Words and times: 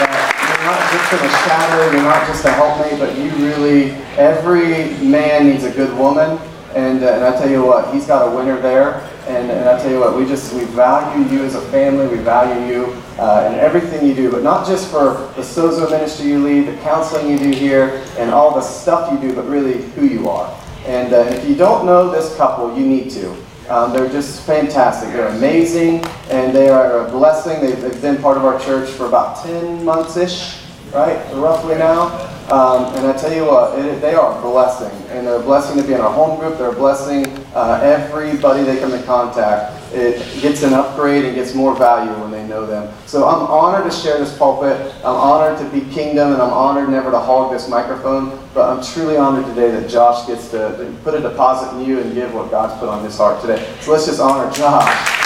That 0.00 0.30
you're 0.46 0.64
not 0.64 0.80
just 0.92 1.12
in 1.12 1.20
a 1.26 1.32
shadow, 1.44 1.92
you're 1.92 2.02
not 2.02 2.26
just 2.26 2.44
a 2.44 2.52
helpmate, 2.52 2.98
but 2.98 3.16
you 3.18 3.30
really, 3.44 3.92
every 4.16 4.94
man 5.06 5.48
needs 5.48 5.64
a 5.64 5.70
good 5.70 5.96
woman. 5.98 6.38
And, 6.74 7.02
uh, 7.02 7.14
and 7.14 7.24
I 7.24 7.36
tell 7.36 7.50
you 7.50 7.64
what, 7.64 7.92
he's 7.92 8.06
got 8.06 8.32
a 8.32 8.36
winner 8.36 8.60
there. 8.60 9.00
And, 9.26 9.50
and 9.50 9.68
I 9.68 9.80
tell 9.80 9.90
you 9.90 10.00
what, 10.00 10.16
we 10.16 10.24
just, 10.24 10.54
we 10.54 10.64
value 10.66 11.28
you 11.28 11.44
as 11.44 11.54
a 11.54 11.60
family, 11.70 12.06
we 12.06 12.22
value 12.22 12.74
you 12.74 13.02
uh, 13.18 13.50
in 13.52 13.58
everything 13.58 14.06
you 14.06 14.14
do, 14.14 14.30
but 14.30 14.42
not 14.42 14.66
just 14.66 14.90
for 14.90 15.30
the 15.36 15.42
Sozo 15.42 15.90
ministry 15.90 16.28
you 16.28 16.42
lead, 16.42 16.66
the 16.66 16.76
counseling 16.82 17.28
you 17.28 17.38
do 17.38 17.50
here, 17.50 18.02
and 18.18 18.30
all 18.30 18.54
the 18.54 18.62
stuff 18.62 19.12
you 19.12 19.20
do, 19.20 19.34
but 19.34 19.46
really 19.46 19.82
who 19.92 20.06
you 20.06 20.28
are. 20.28 20.48
And 20.86 21.12
uh, 21.12 21.18
if 21.18 21.48
you 21.48 21.54
don't 21.54 21.86
know 21.86 22.10
this 22.10 22.34
couple, 22.36 22.76
you 22.78 22.86
need 22.86 23.10
to. 23.10 23.36
Um, 23.70 23.92
they're 23.92 24.08
just 24.08 24.42
fantastic. 24.42 25.12
They're 25.12 25.28
amazing, 25.28 26.04
and 26.28 26.52
they 26.54 26.68
are 26.68 27.06
a 27.06 27.10
blessing. 27.10 27.60
They've, 27.60 27.80
they've 27.80 28.02
been 28.02 28.20
part 28.20 28.36
of 28.36 28.44
our 28.44 28.58
church 28.58 28.90
for 28.90 29.06
about 29.06 29.44
10 29.44 29.84
months-ish, 29.84 30.58
right, 30.92 31.24
roughly 31.34 31.76
now. 31.76 32.06
Um, 32.50 32.92
and 32.96 33.06
I 33.06 33.16
tell 33.16 33.32
you 33.32 33.44
what, 33.44 33.78
it, 33.78 34.00
they 34.00 34.14
are 34.14 34.36
a 34.36 34.42
blessing. 34.42 34.90
And 35.10 35.24
they're 35.24 35.36
a 35.36 35.42
blessing 35.42 35.80
to 35.80 35.86
be 35.86 35.94
in 35.94 36.00
our 36.00 36.12
home 36.12 36.40
group. 36.40 36.58
They're 36.58 36.72
a 36.72 36.74
blessing 36.74 37.26
uh, 37.54 37.80
everybody 37.80 38.64
they 38.64 38.80
come 38.80 38.92
in 38.92 39.04
contact. 39.04 39.79
It 39.92 40.40
gets 40.40 40.62
an 40.62 40.72
upgrade 40.72 41.24
and 41.24 41.34
gets 41.34 41.52
more 41.54 41.74
value 41.76 42.12
when 42.20 42.30
they 42.30 42.46
know 42.46 42.64
them. 42.64 42.94
So 43.06 43.26
I'm 43.26 43.46
honored 43.46 43.90
to 43.90 43.96
share 43.96 44.18
this 44.18 44.36
pulpit. 44.38 44.94
I'm 44.98 45.16
honored 45.16 45.58
to 45.58 45.68
be 45.68 45.80
kingdom, 45.92 46.32
and 46.32 46.40
I'm 46.40 46.52
honored 46.52 46.88
never 46.88 47.10
to 47.10 47.18
hog 47.18 47.52
this 47.52 47.68
microphone. 47.68 48.38
But 48.54 48.70
I'm 48.70 48.84
truly 48.84 49.16
honored 49.16 49.46
today 49.46 49.70
that 49.72 49.90
Josh 49.90 50.28
gets 50.28 50.50
to, 50.52 50.94
put 51.02 51.14
a 51.14 51.20
deposit 51.20 51.76
in 51.76 51.84
you 51.84 52.00
and 52.00 52.14
give 52.14 52.32
what 52.32 52.50
God's 52.50 52.78
put 52.78 52.88
on 52.88 53.02
his 53.04 53.16
heart 53.16 53.40
today. 53.40 53.68
So 53.80 53.90
let's 53.92 54.06
just 54.06 54.20
honor 54.20 54.50
Josh. 54.52 55.16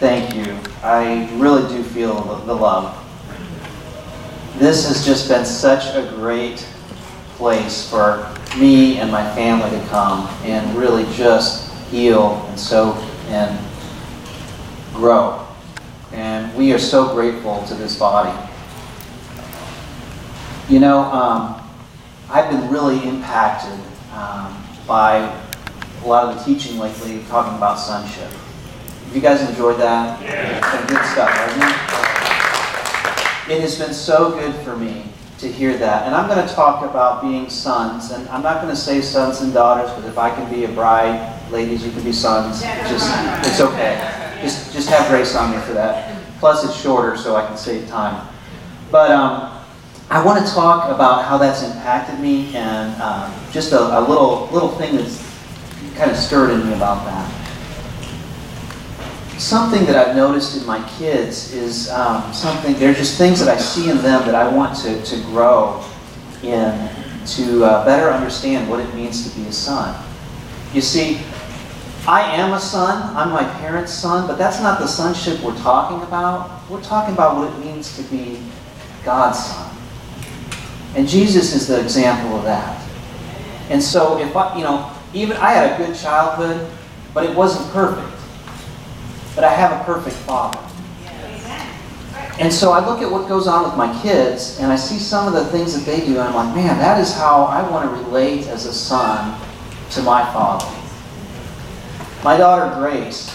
Thank 0.00 0.34
you. 0.34 0.56
I 0.82 1.28
really 1.34 1.68
do 1.68 1.82
feel 1.82 2.36
the 2.46 2.54
love. 2.54 2.97
This 4.58 4.88
has 4.88 5.06
just 5.06 5.28
been 5.28 5.44
such 5.44 5.94
a 5.94 6.10
great 6.16 6.66
place 7.36 7.88
for 7.88 8.28
me 8.58 8.98
and 8.98 9.08
my 9.08 9.22
family 9.36 9.70
to 9.70 9.86
come 9.86 10.26
and 10.42 10.76
really 10.76 11.04
just 11.14 11.72
heal 11.84 12.44
and 12.48 12.58
soak 12.58 12.96
and 13.28 13.56
grow. 14.92 15.46
And 16.12 16.52
we 16.56 16.72
are 16.72 16.78
so 16.80 17.14
grateful 17.14 17.64
to 17.68 17.74
this 17.76 17.96
body. 17.96 18.36
You 20.68 20.80
know, 20.80 21.02
um, 21.02 21.62
I've 22.28 22.50
been 22.50 22.68
really 22.68 23.08
impacted 23.08 23.78
um, 24.12 24.60
by 24.88 25.18
a 26.02 26.04
lot 26.04 26.34
of 26.34 26.36
the 26.36 26.42
teaching 26.44 26.80
lately 26.80 27.22
talking 27.28 27.56
about 27.56 27.76
sonship. 27.76 28.28
Have 28.28 29.14
you 29.14 29.22
guys 29.22 29.48
enjoyed 29.48 29.78
that? 29.78 30.20
Yeah. 30.20 30.68
Some 30.72 30.86
good 30.88 31.06
stuff, 31.06 31.30
hasn't 31.30 31.62
it? 31.62 32.27
It 33.50 33.62
has 33.62 33.78
been 33.78 33.94
so 33.94 34.32
good 34.32 34.54
for 34.56 34.76
me 34.76 35.04
to 35.38 35.50
hear 35.50 35.78
that. 35.78 36.04
And 36.04 36.14
I'm 36.14 36.28
going 36.28 36.46
to 36.46 36.54
talk 36.54 36.84
about 36.84 37.22
being 37.22 37.48
sons. 37.48 38.10
And 38.10 38.28
I'm 38.28 38.42
not 38.42 38.60
going 38.60 38.74
to 38.74 38.78
say 38.78 39.00
sons 39.00 39.40
and 39.40 39.54
daughters, 39.54 39.90
but 39.92 40.04
if 40.04 40.18
I 40.18 40.28
can 40.28 40.52
be 40.52 40.64
a 40.64 40.68
bride, 40.68 41.50
ladies, 41.50 41.82
you 41.82 41.90
can 41.90 42.04
be 42.04 42.12
sons. 42.12 42.60
Just, 42.60 43.08
it's 43.46 43.62
okay. 43.62 44.38
Just, 44.42 44.74
just 44.74 44.90
have 44.90 45.08
grace 45.08 45.34
on 45.34 45.52
me 45.52 45.58
for 45.62 45.72
that. 45.72 46.22
Plus, 46.40 46.62
it's 46.62 46.78
shorter, 46.78 47.16
so 47.16 47.36
I 47.36 47.46
can 47.46 47.56
save 47.56 47.88
time. 47.88 48.28
But 48.90 49.10
um, 49.12 49.64
I 50.10 50.22
want 50.22 50.46
to 50.46 50.52
talk 50.52 50.94
about 50.94 51.24
how 51.24 51.38
that's 51.38 51.62
impacted 51.62 52.20
me 52.20 52.54
and 52.54 53.00
um, 53.00 53.32
just 53.50 53.72
a, 53.72 53.98
a 53.98 54.00
little, 54.00 54.48
little 54.52 54.72
thing 54.72 54.96
that's 54.96 55.24
kind 55.96 56.10
of 56.10 56.18
stirred 56.18 56.50
in 56.50 56.68
me 56.68 56.74
about 56.74 57.02
that 57.06 57.37
something 59.38 59.86
that 59.86 59.94
I've 59.94 60.16
noticed 60.16 60.60
in 60.60 60.66
my 60.66 60.86
kids 60.98 61.52
is 61.54 61.88
um, 61.90 62.32
something, 62.32 62.74
they're 62.74 62.94
just 62.94 63.16
things 63.16 63.38
that 63.38 63.48
I 63.48 63.56
see 63.56 63.88
in 63.88 63.98
them 63.98 64.26
that 64.26 64.34
I 64.34 64.48
want 64.48 64.76
to, 64.78 65.00
to 65.02 65.16
grow 65.26 65.84
in 66.42 66.90
to 67.26 67.64
uh, 67.64 67.84
better 67.84 68.10
understand 68.10 68.68
what 68.68 68.80
it 68.80 68.92
means 68.94 69.30
to 69.30 69.38
be 69.38 69.46
a 69.46 69.52
son. 69.52 70.04
You 70.72 70.80
see, 70.80 71.20
I 72.06 72.22
am 72.36 72.52
a 72.52 72.60
son, 72.60 73.14
I'm 73.16 73.30
my 73.30 73.44
parents' 73.60 73.92
son, 73.92 74.26
but 74.26 74.38
that's 74.38 74.60
not 74.60 74.80
the 74.80 74.86
sonship 74.86 75.40
we're 75.42 75.56
talking 75.58 76.02
about. 76.06 76.68
We're 76.68 76.82
talking 76.82 77.14
about 77.14 77.36
what 77.36 77.52
it 77.52 77.64
means 77.64 77.96
to 77.96 78.02
be 78.10 78.40
God's 79.04 79.38
son. 79.38 79.76
And 80.96 81.06
Jesus 81.06 81.54
is 81.54 81.68
the 81.68 81.80
example 81.80 82.36
of 82.36 82.44
that. 82.44 82.82
And 83.70 83.82
so 83.82 84.18
if 84.18 84.34
I, 84.34 84.56
you 84.56 84.64
know, 84.64 84.90
even 85.12 85.36
I 85.36 85.52
had 85.52 85.80
a 85.80 85.84
good 85.84 85.94
childhood, 85.96 86.68
but 87.14 87.24
it 87.24 87.36
wasn't 87.36 87.70
perfect 87.72 88.17
but 89.38 89.44
I 89.44 89.54
have 89.54 89.80
a 89.80 89.84
perfect 89.84 90.16
father. 90.16 90.58
And 92.40 92.52
so 92.52 92.72
I 92.72 92.84
look 92.84 93.02
at 93.02 93.08
what 93.08 93.28
goes 93.28 93.46
on 93.46 93.62
with 93.62 93.76
my 93.76 93.96
kids, 94.02 94.58
and 94.58 94.72
I 94.72 94.74
see 94.74 94.98
some 94.98 95.28
of 95.28 95.32
the 95.32 95.44
things 95.44 95.78
that 95.78 95.88
they 95.88 96.04
do, 96.04 96.18
and 96.18 96.22
I'm 96.22 96.34
like, 96.34 96.56
man, 96.56 96.76
that 96.78 97.00
is 97.00 97.14
how 97.14 97.44
I 97.44 97.62
want 97.70 97.88
to 97.88 98.02
relate 98.02 98.48
as 98.48 98.66
a 98.66 98.72
son 98.72 99.40
to 99.90 100.02
my 100.02 100.24
father. 100.32 100.66
My 102.24 102.36
daughter 102.36 102.74
Grace, 102.80 103.32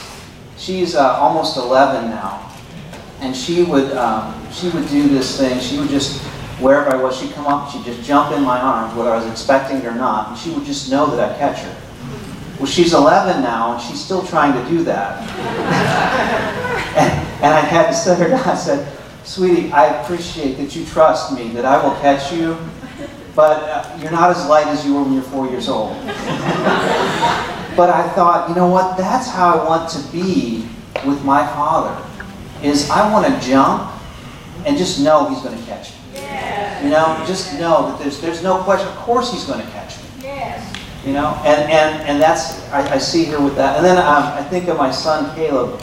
she's 0.58 0.94
uh, 0.94 1.16
almost 1.20 1.56
11 1.56 2.10
now, 2.10 2.52
and 3.22 3.34
she 3.34 3.64
would 3.64 3.94
um, 3.94 4.36
she 4.52 4.68
would 4.72 4.90
do 4.90 5.08
this 5.08 5.40
thing. 5.40 5.58
She 5.62 5.80
would 5.80 5.88
just 5.88 6.22
wherever 6.60 6.90
I 6.90 7.02
was, 7.02 7.18
she'd 7.18 7.32
come 7.32 7.48
up, 7.48 7.72
she'd 7.72 7.86
just 7.86 8.04
jump 8.04 8.36
in 8.36 8.44
my 8.44 8.60
arms, 8.60 8.94
whether 8.94 9.12
I 9.12 9.24
was 9.24 9.28
expecting 9.28 9.78
it 9.78 9.86
or 9.86 9.96
not, 9.96 10.32
and 10.32 10.38
she 10.38 10.50
would 10.50 10.66
just 10.66 10.92
know 10.92 11.16
that 11.16 11.32
I'd 11.32 11.38
catch 11.38 11.60
her. 11.60 11.83
Well, 12.58 12.68
she's 12.68 12.94
11 12.94 13.42
now, 13.42 13.74
and 13.74 13.82
she's 13.82 14.04
still 14.04 14.26
trying 14.26 14.54
to 14.54 14.70
do 14.70 14.84
that. 14.84 15.20
and, 16.98 17.12
and 17.44 17.54
I 17.54 17.60
had 17.60 17.88
to 17.88 17.94
set 17.94 18.20
her 18.20 18.30
down. 18.30 18.48
I 18.48 18.56
said, 18.56 18.92
Sweetie, 19.24 19.72
I 19.72 20.02
appreciate 20.02 20.58
that 20.58 20.76
you 20.76 20.86
trust 20.86 21.34
me, 21.34 21.50
that 21.50 21.66
I 21.66 21.82
will 21.84 21.96
catch 22.02 22.32
you, 22.32 22.58
but 23.36 23.64
uh, 23.64 23.98
you're 24.02 24.12
not 24.12 24.30
as 24.30 24.46
light 24.48 24.68
as 24.68 24.86
you 24.86 24.94
were 24.96 25.04
when 25.04 25.14
you're 25.14 25.24
four 25.24 25.48
years 25.48 25.68
old. 25.68 25.94
but 27.76 27.90
I 27.90 28.10
thought, 28.14 28.50
you 28.50 28.56
know 28.56 28.68
what? 28.68 28.98
That's 28.98 29.30
how 29.30 29.60
I 29.60 29.66
want 29.66 29.90
to 29.92 30.12
be 30.12 30.68
with 31.06 31.24
my 31.24 31.46
father. 31.48 31.98
Is 32.62 32.90
I 32.90 33.12
want 33.12 33.26
to 33.26 33.48
jump 33.48 33.92
and 34.66 34.78
just 34.78 35.00
know 35.00 35.30
he's 35.30 35.42
going 35.42 35.58
to 35.58 35.66
catch 35.66 35.92
me. 35.92 35.98
You 36.84 36.90
know, 36.90 37.24
just 37.26 37.58
know 37.60 37.88
that 37.88 38.00
there's 38.00 38.20
there's 38.22 38.44
no 38.44 38.62
question. 38.64 38.88
Of 38.90 38.96
course 38.98 39.32
he's 39.32 39.46
going 39.46 39.66
to 39.66 39.72
catch 39.72 39.98
me. 39.98 40.03
You 41.06 41.12
know, 41.12 41.36
and, 41.44 41.70
and, 41.70 42.02
and 42.08 42.22
that's, 42.22 42.62
I, 42.70 42.94
I 42.94 42.98
see 42.98 43.26
here 43.26 43.42
with 43.42 43.56
that. 43.56 43.76
And 43.76 43.86
then 43.86 43.98
um, 43.98 44.24
I 44.24 44.44
think 44.44 44.70
of 44.70 44.78
my 44.78 44.90
son 44.90 45.36
Caleb. 45.36 45.82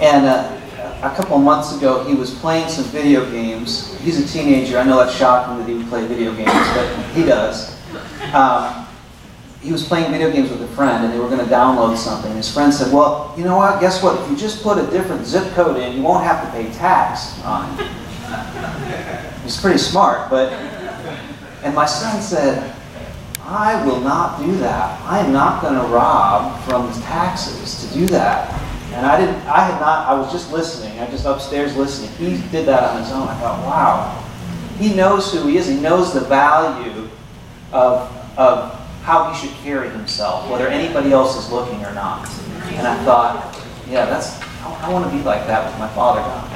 And 0.00 0.26
uh, 0.26 0.60
a 1.02 1.14
couple 1.16 1.36
months 1.38 1.76
ago, 1.76 2.04
he 2.04 2.14
was 2.14 2.32
playing 2.38 2.68
some 2.68 2.84
video 2.84 3.28
games. 3.30 3.98
He's 4.00 4.18
a 4.20 4.26
teenager. 4.32 4.78
I 4.78 4.84
know 4.84 4.96
that's 4.96 5.16
shocking 5.16 5.58
that 5.58 5.68
he 5.68 5.74
would 5.74 5.88
play 5.88 6.06
video 6.06 6.32
games, 6.34 6.52
but 6.52 6.86
he 7.14 7.24
does. 7.24 7.76
Um, 8.32 8.86
he 9.60 9.72
was 9.72 9.86
playing 9.86 10.10
video 10.12 10.30
games 10.30 10.50
with 10.50 10.62
a 10.62 10.68
friend, 10.68 11.04
and 11.04 11.12
they 11.12 11.18
were 11.18 11.28
going 11.28 11.44
to 11.44 11.52
download 11.52 11.96
something. 11.96 12.34
His 12.36 12.50
friend 12.52 12.72
said, 12.72 12.92
well, 12.94 13.34
you 13.36 13.44
know 13.44 13.56
what? 13.56 13.80
Guess 13.80 14.02
what? 14.02 14.20
If 14.22 14.30
you 14.30 14.36
just 14.36 14.62
put 14.62 14.78
a 14.78 14.90
different 14.90 15.26
zip 15.26 15.52
code 15.54 15.76
in, 15.78 15.96
you 15.96 16.02
won't 16.02 16.24
have 16.24 16.44
to 16.46 16.50
pay 16.52 16.72
tax 16.72 17.42
on 17.42 17.78
it. 17.78 17.90
He's 19.42 19.60
pretty 19.60 19.78
smart, 19.78 20.30
but... 20.30 20.52
And 21.62 21.74
my 21.74 21.84
son 21.84 22.22
said, 22.22 22.74
I 23.50 23.84
will 23.84 24.00
not 24.00 24.38
do 24.38 24.54
that. 24.58 25.00
I 25.02 25.18
am 25.18 25.32
not 25.32 25.60
going 25.60 25.74
to 25.74 25.82
rob 25.88 26.62
from 26.62 26.88
taxes 27.02 27.84
to 27.84 27.98
do 27.98 28.06
that. 28.06 28.48
And 28.92 29.04
I 29.04 29.18
didn't, 29.18 29.44
I 29.46 29.64
had 29.64 29.80
not, 29.80 30.06
I 30.06 30.14
was 30.14 30.30
just 30.30 30.52
listening. 30.52 30.96
I 31.00 31.02
was 31.02 31.14
just 31.14 31.26
upstairs 31.26 31.76
listening. 31.76 32.10
He 32.12 32.40
did 32.52 32.64
that 32.66 32.84
on 32.84 33.02
his 33.02 33.10
own. 33.10 33.26
I 33.26 33.34
thought, 33.40 33.58
wow. 33.66 34.24
He 34.78 34.94
knows 34.94 35.32
who 35.32 35.48
he 35.48 35.56
is. 35.56 35.66
He 35.66 35.80
knows 35.80 36.14
the 36.14 36.20
value 36.20 37.08
of, 37.72 38.38
of 38.38 38.72
how 39.02 39.32
he 39.32 39.40
should 39.40 39.56
carry 39.58 39.90
himself, 39.90 40.48
whether 40.48 40.68
anybody 40.68 41.10
else 41.10 41.36
is 41.36 41.50
looking 41.50 41.84
or 41.84 41.92
not. 41.92 42.28
And 42.74 42.86
I 42.86 43.02
thought, 43.04 43.60
yeah, 43.88 44.06
that's, 44.06 44.40
I, 44.62 44.86
I 44.86 44.92
want 44.92 45.10
to 45.10 45.16
be 45.16 45.24
like 45.24 45.48
that 45.48 45.68
with 45.68 45.76
my 45.76 45.88
father 45.88 46.20
God. 46.20 46.48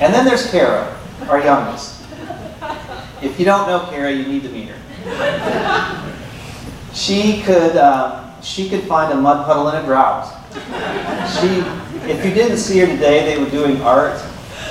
And 0.00 0.14
then 0.14 0.24
there's 0.24 0.50
Kara, 0.50 0.98
our 1.28 1.44
youngest. 1.44 2.00
If 3.20 3.38
you 3.38 3.44
don't 3.44 3.66
know 3.66 3.86
Kara, 3.90 4.10
you 4.10 4.26
need 4.26 4.42
to 4.44 4.48
meet 4.48 4.68
her 4.68 4.87
she 6.92 7.42
could 7.42 7.76
um, 7.76 8.28
she 8.42 8.68
could 8.68 8.82
find 8.84 9.12
a 9.12 9.16
mud 9.16 9.44
puddle 9.46 9.68
in 9.68 9.76
a 9.76 9.84
drought. 9.84 10.34
She, 11.40 11.62
if 12.10 12.24
you 12.24 12.32
didn't 12.32 12.58
see 12.58 12.78
her 12.78 12.86
today, 12.86 13.24
they 13.24 13.42
were 13.42 13.50
doing 13.50 13.80
art. 13.82 14.20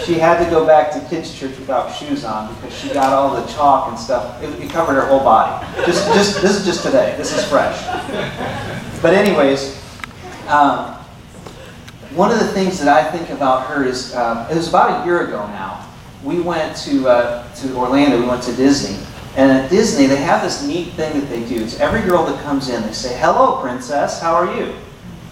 She 0.05 0.13
had 0.13 0.43
to 0.43 0.49
go 0.49 0.65
back 0.65 0.91
to 0.93 1.01
kids' 1.09 1.37
church 1.37 1.57
without 1.59 1.89
shoes 1.93 2.23
on 2.23 2.53
because 2.55 2.77
she 2.77 2.89
got 2.89 3.13
all 3.13 3.39
the 3.39 3.45
chalk 3.53 3.89
and 3.89 3.99
stuff. 3.99 4.41
It, 4.41 4.49
it 4.63 4.69
covered 4.69 4.93
her 4.93 5.05
whole 5.05 5.19
body. 5.19 5.65
Just, 5.85 6.13
just 6.13 6.41
this 6.41 6.57
is 6.57 6.65
just 6.65 6.83
today. 6.83 7.15
This 7.17 7.37
is 7.37 7.43
fresh. 7.45 7.85
But 9.01 9.13
anyways, 9.13 9.77
um, 10.47 10.93
one 12.15 12.31
of 12.31 12.39
the 12.39 12.47
things 12.47 12.79
that 12.79 12.87
I 12.87 13.09
think 13.11 13.29
about 13.29 13.67
her 13.67 13.83
is 13.83 14.15
um, 14.15 14.49
it 14.49 14.55
was 14.55 14.69
about 14.69 15.01
a 15.01 15.05
year 15.05 15.27
ago 15.27 15.45
now. 15.47 15.85
We 16.23 16.39
went 16.39 16.75
to 16.77 17.07
uh, 17.07 17.53
to 17.55 17.75
Orlando. 17.75 18.19
We 18.19 18.27
went 18.27 18.43
to 18.43 18.55
Disney 18.55 19.06
And 19.37 19.51
at 19.51 19.69
Disney, 19.69 20.07
they 20.07 20.15
have 20.15 20.41
this 20.41 20.65
neat 20.65 20.93
thing 20.93 21.19
that 21.19 21.29
they 21.29 21.45
do. 21.45 21.63
It's 21.63 21.79
every 21.79 22.01
girl 22.01 22.25
that 22.25 22.43
comes 22.43 22.69
in, 22.69 22.81
they 22.81 22.91
say, 22.91 23.15
"Hello, 23.19 23.61
princess. 23.61 24.19
How 24.19 24.33
are 24.33 24.57
you?" 24.57 24.73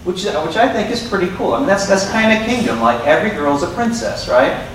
Which, 0.03 0.27
uh, 0.27 0.43
which 0.43 0.55
I 0.57 0.71
think 0.71 0.91
is 0.91 1.05
pretty 1.07 1.29
cool. 1.35 1.55
I 1.55 1.57
mean, 1.57 1.67
that's 1.67 1.87
that's 1.87 2.07
kind 2.11 2.31
of 2.31 2.45
kingdom. 2.47 2.81
Like 2.81 3.03
every 3.07 3.31
girl's 3.31 3.63
a 3.63 3.67
princess, 3.73 4.27
right? 4.29 4.67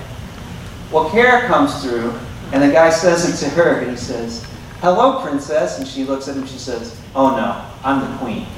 Well, 0.91 1.09
Kara 1.09 1.47
comes 1.47 1.81
through, 1.81 2.13
and 2.51 2.61
the 2.61 2.73
guy 2.73 2.89
says 2.89 3.23
it 3.23 3.37
to 3.45 3.49
her, 3.55 3.79
and 3.79 3.91
he 3.91 3.95
says, 3.95 4.45
"Hello, 4.81 5.21
princess," 5.21 5.79
and 5.79 5.87
she 5.87 6.03
looks 6.03 6.27
at 6.27 6.35
him. 6.35 6.41
And 6.41 6.49
she 6.49 6.57
says, 6.57 6.99
"Oh 7.15 7.33
no, 7.33 7.65
I'm 7.85 8.01
the 8.01 8.17
queen." 8.17 8.45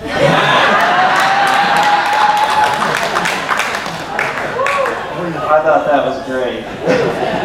I 5.46 5.62
thought 5.62 5.86
that 5.86 6.04
was 6.04 6.26
great. 6.26 7.40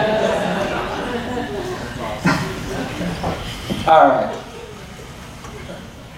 All 3.88 4.06
right. 4.06 4.44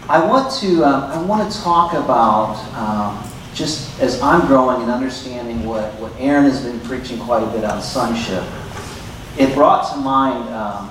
I 0.08 0.26
want 0.26 0.52
to 0.54 0.84
um, 0.84 1.04
I 1.04 1.22
want 1.22 1.52
to 1.52 1.60
talk 1.60 1.92
about 1.92 2.56
um, 2.74 3.32
just 3.54 4.00
as 4.00 4.20
I'm 4.20 4.48
growing 4.48 4.82
and 4.82 4.90
understanding 4.90 5.64
what 5.64 5.94
what 6.00 6.12
Aaron 6.18 6.46
has 6.46 6.64
been 6.64 6.80
preaching 6.80 7.20
quite 7.20 7.44
a 7.44 7.46
bit 7.52 7.62
on 7.62 7.80
sonship. 7.80 8.42
It 9.38 9.54
brought 9.54 9.88
to 9.92 10.00
mind 10.00 10.52
um, 10.52 10.90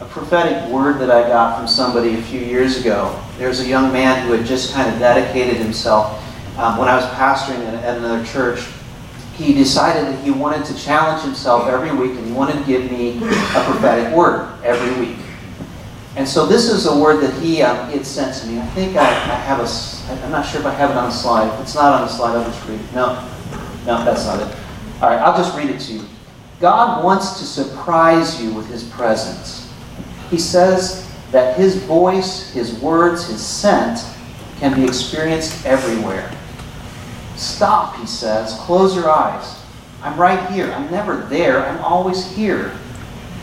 a 0.00 0.06
prophetic 0.06 0.68
word 0.72 0.98
that 0.98 1.12
I 1.12 1.22
got 1.28 1.56
from 1.56 1.68
somebody 1.68 2.14
a 2.14 2.22
few 2.22 2.40
years 2.40 2.80
ago. 2.80 3.22
There's 3.38 3.60
a 3.60 3.66
young 3.68 3.92
man 3.92 4.26
who 4.26 4.32
had 4.32 4.44
just 4.44 4.74
kind 4.74 4.92
of 4.92 4.98
dedicated 4.98 5.58
himself 5.58 6.20
um, 6.58 6.78
when 6.78 6.88
I 6.88 6.96
was 6.96 7.04
pastoring 7.10 7.64
at, 7.64 7.74
at 7.84 7.98
another 7.98 8.24
church 8.24 8.66
he 9.36 9.52
decided 9.52 10.06
that 10.06 10.24
he 10.24 10.30
wanted 10.30 10.64
to 10.64 10.74
challenge 10.82 11.22
himself 11.22 11.68
every 11.68 11.94
week 11.94 12.18
and 12.18 12.26
he 12.26 12.32
wanted 12.32 12.54
to 12.54 12.64
give 12.64 12.90
me 12.90 13.18
a 13.18 13.64
prophetic 13.66 14.12
word 14.16 14.50
every 14.64 14.98
week. 14.98 15.18
And 16.16 16.26
so 16.26 16.46
this 16.46 16.70
is 16.70 16.86
a 16.86 16.98
word 16.98 17.20
that 17.20 17.32
he, 17.42 17.62
um, 17.62 17.90
he 17.90 17.98
had 17.98 18.06
sent 18.06 18.34
to 18.36 18.46
me. 18.46 18.58
I 18.58 18.66
think 18.68 18.96
I, 18.96 19.06
I 19.06 19.34
have 19.34 19.60
a, 19.60 20.24
I'm 20.24 20.32
not 20.32 20.46
sure 20.46 20.60
if 20.60 20.66
I 20.66 20.72
have 20.72 20.90
it 20.90 20.96
on 20.96 21.10
the 21.10 21.14
slide. 21.14 21.52
If 21.52 21.60
it's 21.60 21.74
not 21.74 21.92
on 21.92 22.02
the 22.02 22.08
slide, 22.08 22.36
I'll 22.36 22.44
just 22.44 22.66
read 22.66 22.80
it. 22.80 22.94
No, 22.94 23.22
no, 23.84 24.02
that's 24.02 24.24
not 24.24 24.40
it. 24.40 24.56
All 25.02 25.10
right, 25.10 25.20
I'll 25.20 25.36
just 25.36 25.54
read 25.56 25.68
it 25.68 25.78
to 25.80 25.92
you. 25.92 26.02
God 26.58 27.04
wants 27.04 27.38
to 27.38 27.44
surprise 27.44 28.42
you 28.42 28.54
with 28.54 28.66
his 28.68 28.84
presence. 28.84 29.70
He 30.30 30.38
says 30.38 31.06
that 31.32 31.58
his 31.58 31.76
voice, 31.84 32.50
his 32.50 32.80
words, 32.80 33.28
his 33.28 33.44
scent 33.44 34.00
can 34.58 34.74
be 34.74 34.84
experienced 34.86 35.66
everywhere. 35.66 36.32
Stop, 37.36 37.96
he 37.96 38.06
says. 38.06 38.54
Close 38.60 38.96
your 38.96 39.10
eyes. 39.10 39.62
I'm 40.02 40.18
right 40.18 40.50
here. 40.50 40.72
I'm 40.72 40.90
never 40.90 41.18
there. 41.26 41.66
I'm 41.66 41.78
always 41.84 42.34
here. 42.34 42.72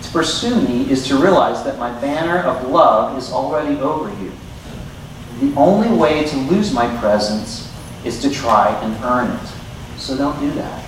To 0.03 0.11
pursue 0.11 0.61
me 0.61 0.89
is 0.91 1.07
to 1.07 1.17
realize 1.17 1.63
that 1.63 1.79
my 1.79 1.89
banner 2.01 2.39
of 2.39 2.69
love 2.69 3.17
is 3.17 3.31
already 3.31 3.79
over 3.79 4.09
you. 4.21 4.31
The 5.39 5.55
only 5.55 5.89
way 5.97 6.25
to 6.25 6.37
lose 6.37 6.73
my 6.73 6.95
presence 6.97 7.73
is 8.05 8.21
to 8.21 8.29
try 8.29 8.69
and 8.81 9.03
earn 9.03 9.31
it. 9.31 9.53
So 9.97 10.17
don't 10.17 10.39
do 10.39 10.51
that. 10.51 10.85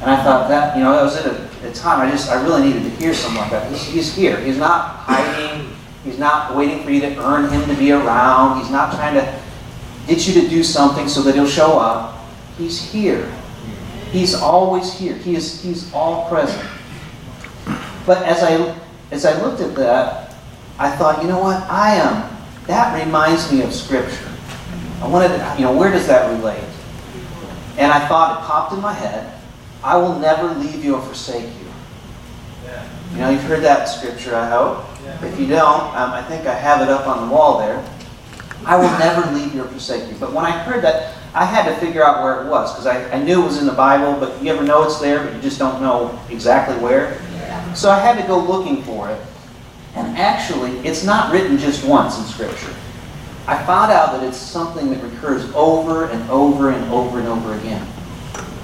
And 0.00 0.10
I 0.10 0.22
thought 0.22 0.48
that, 0.48 0.76
you 0.76 0.82
know, 0.82 0.92
that 0.92 1.02
was 1.02 1.16
at 1.16 1.26
a, 1.26 1.68
a 1.68 1.72
time 1.72 2.06
I 2.06 2.10
just, 2.10 2.30
I 2.30 2.42
really 2.42 2.68
needed 2.68 2.82
to 2.82 2.90
hear 2.90 3.14
something 3.14 3.40
like 3.40 3.50
that. 3.50 3.72
He's 3.72 4.14
here. 4.14 4.38
He's 4.40 4.58
not 4.58 4.96
hiding. 4.96 5.74
He's 6.04 6.18
not 6.18 6.54
waiting 6.54 6.84
for 6.84 6.90
you 6.90 7.00
to 7.00 7.18
earn 7.24 7.50
him 7.50 7.66
to 7.66 7.74
be 7.74 7.92
around. 7.92 8.60
He's 8.60 8.70
not 8.70 8.94
trying 8.94 9.14
to 9.14 9.42
get 10.06 10.28
you 10.28 10.40
to 10.42 10.48
do 10.48 10.62
something 10.62 11.08
so 11.08 11.22
that 11.22 11.34
he'll 11.34 11.48
show 11.48 11.78
up. 11.78 12.26
He's 12.58 12.92
here. 12.92 13.32
He's 14.12 14.34
always 14.34 14.96
here. 14.98 15.16
He 15.16 15.34
is, 15.34 15.62
he's 15.62 15.92
all 15.92 16.28
present. 16.28 16.68
But 18.06 18.22
as 18.22 18.42
I, 18.42 18.78
as 19.10 19.26
I 19.26 19.40
looked 19.42 19.60
at 19.60 19.74
that, 19.74 20.34
I 20.78 20.90
thought, 20.90 21.20
you 21.22 21.28
know 21.28 21.40
what? 21.40 21.60
I 21.68 21.96
am. 21.96 22.36
That 22.66 23.04
reminds 23.04 23.50
me 23.52 23.62
of 23.62 23.74
Scripture. 23.74 24.30
I 25.02 25.08
wanted 25.08 25.28
to, 25.28 25.54
you 25.58 25.64
know, 25.64 25.76
where 25.76 25.90
does 25.90 26.06
that 26.06 26.30
relate? 26.30 26.62
And 27.76 27.92
I 27.92 28.06
thought, 28.08 28.40
it 28.40 28.46
popped 28.46 28.72
in 28.72 28.80
my 28.80 28.92
head, 28.92 29.32
I 29.82 29.96
will 29.96 30.18
never 30.18 30.54
leave 30.54 30.84
you 30.84 30.94
or 30.96 31.02
forsake 31.02 31.44
you. 31.44 31.66
You 33.12 33.18
know, 33.18 33.30
you've 33.30 33.42
heard 33.42 33.62
that 33.62 33.84
Scripture, 33.86 34.34
I 34.34 34.48
hope. 34.48 34.84
If 35.22 35.38
you 35.38 35.46
don't, 35.46 35.82
um, 35.96 36.10
I 36.12 36.22
think 36.22 36.46
I 36.46 36.54
have 36.54 36.80
it 36.82 36.88
up 36.88 37.06
on 37.06 37.28
the 37.28 37.34
wall 37.34 37.58
there. 37.58 37.84
I 38.64 38.76
will 38.76 38.98
never 38.98 39.30
leave 39.32 39.54
you 39.54 39.62
or 39.62 39.68
forsake 39.68 40.10
you. 40.10 40.16
But 40.18 40.32
when 40.32 40.44
I 40.44 40.50
heard 40.50 40.82
that, 40.82 41.14
I 41.34 41.44
had 41.44 41.68
to 41.68 41.76
figure 41.76 42.04
out 42.04 42.22
where 42.22 42.42
it 42.42 42.48
was 42.48 42.72
because 42.72 42.86
I, 42.86 43.08
I 43.12 43.22
knew 43.22 43.42
it 43.42 43.44
was 43.44 43.58
in 43.58 43.66
the 43.66 43.72
Bible, 43.72 44.18
but 44.18 44.42
you 44.42 44.52
ever 44.52 44.64
know 44.64 44.82
it's 44.82 44.98
there, 44.98 45.22
but 45.22 45.34
you 45.34 45.40
just 45.40 45.58
don't 45.58 45.80
know 45.80 46.18
exactly 46.30 46.76
where? 46.78 47.20
So 47.76 47.90
I 47.90 47.98
had 47.98 48.20
to 48.20 48.26
go 48.26 48.38
looking 48.38 48.82
for 48.82 49.10
it. 49.10 49.20
And 49.94 50.16
actually, 50.16 50.72
it's 50.86 51.04
not 51.04 51.32
written 51.32 51.58
just 51.58 51.86
once 51.86 52.18
in 52.18 52.24
Scripture. 52.24 52.74
I 53.46 53.62
found 53.64 53.92
out 53.92 54.12
that 54.12 54.24
it's 54.24 54.36
something 54.36 54.90
that 54.90 55.02
recurs 55.02 55.50
over 55.54 56.06
and 56.06 56.30
over 56.30 56.70
and 56.70 56.84
over 56.92 57.18
and 57.18 57.28
over 57.28 57.54
again. 57.54 57.86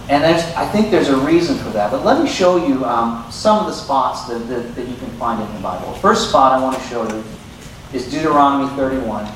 And 0.08 0.24
I 0.24 0.66
think 0.68 0.90
there's 0.90 1.08
a 1.08 1.16
reason 1.18 1.56
for 1.58 1.70
that. 1.70 1.90
But 1.90 2.04
let 2.04 2.22
me 2.22 2.28
show 2.28 2.66
you 2.66 2.84
um, 2.84 3.30
some 3.30 3.58
of 3.58 3.66
the 3.66 3.72
spots 3.72 4.24
that, 4.28 4.40
that, 4.48 4.74
that 4.74 4.88
you 4.88 4.96
can 4.96 5.08
find 5.12 5.40
in 5.40 5.54
the 5.54 5.60
Bible. 5.60 5.92
First 5.94 6.28
spot 6.28 6.52
I 6.52 6.62
want 6.62 6.76
to 6.76 6.82
show 6.88 7.06
you 7.08 7.24
is 7.92 8.10
Deuteronomy 8.10 8.74
31 8.76 9.30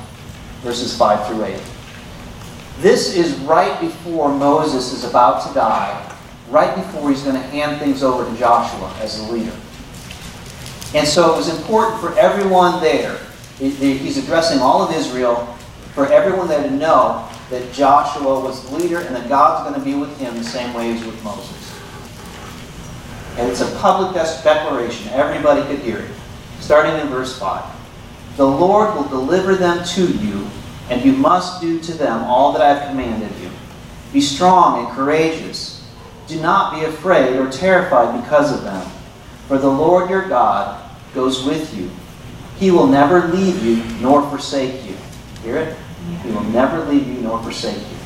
verses 0.61 0.95
5 0.97 1.27
through 1.27 1.45
8. 1.45 1.61
This 2.79 3.15
is 3.15 3.33
right 3.39 3.79
before 3.79 4.31
Moses 4.31 4.91
is 4.91 5.03
about 5.03 5.47
to 5.47 5.53
die, 5.53 6.15
right 6.49 6.75
before 6.75 7.09
he's 7.09 7.23
going 7.23 7.35
to 7.35 7.41
hand 7.41 7.79
things 7.79 8.03
over 8.03 8.29
to 8.29 8.37
Joshua 8.37 8.93
as 8.99 9.25
the 9.25 9.31
leader. 9.31 9.55
And 10.95 11.07
so 11.07 11.33
it 11.33 11.37
was 11.37 11.49
important 11.49 11.99
for 11.99 12.17
everyone 12.17 12.81
there, 12.81 13.19
he's 13.59 14.17
addressing 14.17 14.59
all 14.59 14.81
of 14.81 14.95
Israel, 14.95 15.45
for 15.93 16.11
everyone 16.11 16.47
there 16.47 16.63
to 16.63 16.71
know 16.71 17.27
that 17.49 17.71
Joshua 17.73 18.39
was 18.39 18.69
the 18.69 18.75
leader 18.77 18.99
and 18.99 19.15
that 19.15 19.27
God's 19.29 19.69
going 19.69 19.79
to 19.79 19.85
be 19.85 19.95
with 19.95 20.17
him 20.19 20.35
the 20.35 20.43
same 20.43 20.73
way 20.73 20.93
as 20.93 21.03
with 21.05 21.21
Moses. 21.23 21.53
And 23.37 23.49
it's 23.49 23.61
a 23.61 23.75
public 23.77 24.15
declaration. 24.15 25.09
Everybody 25.13 25.61
could 25.63 25.79
hear 25.79 25.99
it. 25.99 26.11
Starting 26.59 26.99
in 26.99 27.07
verse 27.07 27.37
5. 27.37 27.63
The 28.35 28.47
Lord 28.47 28.95
will 28.95 29.07
deliver 29.07 29.55
them 29.55 29.83
to 29.85 30.07
you, 30.07 30.47
and 30.89 31.03
you 31.03 31.11
must 31.11 31.61
do 31.61 31.79
to 31.79 31.93
them 31.93 32.23
all 32.23 32.51
that 32.53 32.61
I 32.61 32.73
have 32.73 32.89
commanded 32.89 33.31
you. 33.41 33.49
Be 34.13 34.21
strong 34.21 34.85
and 34.85 34.95
courageous. 34.95 35.85
Do 36.27 36.39
not 36.41 36.73
be 36.73 36.85
afraid 36.85 37.35
or 37.37 37.49
terrified 37.51 38.21
because 38.21 38.51
of 38.53 38.63
them, 38.63 38.89
for 39.47 39.57
the 39.57 39.69
Lord 39.69 40.09
your 40.09 40.27
God 40.27 40.83
goes 41.13 41.43
with 41.43 41.75
you. 41.75 41.89
He 42.57 42.71
will 42.71 42.87
never 42.87 43.27
leave 43.27 43.63
you 43.63 43.83
nor 44.01 44.21
forsake 44.29 44.85
you. 44.85 44.95
Hear 45.43 45.57
it? 45.57 45.77
He 46.23 46.31
will 46.31 46.43
never 46.43 46.83
leave 46.85 47.07
you 47.07 47.21
nor 47.21 47.41
forsake 47.41 47.77
you. 47.77 47.97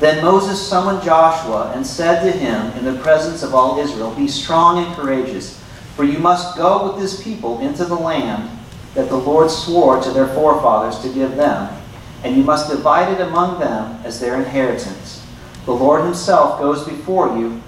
Then 0.00 0.24
Moses 0.24 0.60
summoned 0.60 1.02
Joshua 1.04 1.72
and 1.74 1.86
said 1.86 2.24
to 2.24 2.36
him 2.36 2.76
in 2.76 2.84
the 2.84 3.00
presence 3.02 3.42
of 3.42 3.54
all 3.54 3.78
Israel, 3.78 4.12
Be 4.14 4.26
strong 4.26 4.84
and 4.84 4.96
courageous, 4.96 5.62
for 5.94 6.04
you 6.04 6.18
must 6.18 6.56
go 6.56 6.88
with 6.88 7.00
this 7.00 7.22
people 7.22 7.60
into 7.60 7.84
the 7.84 7.94
land 7.94 8.50
that 8.94 9.08
the 9.08 9.16
Lord 9.16 9.50
swore 9.50 10.02
to 10.02 10.10
their 10.10 10.26
forefathers 10.28 10.98
to 11.02 11.14
give 11.14 11.36
them, 11.36 11.80
and 12.24 12.36
you 12.36 12.42
must 12.42 12.70
divide 12.70 13.12
it 13.12 13.20
among 13.20 13.60
them 13.60 14.00
as 14.04 14.18
their 14.18 14.36
inheritance. 14.36 15.24
The 15.66 15.72
Lord 15.72 16.04
himself 16.04 16.58
goes 16.58 16.84
before 16.84 17.38
you 17.38 17.62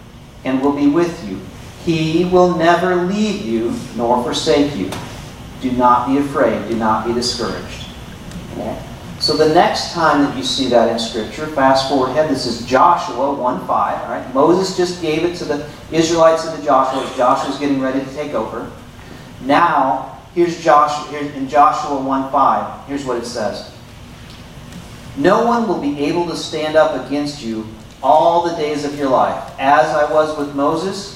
and 0.45 0.61
will 0.61 0.73
be 0.73 0.89
with 0.89 1.27
you. 1.29 1.41
He 1.85 2.25
will 2.25 2.57
never 2.57 2.97
leave 2.97 3.45
you 3.45 3.75
nor 3.97 4.23
forsake 4.23 4.75
you. 4.77 4.91
Do 5.61 5.73
not 5.73 6.09
be 6.09 6.19
afraid. 6.19 6.69
Do 6.69 6.77
not 6.77 7.07
be 7.07 7.13
discouraged. 7.13 7.87
Okay? 8.53 8.83
So 9.21 9.37
the 9.37 9.55
next 9.55 9.93
time 9.93 10.23
that 10.23 10.37
you 10.37 10.43
see 10.43 10.69
that 10.69 10.91
in 10.91 10.99
Scripture, 10.99 11.47
fast 11.47 11.89
forward 11.89 12.11
ahead, 12.11 12.29
this 12.29 12.47
is 12.47 12.67
Joshua 12.67 13.33
1 13.35 13.67
5. 13.67 13.69
All 13.69 14.09
right? 14.09 14.35
Moses 14.35 14.77
just 14.77 15.01
gave 15.01 15.25
it 15.25 15.37
to 15.37 15.45
the 15.45 15.71
Israelites 15.93 16.45
and 16.47 16.59
to 16.59 16.65
Joshua 16.65 17.03
as 17.03 17.17
Joshua's 17.17 17.59
getting 17.59 17.81
ready 17.81 18.01
to 18.01 18.15
take 18.15 18.35
over. 18.35 18.71
Now, 19.43 20.15
Here's 20.35 20.61
Joshua, 20.61 21.09
here 21.13 21.33
in 21.33 21.49
Joshua 21.49 21.97
1.5. 21.97 22.87
Here's 22.87 23.05
what 23.05 23.19
it 23.19 23.25
says. 23.25 23.71
No 25.17 25.47
one 25.47 25.69
will 25.69 25.81
be 25.81 25.97
able 26.01 26.27
to 26.27 26.37
stand 26.37 26.75
up 26.75 27.07
against 27.07 27.41
you 27.41 27.69
all 28.03 28.43
the 28.43 28.57
days 28.57 28.85
of 28.85 28.99
your 28.99 29.09
life. 29.09 29.53
As 29.61 29.87
I 29.95 30.13
was 30.13 30.37
with 30.37 30.57
Moses, 30.57 31.14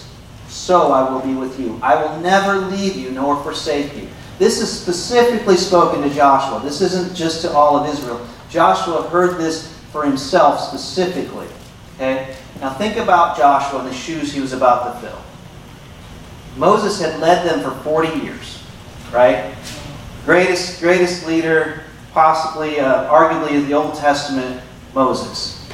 so 0.59 0.93
I 0.93 1.11
will 1.11 1.21
be 1.21 1.35
with 1.35 1.59
you. 1.59 1.79
I 1.83 2.03
will 2.03 2.21
never 2.21 2.57
leave 2.57 2.97
you 2.97 3.11
nor 3.11 3.43
forsake 3.43 3.97
you. 3.97 4.09
This 4.39 4.61
is 4.61 4.71
specifically 4.71 5.57
spoken 5.57 6.03
to 6.03 6.11
Joshua. 6.15 6.61
This 6.63 6.81
isn't 6.81 7.15
just 7.15 7.43
to 7.43 7.53
all 7.53 7.77
of 7.77 7.89
Israel. 7.89 8.25
Joshua 8.51 9.09
heard 9.09 9.39
this 9.39 9.77
for 9.93 10.05
himself 10.05 10.61
specifically. 10.61 11.47
Okay? 11.95 12.37
Now 12.61 12.73
think 12.75 12.97
about 12.97 13.37
Joshua 13.37 13.81
and 13.81 13.89
the 13.89 13.95
shoes 13.95 14.33
he 14.33 14.41
was 14.41 14.53
about 14.53 14.95
to 14.95 15.01
fill. 15.01 15.19
Moses 16.57 17.01
had 17.01 17.21
led 17.21 17.47
them 17.49 17.61
for 17.63 17.77
40 17.83 18.21
years 18.21 18.59
right? 19.13 19.55
Greatest, 20.25 20.81
greatest 20.81 21.27
leader, 21.27 21.83
possibly, 22.13 22.81
uh, 22.81 23.11
arguably, 23.11 23.53
in 23.53 23.67
the 23.67 23.75
Old 23.75 23.95
Testament, 23.95 24.61
Moses. 24.95 25.69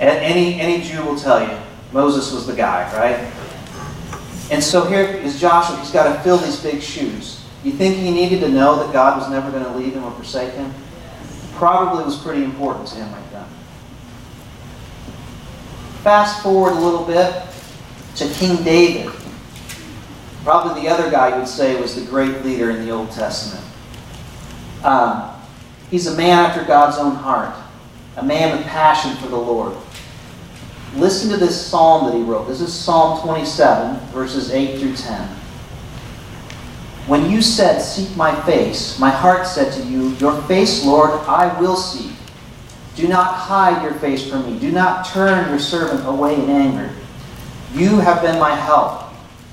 And 0.00 0.10
any, 0.18 0.60
any 0.60 0.82
Jew 0.82 1.02
will 1.04 1.18
tell 1.18 1.40
you, 1.42 1.58
Moses 1.92 2.32
was 2.32 2.46
the 2.46 2.54
guy, 2.54 2.90
right? 2.96 3.32
And 4.50 4.62
so 4.62 4.86
here 4.86 5.02
is 5.02 5.40
Joshua. 5.40 5.76
He's 5.78 5.90
got 5.90 6.14
to 6.14 6.22
fill 6.22 6.38
these 6.38 6.60
big 6.62 6.80
shoes. 6.80 7.44
You 7.64 7.72
think 7.72 7.96
he 7.96 8.10
needed 8.10 8.40
to 8.40 8.48
know 8.48 8.82
that 8.82 8.92
God 8.92 9.18
was 9.18 9.30
never 9.30 9.50
going 9.50 9.64
to 9.64 9.76
leave 9.76 9.92
him 9.92 10.04
or 10.04 10.12
forsake 10.12 10.54
him? 10.54 10.72
Probably 11.54 12.04
was 12.04 12.16
pretty 12.16 12.44
important 12.44 12.88
to 12.88 12.96
him 12.96 13.12
right 13.12 13.32
then. 13.32 13.46
Fast 16.02 16.42
forward 16.42 16.72
a 16.72 16.80
little 16.80 17.04
bit 17.04 17.42
to 18.16 18.28
King 18.34 18.62
David. 18.62 19.12
Probably 20.44 20.80
the 20.80 20.88
other 20.88 21.10
guy 21.10 21.30
you 21.30 21.36
would 21.36 21.48
say 21.48 21.78
was 21.80 21.94
the 21.94 22.08
great 22.08 22.44
leader 22.44 22.70
in 22.70 22.86
the 22.86 22.90
Old 22.90 23.10
Testament. 23.10 23.64
Um, 24.82 25.30
he's 25.90 26.06
a 26.06 26.16
man 26.16 26.38
after 26.38 26.64
God's 26.64 26.96
own 26.96 27.16
heart, 27.16 27.54
a 28.16 28.22
man 28.22 28.56
with 28.56 28.66
passion 28.66 29.16
for 29.16 29.26
the 29.26 29.36
Lord. 29.36 29.76
Listen 30.94 31.30
to 31.30 31.36
this 31.36 31.66
psalm 31.66 32.06
that 32.06 32.14
he 32.14 32.22
wrote. 32.22 32.48
This 32.48 32.60
is 32.60 32.72
Psalm 32.72 33.20
27, 33.22 33.98
verses 34.08 34.50
8 34.50 34.80
through 34.80 34.96
10. 34.96 35.28
When 37.06 37.30
you 37.30 37.40
said, 37.40 37.80
Seek 37.80 38.14
my 38.16 38.38
face, 38.42 38.98
my 38.98 39.10
heart 39.10 39.46
said 39.46 39.72
to 39.74 39.82
you, 39.82 40.10
Your 40.16 40.40
face, 40.42 40.84
Lord, 40.84 41.10
I 41.26 41.58
will 41.60 41.76
seek. 41.76 42.12
Do 42.96 43.06
not 43.06 43.34
hide 43.34 43.82
your 43.82 43.94
face 43.94 44.28
from 44.28 44.44
me. 44.44 44.58
Do 44.58 44.72
not 44.72 45.06
turn 45.06 45.48
your 45.48 45.58
servant 45.58 46.06
away 46.06 46.34
in 46.34 46.50
anger. 46.50 46.90
You 47.72 48.00
have 48.00 48.22
been 48.22 48.40
my 48.40 48.54
help. 48.54 49.04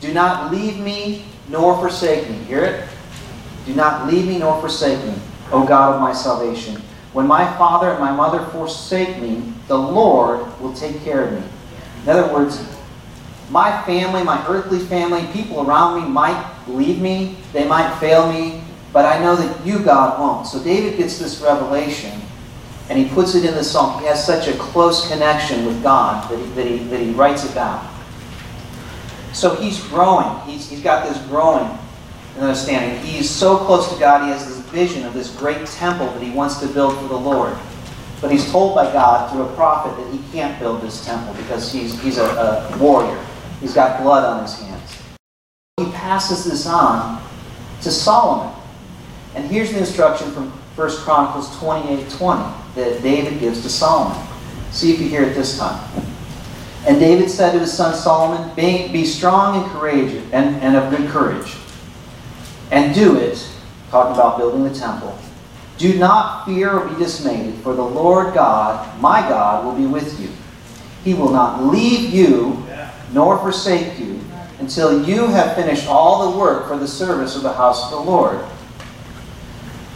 Do 0.01 0.13
not 0.13 0.51
leave 0.51 0.79
me 0.79 1.25
nor 1.47 1.77
forsake 1.77 2.29
me. 2.29 2.37
Hear 2.39 2.63
it? 2.63 2.89
Do 3.65 3.75
not 3.75 4.07
leave 4.07 4.27
me 4.27 4.39
nor 4.39 4.59
forsake 4.59 5.03
me, 5.05 5.13
O 5.51 5.65
God 5.65 5.95
of 5.95 6.01
my 6.01 6.13
salvation. 6.13 6.81
When 7.15 7.27
my 7.27 7.45
father 7.55 7.91
and 7.91 7.99
my 8.01 8.11
mother 8.11 8.43
forsake 8.47 9.21
me, 9.21 9.53
the 9.69 9.77
Lord 9.77 10.59
will 10.59 10.73
take 10.73 11.01
care 11.05 11.23
of 11.23 11.31
me. 11.31 11.47
In 12.03 12.09
other 12.09 12.33
words, 12.33 12.61
my 13.49 13.81
family, 13.83 14.21
my 14.21 14.45
earthly 14.49 14.79
family, 14.79 15.25
people 15.31 15.65
around 15.65 16.01
me 16.01 16.09
might 16.09 16.45
leave 16.67 16.99
me, 16.99 17.37
they 17.53 17.65
might 17.65 17.97
fail 17.99 18.29
me, 18.29 18.61
but 18.91 19.05
I 19.05 19.23
know 19.23 19.37
that 19.37 19.65
you, 19.65 19.79
God, 19.79 20.19
won't. 20.19 20.45
So 20.45 20.61
David 20.61 20.97
gets 20.97 21.17
this 21.17 21.39
revelation, 21.39 22.19
and 22.89 22.99
he 22.99 23.07
puts 23.07 23.33
it 23.33 23.45
in 23.45 23.55
the 23.55 23.63
psalm. 23.63 24.01
He 24.01 24.07
has 24.07 24.25
such 24.25 24.49
a 24.49 24.57
close 24.57 25.07
connection 25.07 25.65
with 25.65 25.81
God 25.81 26.29
that 26.29 26.37
he, 26.37 26.45
that 26.47 26.67
he, 26.67 26.77
that 26.89 26.99
he 26.99 27.11
writes 27.11 27.49
it 27.49 27.55
down. 27.55 27.89
So 29.31 29.55
he's 29.55 29.81
growing. 29.87 30.37
He's, 30.41 30.69
he's 30.69 30.81
got 30.81 31.07
this 31.07 31.17
growing 31.27 31.79
understanding. 32.37 33.01
He's 33.05 33.29
so 33.29 33.55
close 33.57 33.93
to 33.93 33.97
God, 33.97 34.25
he 34.25 34.31
has 34.31 34.45
this 34.45 34.54
vision 34.75 35.05
of 35.05 35.13
this 35.13 35.33
great 35.33 35.65
temple 35.65 36.07
that 36.07 36.21
he 36.21 36.31
wants 36.31 36.59
to 36.59 36.67
build 36.67 36.97
for 36.99 37.07
the 37.07 37.17
Lord. 37.17 37.57
But 38.19 38.29
he's 38.29 38.51
told 38.51 38.75
by 38.75 38.91
God 38.91 39.31
through 39.31 39.43
a 39.43 39.55
prophet 39.55 39.95
that 39.95 40.13
he 40.13 40.19
can't 40.31 40.59
build 40.59 40.81
this 40.81 41.05
temple 41.05 41.33
because 41.35 41.71
he's, 41.71 41.99
he's 42.01 42.17
a, 42.17 42.25
a 42.25 42.77
warrior. 42.77 43.19
He's 43.61 43.73
got 43.73 44.03
blood 44.03 44.25
on 44.25 44.43
his 44.43 44.59
hands. 44.59 45.01
He 45.77 45.85
passes 45.91 46.43
this 46.43 46.67
on 46.67 47.23
to 47.81 47.89
Solomon. 47.89 48.53
And 49.33 49.49
here's 49.49 49.71
the 49.71 49.79
instruction 49.79 50.29
from 50.31 50.51
1 50.75 50.89
Chronicles 50.97 51.57
28 51.57 52.09
20 52.09 52.43
that 52.75 53.01
David 53.01 53.39
gives 53.39 53.61
to 53.61 53.69
Solomon. 53.69 54.21
See 54.71 54.93
if 54.93 54.99
you 54.99 55.07
hear 55.07 55.23
it 55.23 55.33
this 55.33 55.57
time. 55.57 55.79
And 56.85 56.99
David 56.99 57.29
said 57.29 57.53
to 57.53 57.59
his 57.59 57.73
son 57.73 57.95
Solomon, 57.95 58.53
Be, 58.55 58.89
be 58.91 59.05
strong 59.05 59.63
and 59.63 59.71
courageous 59.71 60.23
and, 60.33 60.57
and 60.57 60.75
of 60.75 60.95
good 60.95 61.09
courage. 61.09 61.55
And 62.71 62.93
do 62.93 63.17
it, 63.17 63.54
talking 63.95 64.13
about 64.13 64.37
building 64.37 64.65
the 64.65 64.77
temple. 64.77 65.17
Do 65.77 65.97
not 65.97 66.45
fear 66.45 66.69
or 66.69 66.89
be 66.89 66.95
dismayed, 66.95 67.55
for 67.55 67.73
the 67.73 67.83
Lord 67.83 68.33
God, 68.33 68.99
my 68.99 69.21
God, 69.21 69.63
will 69.63 69.75
be 69.75 69.85
with 69.85 70.19
you. 70.19 70.29
He 71.05 71.13
will 71.13 71.31
not 71.31 71.63
leave 71.63 72.13
you 72.13 72.65
nor 73.13 73.37
forsake 73.37 73.97
you 73.97 74.19
until 74.59 75.07
you 75.07 75.27
have 75.27 75.55
finished 75.55 75.87
all 75.87 76.29
the 76.29 76.37
work 76.37 76.67
for 76.67 76.77
the 76.77 76.87
service 76.87 77.37
of 77.37 77.43
the 77.43 77.53
house 77.53 77.85
of 77.85 77.91
the 77.91 78.11
Lord. 78.11 78.37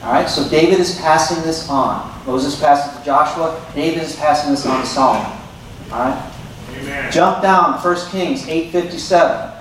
All 0.01 0.13
right, 0.13 0.29
so 0.29 0.47
David 0.47 0.79
is 0.79 0.97
passing 0.99 1.43
this 1.43 1.67
on. 1.69 2.09
Moses 2.25 2.57
passed 2.57 2.95
it 2.95 2.99
to 2.99 3.05
Joshua. 3.05 3.61
David 3.75 4.03
is 4.03 4.15
passing 4.15 4.51
this 4.51 4.65
on 4.65 4.79
to 4.79 4.87
Solomon. 4.87 5.37
All 5.91 5.99
right? 5.99 6.33
Amen. 6.77 7.11
Jump 7.11 7.41
down, 7.41 7.79
1 7.81 8.11
Kings 8.11 8.43
8.57. 8.43 9.55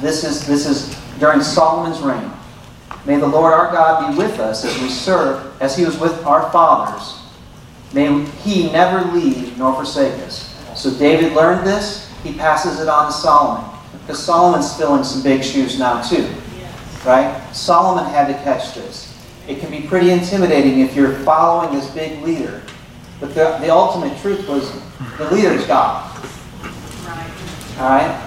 This 0.00 0.24
is, 0.24 0.46
this 0.46 0.66
is 0.66 0.96
during 1.20 1.40
Solomon's 1.42 2.00
reign. 2.00 2.30
May 3.06 3.18
the 3.18 3.26
Lord 3.26 3.52
our 3.52 3.70
God 3.70 4.10
be 4.10 4.18
with 4.18 4.40
us 4.40 4.64
as 4.64 4.82
we 4.82 4.88
serve, 4.88 5.62
as 5.62 5.76
he 5.76 5.84
was 5.84 5.98
with 5.98 6.24
our 6.26 6.50
fathers. 6.50 7.20
May 7.92 8.24
he 8.42 8.70
never 8.72 9.12
leave 9.12 9.56
nor 9.56 9.74
forsake 9.74 10.20
us. 10.24 10.52
So 10.74 10.90
David 10.90 11.34
learned 11.34 11.66
this. 11.66 12.12
He 12.24 12.32
passes 12.32 12.80
it 12.80 12.88
on 12.88 13.06
to 13.06 13.12
Solomon. 13.12 13.70
Because 14.00 14.22
Solomon's 14.22 14.76
filling 14.76 15.04
some 15.04 15.22
big 15.22 15.44
shoes 15.44 15.78
now 15.78 16.02
too. 16.02 16.28
Right? 17.04 17.48
Solomon 17.52 18.04
had 18.04 18.26
to 18.26 18.34
catch 18.42 18.74
this. 18.74 19.16
It 19.46 19.60
can 19.60 19.70
be 19.70 19.86
pretty 19.86 20.10
intimidating 20.10 20.80
if 20.80 20.96
you're 20.96 21.14
following 21.20 21.72
this 21.72 21.88
big 21.90 22.20
leader. 22.22 22.62
But 23.20 23.28
the, 23.28 23.56
the 23.60 23.70
ultimate 23.70 24.20
truth 24.20 24.48
was 24.48 24.70
the 25.16 25.30
leader 25.32 25.52
is 25.52 25.64
God. 25.66 26.12
All 27.78 27.88
right? 27.88 28.22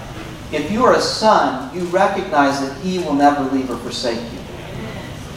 If 0.52 0.70
you 0.72 0.84
are 0.84 0.94
a 0.94 1.00
son, 1.00 1.74
you 1.76 1.84
recognize 1.86 2.60
that 2.60 2.76
he 2.82 2.98
will 2.98 3.14
never 3.14 3.44
leave 3.54 3.70
or 3.70 3.76
forsake 3.76 4.20
you. 4.32 4.39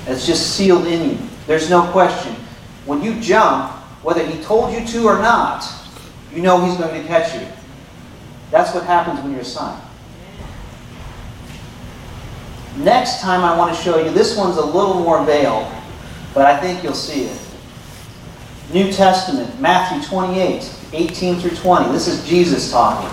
It's 0.08 0.26
just 0.26 0.56
sealed 0.56 0.86
in 0.86 1.12
you. 1.12 1.18
There's 1.48 1.70
no 1.70 1.90
question. 1.92 2.36
When 2.86 3.02
you 3.02 3.20
jump, 3.22 3.72
whether 4.04 4.26
he 4.26 4.42
told 4.44 4.74
you 4.74 4.86
to 4.86 5.06
or 5.06 5.20
not, 5.20 5.66
you 6.34 6.42
know 6.42 6.66
he's 6.66 6.78
going 6.78 7.02
to 7.02 7.08
catch 7.08 7.34
you. 7.40 7.48
That's 8.52 8.74
what 8.74 8.84
happens 8.84 9.20
when 9.22 9.32
you're 9.32 9.42
a 9.42 9.46
son. 9.46 9.82
Next 12.78 13.22
time 13.22 13.44
I 13.44 13.56
want 13.58 13.76
to 13.76 13.82
show 13.82 14.04
you, 14.04 14.12
this 14.12 14.36
one's 14.36 14.58
a 14.58 14.66
little 14.66 14.96
more 14.96 15.24
veiled, 15.26 15.72
but 16.34 16.46
I 16.46 16.60
think 16.60 16.84
you'll 16.84 16.94
see 16.94 17.26
it. 17.26 17.40
New 18.72 18.92
Testament, 18.92 19.60
Matthew 19.62 20.02
28, 20.08 20.76
18 20.94 21.40
through 21.40 21.56
20. 21.56 21.92
This 21.92 22.08
is 22.08 22.28
Jesus 22.28 22.72
talking. 22.72 23.10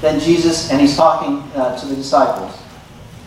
Then 0.00 0.18
Jesus, 0.18 0.70
and 0.70 0.80
he's 0.80 0.96
talking 0.96 1.38
uh, 1.54 1.78
to 1.78 1.86
the 1.86 1.94
disciples. 1.94 2.60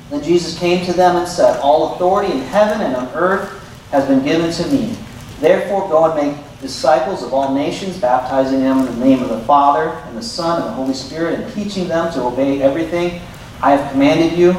Then 0.10 0.24
Jesus 0.24 0.58
came 0.58 0.86
to 0.86 0.94
them 0.94 1.18
and 1.18 1.28
said, 1.28 1.60
All 1.60 1.96
authority 1.96 2.32
in 2.32 2.40
heaven 2.40 2.82
and 2.82 2.96
on 2.96 3.08
earth 3.14 3.64
has 3.92 4.08
been 4.08 4.24
given 4.24 4.52
to 4.52 4.68
me. 4.68 4.96
Therefore 5.40 5.88
go 5.90 6.06
and 6.06 6.16
make 6.16 6.62
disciples 6.62 7.24
of 7.24 7.34
all 7.34 7.54
nations, 7.54 7.98
baptizing 8.00 8.62
them 8.62 8.80
in 8.80 8.86
the 8.86 9.06
name 9.06 9.22
of 9.22 9.30
the 9.30 9.40
Father, 9.42 9.90
and 10.08 10.18
the 10.18 10.24
Son, 10.24 10.62
and 10.62 10.70
the 10.70 10.74
Holy 10.74 10.94
Spirit, 10.94 11.40
and 11.40 11.54
teaching 11.54 11.88
them 11.88 12.12
to 12.14 12.24
obey 12.24 12.62
everything 12.62 13.22
I 13.62 13.72
have 13.72 13.92
commanded 13.92 14.38
you. 14.38 14.56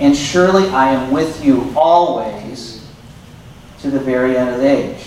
And 0.00 0.16
surely 0.16 0.68
I 0.70 0.90
am 0.92 1.10
with 1.10 1.44
you 1.44 1.72
always 1.76 2.88
to 3.80 3.90
the 3.90 4.00
very 4.00 4.36
end 4.36 4.50
of 4.50 4.58
the 4.58 4.66
age. 4.66 5.06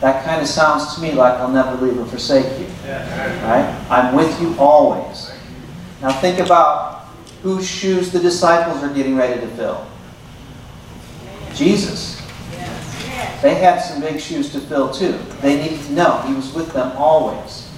That 0.00 0.24
kind 0.24 0.42
of 0.42 0.48
sounds 0.48 0.94
to 0.94 1.00
me 1.00 1.12
like 1.12 1.34
I'll 1.34 1.48
never 1.48 1.74
leave 1.76 1.98
or 1.98 2.04
forsake 2.06 2.58
you. 2.58 2.66
Right? 2.86 3.86
I'm 3.90 4.14
with 4.14 4.40
you 4.40 4.54
always. 4.58 5.30
Now 6.00 6.12
think 6.20 6.38
about 6.38 7.01
whose 7.42 7.68
shoes 7.68 8.12
the 8.12 8.20
disciples 8.20 8.82
are 8.82 8.92
getting 8.94 9.16
ready 9.16 9.40
to 9.40 9.46
fill. 9.48 9.86
Jesus. 11.54 12.20
They 13.42 13.56
had 13.56 13.80
some 13.80 14.00
big 14.00 14.20
shoes 14.20 14.52
to 14.52 14.60
fill 14.60 14.92
too. 14.92 15.18
They 15.40 15.60
needed 15.60 15.84
to 15.86 15.92
know 15.92 16.18
He 16.26 16.34
was 16.34 16.52
with 16.54 16.72
them 16.72 16.92
always. 16.96 17.68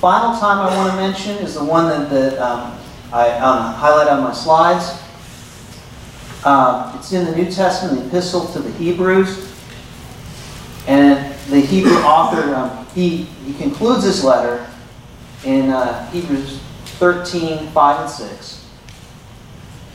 Final 0.00 0.38
time 0.38 0.58
I 0.58 0.76
want 0.76 0.90
to 0.92 0.96
mention 0.96 1.36
is 1.44 1.54
the 1.54 1.64
one 1.64 1.88
that, 1.88 2.10
that 2.10 2.38
um, 2.38 2.78
I 3.12 3.30
um, 3.30 3.74
highlight 3.74 4.08
on 4.08 4.22
my 4.22 4.32
slides. 4.32 5.02
Um, 6.44 6.96
it's 6.96 7.12
in 7.12 7.24
the 7.24 7.34
New 7.34 7.50
Testament, 7.50 8.00
the 8.02 8.08
Epistle 8.08 8.46
to 8.52 8.60
the 8.60 8.70
Hebrews. 8.72 9.52
And 10.86 11.34
the 11.50 11.60
Hebrew 11.60 11.96
author, 11.98 12.54
um, 12.54 12.86
he, 12.94 13.24
he 13.44 13.54
concludes 13.54 14.04
his 14.04 14.22
letter 14.24 14.66
in 15.44 15.70
uh, 15.70 16.08
Hebrews 16.10 16.60
13, 16.98 17.68
5 17.68 18.00
and 18.00 18.10
6. 18.10 18.66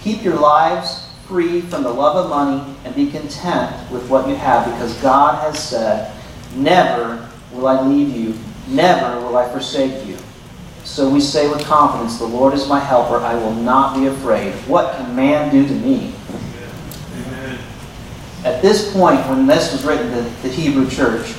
Keep 0.02 0.24
your 0.24 0.36
lives 0.36 1.10
free 1.28 1.62
from 1.62 1.84
the 1.84 1.90
love 1.90 2.16
of 2.16 2.30
money 2.30 2.76
and 2.86 2.96
be 2.96 3.10
content 3.10 3.92
with 3.92 4.10
what 4.10 4.28
you 4.28 4.36
have 4.36 4.66
because 4.66 4.94
God 5.02 5.42
has 5.42 5.62
said, 5.62 6.14
Never 6.56 7.30
will 7.52 7.68
I 7.68 7.82
leave 7.82 8.16
you, 8.16 8.38
never 8.68 9.20
will 9.20 9.38
I 9.38 9.50
forsake 9.50 10.06
you. 10.06 10.18
So 10.84 11.10
we 11.10 11.22
say 11.22 11.50
with 11.50 11.64
confidence, 11.66 12.20
The 12.20 12.26
Lord 12.26 12.54
is 12.54 12.68
my 12.68 12.80
helper, 12.80 13.18
I 13.18 13.36
will 13.36 13.54
not 13.54 13.96
be 13.98 14.08
afraid. 14.08 14.54
What 14.68 14.96
can 14.96 15.16
man 15.16 15.52
do 15.52 15.66
to 15.68 15.74
me? 15.74 16.14
Amen. 17.16 17.60
At 18.44 18.62
this 18.62 18.94
point, 18.94 19.20
when 19.28 19.48
this 19.48 19.72
was 19.72 19.84
written 19.86 20.12
to 20.12 20.22
the 20.42 20.50
Hebrew 20.50 20.90
church, 20.90 21.32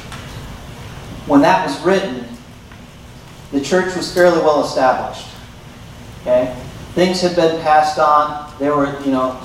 when 1.26 1.40
that 1.42 1.66
was 1.66 1.80
written, 1.82 2.26
the 3.52 3.60
church 3.60 3.94
was 3.96 4.12
fairly 4.12 4.38
well 4.38 4.64
established. 4.64 5.33
Okay? 6.24 6.56
Things 6.94 7.20
had 7.20 7.36
been 7.36 7.60
passed 7.60 7.98
on. 7.98 8.52
There 8.58 8.74
were, 8.74 8.98
you 9.00 9.10
know, 9.10 9.40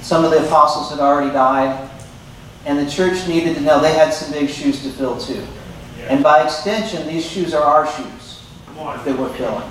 some 0.00 0.24
of 0.24 0.30
the 0.30 0.46
apostles 0.46 0.90
had 0.90 1.00
already 1.00 1.30
died. 1.32 1.90
And 2.64 2.78
the 2.78 2.90
church 2.90 3.28
needed 3.28 3.54
to 3.56 3.60
know 3.60 3.80
they 3.80 3.92
had 3.92 4.12
some 4.12 4.32
big 4.32 4.48
shoes 4.48 4.82
to 4.82 4.90
fill 4.90 5.20
too. 5.20 5.46
And 6.08 6.22
by 6.22 6.42
extension, 6.44 7.06
these 7.06 7.24
shoes 7.24 7.54
are 7.54 7.62
our 7.62 7.86
shoes 7.86 8.42
that 8.76 9.18
we're 9.18 9.32
filling. 9.34 9.68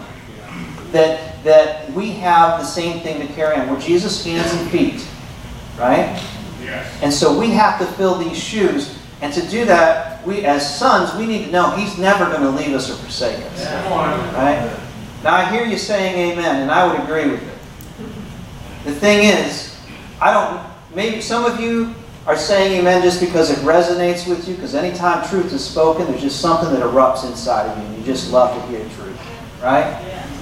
That 0.92 1.44
that 1.44 1.92
we 1.94 2.12
have 2.12 2.60
the 2.60 2.66
same 2.66 3.02
thing 3.02 3.26
to 3.26 3.34
carry 3.34 3.60
on. 3.60 3.70
We're 3.70 3.80
Jesus' 3.80 4.24
hands 4.26 4.54
and 4.54 4.70
feet, 4.72 5.06
right? 5.78 6.22
Yes. 6.62 7.00
And 7.02 7.14
so 7.14 7.38
we 7.38 7.52
have 7.52 7.80
to 7.80 7.86
fill 7.86 8.16
these 8.16 8.38
shoes. 8.38 8.98
And 9.22 9.34
to 9.34 9.46
do 9.48 9.66
that, 9.66 10.26
we 10.26 10.46
as 10.46 10.78
sons, 10.78 11.14
we 11.16 11.26
need 11.26 11.46
to 11.46 11.52
know 11.52 11.72
He's 11.72 11.98
never 11.98 12.26
going 12.26 12.42
to 12.42 12.52
leave 12.52 12.74
us 12.74 12.90
or 12.90 12.96
forsake 12.96 13.44
us. 13.52 13.68
Come 13.68 13.94
on. 13.94 14.34
Right? 14.34 14.80
Now 15.26 15.34
I 15.38 15.50
hear 15.50 15.66
you 15.66 15.76
saying 15.76 16.34
amen, 16.34 16.62
and 16.62 16.70
I 16.70 16.86
would 16.86 17.02
agree 17.02 17.28
with 17.32 17.42
it. 17.42 17.58
The 18.86 18.94
thing 18.94 19.26
is, 19.26 19.76
I 20.22 20.32
don't, 20.32 20.64
maybe 20.96 21.20
some 21.20 21.46
of 21.46 21.60
you 21.60 21.96
are 22.28 22.38
saying 22.38 22.80
amen 22.80 23.02
just 23.02 23.20
because 23.20 23.50
it 23.50 23.58
resonates 23.66 24.30
with 24.30 24.48
you, 24.48 24.54
because 24.54 24.76
anytime 24.76 25.28
truth 25.28 25.52
is 25.52 25.64
spoken, 25.64 26.06
there's 26.06 26.22
just 26.22 26.40
something 26.42 26.70
that 26.70 26.84
erupts 26.84 27.28
inside 27.28 27.66
of 27.72 27.76
you, 27.76 27.86
and 27.86 27.98
you 27.98 28.04
just 28.06 28.32
love 28.32 28.56
to 28.56 28.68
hear 28.68 28.88
truth. 28.90 29.20
Right? 29.64 29.86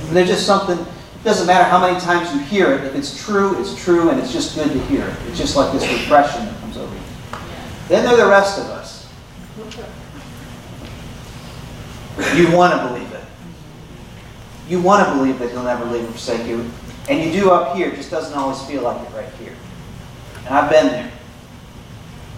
And 0.07 0.17
there's 0.17 0.27
just 0.27 0.45
something, 0.45 0.77
it 0.77 1.23
doesn't 1.23 1.47
matter 1.47 1.63
how 1.63 1.79
many 1.79 1.97
times 2.01 2.33
you 2.33 2.41
hear 2.41 2.73
it, 2.73 2.83
if 2.83 2.93
it's 2.93 3.23
true, 3.23 3.57
it's 3.61 3.81
true, 3.81 4.09
and 4.09 4.19
it's 4.19 4.33
just 4.33 4.53
good 4.53 4.67
to 4.67 4.79
hear 4.87 5.07
it. 5.07 5.15
It's 5.29 5.37
just 5.37 5.55
like 5.55 5.71
this 5.71 5.89
refreshing 5.89 6.43
that 6.43 6.59
comes 6.59 6.75
over 6.75 6.93
you. 6.93 7.01
Then 7.87 8.03
there 8.03 8.15
are 8.15 8.17
the 8.17 8.27
rest 8.29 8.59
of 8.59 8.65
us. 8.65 9.07
You 12.35 12.53
want 12.53 12.73
to 12.73 12.85
believe. 12.85 13.12
You 14.67 14.81
want 14.81 15.07
to 15.07 15.15
believe 15.15 15.39
that 15.39 15.51
He'll 15.51 15.63
never 15.63 15.85
leave 15.85 16.03
or 16.03 16.11
forsake 16.11 16.47
you. 16.47 16.69
And 17.09 17.23
you 17.23 17.31
do 17.31 17.51
up 17.51 17.75
here, 17.75 17.89
it 17.89 17.95
just 17.95 18.11
doesn't 18.11 18.37
always 18.37 18.61
feel 18.63 18.83
like 18.83 19.01
it 19.07 19.13
right 19.13 19.29
here. 19.35 19.53
And 20.45 20.55
I've 20.55 20.69
been 20.69 20.87
there. 20.87 21.11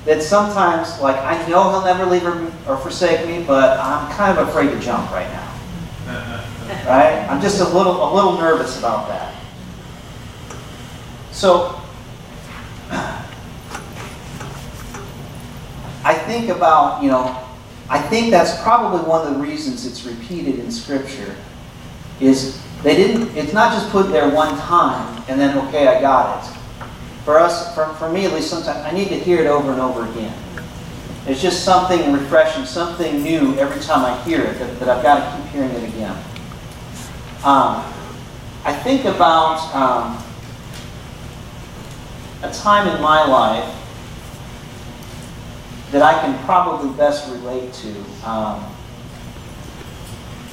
That 0.05 0.21
sometimes, 0.21 0.99
like, 1.01 1.17
I 1.17 1.37
know 1.47 1.69
He'll 1.69 1.85
never 1.85 2.05
leave 2.05 2.25
or, 2.25 2.51
or 2.67 2.77
forsake 2.77 3.27
me, 3.27 3.43
but 3.43 3.79
I'm 3.79 4.11
kind 4.13 4.37
of 4.37 4.47
afraid 4.47 4.71
to 4.71 4.79
jump 4.79 5.11
right 5.11 5.29
now. 5.29 5.51
Right? 6.87 7.27
I'm 7.29 7.41
just 7.41 7.61
a 7.61 7.63
little, 7.63 8.11
a 8.11 8.13
little 8.13 8.39
nervous 8.39 8.79
about 8.79 9.07
that. 9.07 9.35
So, 11.31 11.79
I 16.05 16.13
think 16.13 16.49
about, 16.49 17.03
you 17.03 17.09
know, 17.09 17.35
I 17.89 17.99
think 17.99 18.29
that's 18.29 18.61
probably 18.61 19.07
one 19.07 19.27
of 19.27 19.33
the 19.33 19.39
reasons 19.39 19.85
it's 19.85 20.05
repeated 20.05 20.59
in 20.59 20.71
Scripture 20.71 21.35
is 22.19 22.61
they 22.83 22.95
didn't, 22.95 23.35
it's 23.35 23.53
not 23.53 23.73
just 23.73 23.89
put 23.89 24.11
there 24.11 24.29
one 24.29 24.57
time 24.59 25.23
and 25.27 25.39
then, 25.39 25.57
okay, 25.67 25.87
I 25.87 26.01
got 26.01 26.43
it. 26.43 26.57
For 27.23 27.39
us, 27.39 27.73
for, 27.73 27.87
for 27.95 28.09
me 28.09 28.25
at 28.25 28.33
least, 28.33 28.49
sometimes 28.49 28.77
I 28.85 28.91
need 28.91 29.09
to 29.09 29.19
hear 29.19 29.41
it 29.41 29.47
over 29.47 29.71
and 29.71 29.81
over 29.81 30.09
again. 30.09 30.37
It's 31.27 31.41
just 31.41 31.63
something 31.63 32.13
refreshing, 32.13 32.65
something 32.65 33.23
new 33.23 33.55
every 33.57 33.81
time 33.81 34.05
I 34.05 34.21
hear 34.23 34.41
it 34.41 34.59
that, 34.59 34.79
that 34.79 34.89
I've 34.89 35.01
got 35.01 35.35
to 35.35 35.41
keep 35.41 35.51
hearing 35.51 35.71
it 35.71 35.89
again. 35.89 36.15
Um, 37.43 37.83
I 38.63 38.73
think 38.83 39.05
about 39.05 39.73
um, 39.73 40.23
a 42.43 42.53
time 42.53 42.87
in 42.87 43.01
my 43.01 43.25
life 43.25 43.73
that 45.91 46.01
I 46.01 46.19
can 46.21 46.37
probably 46.45 46.95
best 46.95 47.31
relate 47.31 47.73
to 47.73 48.29
um, 48.29 48.74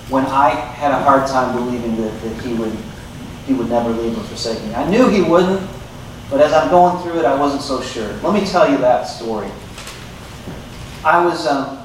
when 0.08 0.26
I 0.26 0.50
had 0.50 0.92
a 0.92 1.02
hard 1.02 1.26
time 1.26 1.56
believing 1.56 1.96
that, 1.96 2.22
that 2.22 2.42
he 2.42 2.54
would 2.54 2.76
he 3.46 3.54
would 3.54 3.68
never 3.68 3.90
leave 3.90 4.16
or 4.16 4.22
forsake 4.24 4.62
me. 4.64 4.74
I 4.74 4.88
knew 4.88 5.08
he 5.08 5.20
wouldn't, 5.20 5.68
but 6.30 6.40
as 6.40 6.52
I'm 6.52 6.70
going 6.70 7.02
through 7.02 7.18
it, 7.18 7.24
I 7.24 7.38
wasn't 7.38 7.62
so 7.62 7.82
sure. 7.82 8.12
Let 8.22 8.34
me 8.34 8.46
tell 8.46 8.70
you 8.70 8.78
that 8.78 9.04
story. 9.04 9.50
I 11.04 11.24
was 11.24 11.46
um, 11.48 11.84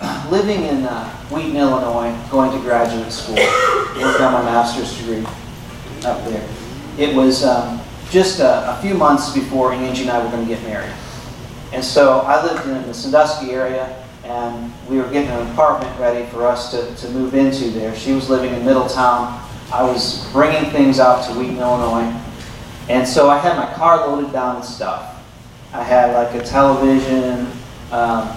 living 0.30 0.62
in 0.62 0.84
uh, 0.84 1.10
Wheaton, 1.26 1.56
Illinois, 1.56 2.16
going 2.30 2.50
to 2.50 2.58
graduate 2.60 3.12
school, 3.12 3.36
working 3.36 4.24
on 4.24 4.32
my 4.32 4.42
master's 4.42 4.98
degree 4.98 5.26
up 6.04 6.24
there. 6.24 6.48
It 6.98 7.14
was 7.14 7.44
um, 7.44 7.80
just 8.10 8.40
a, 8.40 8.78
a 8.78 8.82
few 8.82 8.94
months 8.94 9.32
before 9.32 9.72
Angie 9.72 10.02
and 10.02 10.10
I 10.10 10.24
were 10.24 10.30
going 10.30 10.46
to 10.46 10.54
get 10.54 10.62
married. 10.64 10.92
And 11.72 11.84
so 11.84 12.20
I 12.20 12.42
lived 12.44 12.66
in 12.66 12.86
the 12.86 12.94
Sandusky 12.94 13.50
area, 13.50 14.01
and 14.32 14.72
we 14.88 14.96
were 14.96 15.10
getting 15.10 15.30
an 15.30 15.50
apartment 15.50 15.98
ready 16.00 16.26
for 16.30 16.46
us 16.46 16.70
to, 16.70 16.94
to 16.96 17.12
move 17.12 17.34
into 17.34 17.70
there. 17.70 17.94
She 17.94 18.12
was 18.12 18.30
living 18.30 18.54
in 18.54 18.64
Middletown. 18.64 19.46
I 19.70 19.82
was 19.82 20.26
bringing 20.32 20.70
things 20.70 20.98
out 20.98 21.26
to 21.28 21.38
Wheaton, 21.38 21.58
Illinois. 21.58 22.18
And 22.88 23.06
so 23.06 23.28
I 23.28 23.38
had 23.38 23.56
my 23.56 23.72
car 23.74 24.08
loaded 24.08 24.32
down 24.32 24.56
with 24.56 24.64
stuff. 24.64 25.22
I 25.74 25.82
had 25.82 26.14
like 26.14 26.34
a 26.34 26.44
television. 26.44 27.46
Um, 27.90 28.34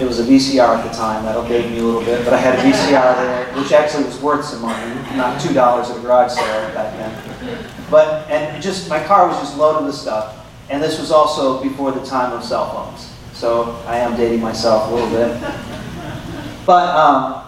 it 0.00 0.04
was 0.04 0.20
a 0.20 0.24
VCR 0.24 0.78
at 0.78 0.88
the 0.88 0.96
time. 0.96 1.24
That'll 1.24 1.46
date 1.48 1.68
me 1.70 1.78
a 1.78 1.82
little 1.82 2.04
bit. 2.04 2.24
But 2.24 2.32
I 2.34 2.38
had 2.38 2.58
a 2.58 2.62
VCR 2.62 3.16
there, 3.16 3.60
which 3.60 3.72
actually 3.72 4.04
was 4.04 4.20
worth 4.20 4.44
some 4.44 4.62
money, 4.62 4.94
not 5.16 5.40
$2 5.40 5.56
at 5.56 5.96
a 5.96 6.00
garage 6.00 6.32
sale 6.32 6.74
back 6.74 6.96
then. 6.96 7.70
But, 7.90 8.28
and 8.30 8.62
just, 8.62 8.88
my 8.88 9.02
car 9.02 9.26
was 9.26 9.38
just 9.38 9.56
loaded 9.56 9.84
with 9.84 9.96
stuff. 9.96 10.46
And 10.70 10.82
this 10.82 10.98
was 10.98 11.10
also 11.10 11.62
before 11.62 11.90
the 11.92 12.04
time 12.04 12.32
of 12.32 12.44
cell 12.44 12.70
phones. 12.72 13.13
So 13.44 13.78
I 13.86 13.98
am 13.98 14.16
dating 14.16 14.40
myself 14.40 14.90
a 14.90 14.94
little 14.94 15.10
bit. 15.10 15.38
But 16.64 16.96
um, 16.96 17.44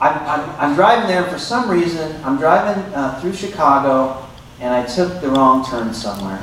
I'm, 0.00 0.18
I'm, 0.26 0.50
I'm, 0.58 0.74
driving 0.74 1.08
there, 1.08 1.24
and 1.24 1.30
for 1.30 1.38
some 1.38 1.70
reason, 1.70 2.18
I'm 2.24 2.38
driving 2.38 2.82
uh, 2.94 3.20
through 3.20 3.34
Chicago, 3.34 4.26
and 4.60 4.72
I 4.72 4.86
took 4.86 5.20
the 5.20 5.28
wrong 5.28 5.62
turn 5.66 5.92
somewhere. 5.92 6.42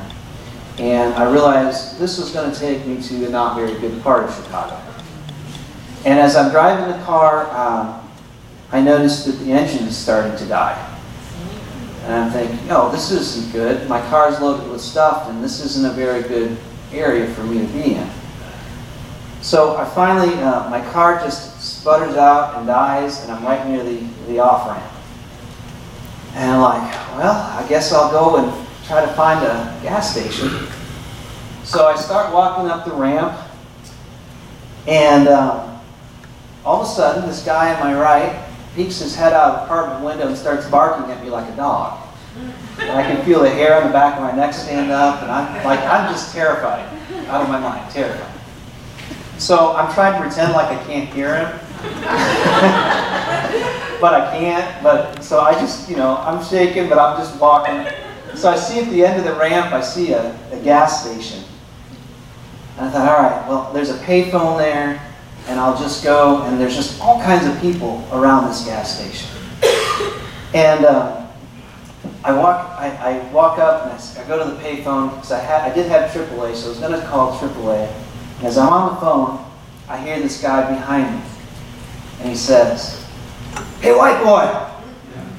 And 0.78 1.12
I 1.16 1.28
realized 1.28 1.98
this 1.98 2.20
was 2.20 2.30
going 2.30 2.54
to 2.54 2.60
take 2.60 2.86
me 2.86 3.02
to 3.02 3.26
a 3.26 3.30
not 3.30 3.56
very 3.58 3.74
good 3.80 4.00
part 4.04 4.26
of 4.26 4.36
Chicago. 4.36 4.80
And 6.06 6.20
as 6.20 6.36
I'm 6.36 6.52
driving 6.52 6.96
the 6.96 7.04
car, 7.04 7.50
um, 7.50 8.08
I 8.72 8.80
noticed 8.80 9.26
that 9.26 9.44
the 9.44 9.54
engine 9.54 9.88
is 9.88 9.98
starting 9.98 10.38
to 10.38 10.46
die. 10.46 10.78
And 12.04 12.14
I'm 12.14 12.32
thinking, 12.32 12.60
oh, 12.70 12.92
this 12.92 13.10
isn't 13.10 13.52
good. 13.54 13.90
My 13.90 14.02
car's 14.12 14.40
loaded 14.40 14.70
with 14.72 14.82
stuff, 14.82 15.30
and 15.32 15.44
this 15.44 15.66
isn't 15.66 15.84
a 15.84 15.94
very 15.94 16.22
good 16.22 16.56
area 16.92 17.26
for 17.34 17.42
me 17.42 17.66
to 17.66 17.74
be 17.74 17.96
in. 17.96 18.08
So 19.44 19.76
I 19.76 19.84
finally, 19.84 20.34
uh, 20.42 20.70
my 20.70 20.80
car 20.94 21.20
just 21.20 21.60
sputters 21.62 22.16
out 22.16 22.58
and 22.58 22.66
dies, 22.66 23.24
and 23.24 23.32
I'm 23.32 23.44
right 23.44 23.68
near 23.68 23.84
the, 23.84 23.98
the 24.28 24.40
off 24.40 24.70
ramp. 24.70 24.94
And 26.34 26.50
I'm 26.50 26.62
like, 26.62 26.92
well, 27.18 27.36
I 27.60 27.68
guess 27.68 27.92
I'll 27.92 28.10
go 28.10 28.38
and 28.38 28.68
try 28.86 29.06
to 29.06 29.12
find 29.16 29.46
a 29.46 29.78
gas 29.84 30.14
station. 30.14 30.50
So 31.66 31.88
I 31.88 31.98
start 31.98 32.34
walking 32.34 32.72
up 32.72 32.86
the 32.86 32.94
ramp, 32.94 33.38
and 34.88 35.28
um, 35.28 35.78
all 36.64 36.82
of 36.82 36.88
a 36.88 36.90
sudden, 36.90 37.28
this 37.28 37.44
guy 37.44 37.76
on 37.76 37.82
my 37.82 38.00
right 38.00 38.46
peeks 38.76 39.00
his 39.00 39.14
head 39.14 39.34
out 39.34 39.50
of 39.50 39.56
the 39.56 39.64
apartment 39.66 40.06
window 40.06 40.28
and 40.30 40.38
starts 40.38 40.70
barking 40.70 41.12
at 41.12 41.22
me 41.22 41.30
like 41.30 41.52
a 41.52 41.56
dog. 41.58 42.00
And 42.80 42.92
I 42.92 43.04
can 43.04 43.24
feel 43.26 43.42
the 43.42 43.50
hair 43.50 43.76
on 43.76 43.88
the 43.88 43.94
back 43.94 44.16
of 44.16 44.24
my 44.24 44.32
neck 44.32 44.54
stand 44.54 44.90
up, 44.90 45.22
and 45.22 45.30
I'm 45.30 45.66
like, 45.66 45.82
I'm 45.82 46.10
just 46.14 46.34
terrified, 46.34 46.88
out 47.28 47.42
of 47.42 47.50
my 47.50 47.60
mind, 47.60 47.92
terrified. 47.92 48.33
So 49.44 49.76
I'm 49.76 49.94
trying 49.94 50.14
to 50.14 50.22
pretend 50.26 50.54
like 50.54 50.70
I 50.70 50.82
can't 50.86 51.14
hear 51.14 51.36
him. 51.36 51.60
but 54.00 54.14
I 54.14 54.32
can't, 54.32 54.82
but, 54.82 55.22
so 55.22 55.42
I 55.42 55.52
just, 55.52 55.90
you 55.90 55.98
know, 55.98 56.16
I'm 56.16 56.42
shaking, 56.46 56.88
but 56.88 56.98
I'm 56.98 57.18
just 57.18 57.38
walking. 57.42 57.86
So 58.36 58.50
I 58.50 58.56
see 58.56 58.80
at 58.80 58.90
the 58.90 59.06
end 59.06 59.20
of 59.20 59.26
the 59.26 59.38
ramp, 59.38 59.74
I 59.74 59.82
see 59.82 60.14
a, 60.14 60.34
a 60.54 60.60
gas 60.64 61.04
station. 61.04 61.44
And 62.78 62.86
I 62.86 62.90
thought, 62.90 63.06
all 63.06 63.22
right, 63.22 63.46
well, 63.50 63.74
there's 63.74 63.90
a 63.90 63.98
payphone 64.06 64.58
there, 64.58 65.06
and 65.50 65.60
I'll 65.60 65.78
just 65.78 66.06
go, 66.06 66.44
and 66.44 66.58
there's 66.58 66.78
just 66.78 67.02
all 67.02 67.22
kinds 67.22 67.46
of 67.46 67.60
people 67.60 68.02
around 68.14 68.48
this 68.48 68.64
gas 68.64 68.98
station. 68.98 69.30
And 70.54 70.86
um, 70.86 71.28
I 72.24 72.32
walk, 72.32 72.80
I, 72.80 72.96
I, 72.96 73.18
walk 73.34 73.60
up, 73.60 73.84
and 73.84 73.92
I, 73.92 74.24
I 74.24 74.26
go 74.26 74.42
to 74.42 74.56
the 74.56 74.62
payphone, 74.62 75.16
because 75.16 75.34
I, 75.34 75.40
had, 75.40 75.70
I 75.70 75.76
did 75.76 75.88
have 75.88 76.12
AAA, 76.12 76.56
so 76.56 76.68
I 76.68 76.70
was 76.70 76.80
going 76.80 76.98
to 76.98 77.06
call 77.08 77.38
AAA. 77.38 77.94
As 78.44 78.58
I'm 78.58 78.74
on 78.74 78.94
the 78.94 79.00
phone, 79.00 79.46
I 79.88 79.98
hear 79.98 80.20
this 80.20 80.42
guy 80.42 80.70
behind 80.70 81.16
me, 81.16 81.22
and 82.20 82.30
he 82.30 82.36
says, 82.36 83.08
Hey, 83.80 83.96
white 83.96 84.22
boy! 84.22 84.44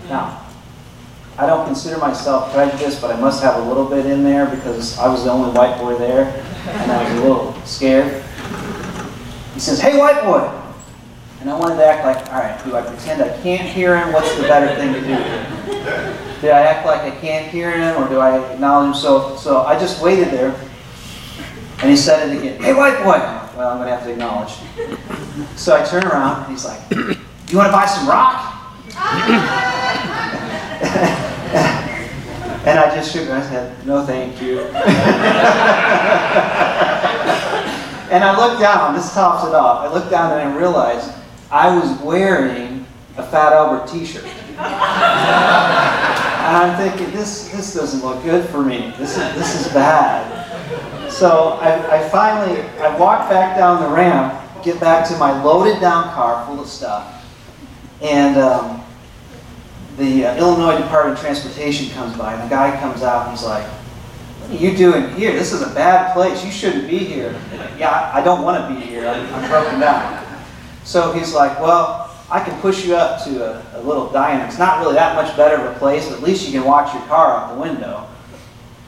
Now, 0.08 0.42
I 1.36 1.44
don't 1.44 1.66
consider 1.66 1.98
myself 1.98 2.52
prejudiced, 2.54 3.02
but 3.02 3.10
I 3.10 3.20
must 3.20 3.42
have 3.42 3.62
a 3.62 3.68
little 3.68 3.84
bit 3.84 4.06
in 4.06 4.24
there 4.24 4.46
because 4.46 4.98
I 4.98 5.06
was 5.08 5.24
the 5.24 5.30
only 5.30 5.50
white 5.52 5.76
boy 5.78 5.96
there, 5.96 6.24
and 6.66 6.90
I 6.90 7.04
was 7.04 7.12
a 7.12 7.22
little 7.22 7.52
scared. 7.66 8.24
He 9.52 9.60
says, 9.60 9.82
Hey, 9.82 9.98
white 9.98 10.22
boy! 10.22 10.50
And 11.42 11.50
I 11.50 11.58
wanted 11.58 11.76
to 11.76 11.84
act 11.84 12.06
like, 12.06 12.32
all 12.32 12.40
right, 12.40 12.64
do 12.64 12.74
I 12.74 12.80
pretend 12.80 13.20
I 13.20 13.38
can't 13.42 13.68
hear 13.68 13.98
him? 13.98 14.14
What's 14.14 14.34
the 14.34 14.44
better 14.44 14.74
thing 14.76 14.94
to 14.94 15.00
do? 15.00 16.40
Do 16.40 16.48
I 16.48 16.62
act 16.62 16.86
like 16.86 17.02
I 17.02 17.14
can't 17.20 17.46
hear 17.52 17.70
him, 17.70 18.02
or 18.02 18.08
do 18.08 18.18
I 18.18 18.54
acknowledge 18.54 18.94
him? 18.94 19.02
So, 19.02 19.36
so 19.36 19.60
I 19.60 19.78
just 19.78 20.02
waited 20.02 20.28
there, 20.28 20.58
and 21.84 21.90
he 21.90 21.98
said 21.98 22.30
it 22.30 22.38
again. 22.38 22.58
Hey, 22.62 22.72
white 22.72 22.96
boy! 22.96 23.18
Well, 23.58 23.68
I'm 23.68 23.76
going 23.76 23.88
to 23.88 23.94
have 23.94 24.04
to 24.04 24.12
acknowledge. 24.12 24.52
So 25.54 25.76
I 25.76 25.84
turn 25.84 26.02
around, 26.04 26.44
and 26.44 26.50
he's 26.50 26.64
like, 26.64 26.80
You 26.90 27.58
want 27.58 27.68
to 27.68 27.72
buy 27.72 27.84
some 27.84 28.08
rock? 28.08 28.52
and 32.66 32.78
I 32.78 32.90
just 32.94 33.12
shook 33.12 33.28
my 33.28 33.38
head, 33.38 33.86
No, 33.86 34.06
thank 34.06 34.40
you. 34.40 34.60
And 38.10 38.22
I 38.22 38.36
looked 38.36 38.60
down, 38.60 38.94
this 38.94 39.12
tops 39.12 39.48
it 39.48 39.54
off. 39.56 39.84
I 39.84 39.92
looked 39.92 40.08
down 40.08 40.38
and 40.38 40.48
I 40.48 40.56
realized 40.56 41.10
I 41.50 41.76
was 41.76 42.00
wearing 42.00 42.86
a 43.16 43.26
Fat 43.26 43.52
Albert 43.52 43.88
t-shirt. 43.88 44.22
And 46.44 46.56
I'm 46.58 46.76
thinking, 46.76 47.10
this, 47.14 47.48
this 47.48 47.72
doesn't 47.72 48.04
look 48.04 48.22
good 48.22 48.46
for 48.50 48.62
me. 48.62 48.92
This 48.98 49.16
is, 49.16 49.34
this 49.34 49.66
is 49.66 49.72
bad. 49.72 51.10
So 51.10 51.54
I, 51.54 51.96
I 51.96 52.08
finally, 52.10 52.60
I 52.80 52.94
walk 52.98 53.30
back 53.30 53.56
down 53.56 53.82
the 53.82 53.88
ramp, 53.88 54.38
get 54.62 54.78
back 54.78 55.08
to 55.08 55.16
my 55.16 55.42
loaded 55.42 55.80
down 55.80 56.12
car 56.12 56.44
full 56.44 56.60
of 56.60 56.68
stuff. 56.68 57.24
And 58.02 58.36
um, 58.36 58.84
the 59.96 60.26
uh, 60.26 60.36
Illinois 60.36 60.76
Department 60.76 61.16
of 61.16 61.24
Transportation 61.24 61.88
comes 61.94 62.14
by, 62.14 62.34
and 62.34 62.42
the 62.42 62.54
guy 62.54 62.78
comes 62.78 63.02
out 63.02 63.28
and 63.28 63.30
he's 63.30 63.46
like, 63.46 63.64
what 63.64 64.50
are 64.50 64.62
you 64.62 64.76
doing 64.76 65.14
here? 65.14 65.32
This 65.32 65.54
is 65.54 65.62
a 65.62 65.74
bad 65.74 66.12
place. 66.12 66.44
You 66.44 66.50
shouldn't 66.50 66.86
be 66.86 66.98
here. 66.98 67.34
Yeah, 67.78 68.10
I 68.12 68.22
don't 68.22 68.42
want 68.42 68.68
to 68.68 68.74
be 68.74 68.84
here. 68.84 69.08
I'm, 69.08 69.34
I'm 69.34 69.48
broken 69.48 69.80
down. 69.80 70.22
So 70.84 71.12
he's 71.12 71.32
like, 71.32 71.58
well, 71.58 72.03
I 72.34 72.40
can 72.40 72.60
push 72.60 72.84
you 72.84 72.96
up 72.96 73.22
to 73.26 73.44
a, 73.44 73.78
a 73.78 73.80
little 73.82 74.10
diner. 74.10 74.44
It's 74.46 74.58
not 74.58 74.80
really 74.80 74.94
that 74.94 75.14
much 75.14 75.36
better 75.36 75.54
of 75.54 75.76
a 75.76 75.78
place, 75.78 76.10
at 76.10 76.20
least 76.20 76.44
you 76.44 76.52
can 76.52 76.66
watch 76.66 76.92
your 76.92 77.04
car 77.04 77.30
out 77.30 77.54
the 77.54 77.60
window. 77.60 78.08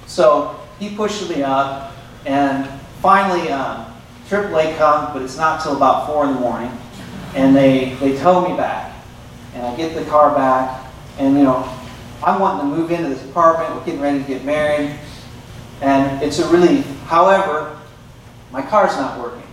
So 0.06 0.58
he 0.80 0.96
pushes 0.96 1.28
me 1.28 1.44
up, 1.44 1.94
and 2.24 2.68
finally, 3.00 3.48
um, 3.52 3.86
AAA 4.28 4.76
comes, 4.78 5.12
but 5.12 5.22
it's 5.22 5.36
not 5.36 5.62
till 5.62 5.76
about 5.76 6.08
4 6.08 6.26
in 6.26 6.34
the 6.34 6.40
morning, 6.40 6.76
and 7.36 7.54
they, 7.54 7.94
they 8.00 8.18
tow 8.18 8.48
me 8.48 8.56
back. 8.56 8.92
And 9.54 9.64
I 9.64 9.76
get 9.76 9.94
the 9.94 10.04
car 10.10 10.34
back, 10.34 10.84
and 11.20 11.38
you 11.38 11.44
know, 11.44 11.72
I'm 12.24 12.40
wanting 12.40 12.68
to 12.68 12.76
move 12.76 12.90
into 12.90 13.10
this 13.10 13.24
apartment, 13.26 13.72
we're 13.76 13.84
getting 13.84 14.00
ready 14.00 14.18
to 14.18 14.26
get 14.26 14.44
married, 14.44 14.98
and 15.82 16.20
it's 16.20 16.40
a 16.40 16.48
relief. 16.48 16.84
However, 17.02 17.78
my 18.50 18.62
car's 18.62 18.96
not 18.96 19.20
working. 19.20 19.44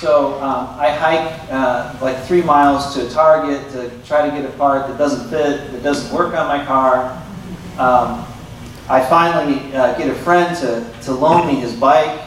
So 0.00 0.34
um, 0.42 0.76
I 0.78 0.90
hike 0.90 1.50
uh, 1.50 1.96
like 2.02 2.18
three 2.24 2.42
miles 2.42 2.94
to 2.94 3.08
Target 3.10 3.70
to 3.72 3.90
try 4.04 4.28
to 4.28 4.34
get 4.34 4.44
a 4.44 4.52
part 4.56 4.88
that 4.88 4.98
doesn't 4.98 5.30
fit, 5.30 5.70
that 5.70 5.82
doesn't 5.82 6.14
work 6.14 6.34
on 6.34 6.48
my 6.48 6.64
car. 6.64 7.10
Um, 7.78 8.26
I 8.88 9.04
finally 9.08 9.74
uh, 9.74 9.96
get 9.96 10.10
a 10.10 10.14
friend 10.14 10.54
to, 10.58 11.02
to 11.04 11.12
loan 11.12 11.46
me 11.46 11.54
his 11.54 11.74
bike. 11.74 12.20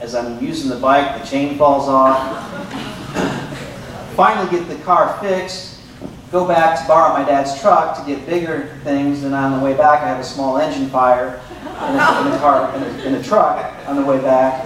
As 0.00 0.14
I'm 0.14 0.42
using 0.44 0.68
the 0.68 0.76
bike, 0.76 1.20
the 1.20 1.26
chain 1.26 1.56
falls 1.56 1.88
off. 1.88 2.20
finally 4.14 4.50
get 4.50 4.68
the 4.68 4.76
car 4.84 5.18
fixed, 5.20 5.80
go 6.30 6.46
back 6.46 6.78
to 6.78 6.86
borrow 6.86 7.12
my 7.14 7.24
dad's 7.24 7.58
truck 7.60 7.96
to 7.98 8.04
get 8.06 8.26
bigger 8.26 8.78
things, 8.84 9.24
and 9.24 9.34
on 9.34 9.58
the 9.58 9.64
way 9.64 9.74
back 9.74 10.02
I 10.02 10.08
have 10.08 10.20
a 10.20 10.24
small 10.24 10.58
engine 10.58 10.88
fire 10.88 11.40
in 11.64 11.96
a 11.96 12.38
car, 12.38 12.76
in 12.76 13.14
in 13.14 13.22
truck 13.22 13.74
on 13.88 13.96
the 13.96 14.04
way 14.04 14.20
back. 14.20 14.62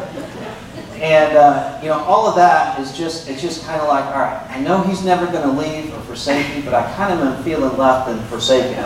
And 1.00 1.36
uh, 1.36 1.78
you 1.80 1.88
know, 1.88 2.00
all 2.00 2.26
of 2.26 2.34
that 2.36 2.80
is 2.80 2.96
just 2.96 3.28
it's 3.28 3.40
just 3.40 3.64
kind 3.64 3.80
of 3.80 3.86
like, 3.86 4.04
all 4.06 4.20
right, 4.20 4.44
I 4.50 4.58
know 4.60 4.82
he's 4.82 5.04
never 5.04 5.26
going 5.26 5.42
to 5.42 5.52
leave 5.52 5.94
or 5.94 6.00
forsake 6.00 6.56
me, 6.56 6.62
but 6.62 6.74
I 6.74 6.92
kind 6.94 7.12
of 7.12 7.20
am 7.20 7.40
feeling 7.44 7.76
left 7.78 8.08
and 8.08 8.20
forsaken. 8.26 8.74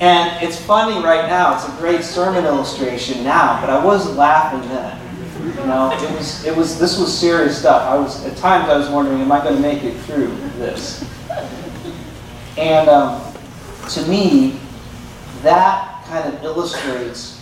and 0.00 0.42
it's 0.42 0.58
funny 0.58 1.04
right 1.04 1.28
now. 1.28 1.54
It's 1.54 1.68
a 1.68 1.72
great 1.78 2.02
sermon 2.02 2.46
illustration 2.46 3.22
now, 3.24 3.60
but 3.60 3.68
I 3.68 3.84
wasn't 3.84 4.16
laughing 4.16 4.66
then. 4.70 4.98
You 5.44 5.66
know, 5.66 5.92
it 5.92 6.10
was 6.16 6.44
it 6.46 6.56
was 6.56 6.78
this 6.78 6.98
was 6.98 7.16
serious 7.16 7.58
stuff. 7.58 7.82
I 7.82 7.98
was 7.98 8.24
at 8.24 8.38
times 8.38 8.70
I 8.70 8.78
was 8.78 8.88
wondering, 8.88 9.20
am 9.20 9.30
I 9.30 9.42
going 9.44 9.56
to 9.56 9.62
make 9.62 9.84
it 9.84 9.98
through 10.00 10.34
this? 10.56 11.04
And 12.56 12.88
um, 12.88 13.22
to 13.90 14.06
me, 14.06 14.58
that 15.42 16.04
kind 16.06 16.32
of 16.32 16.42
illustrates 16.42 17.39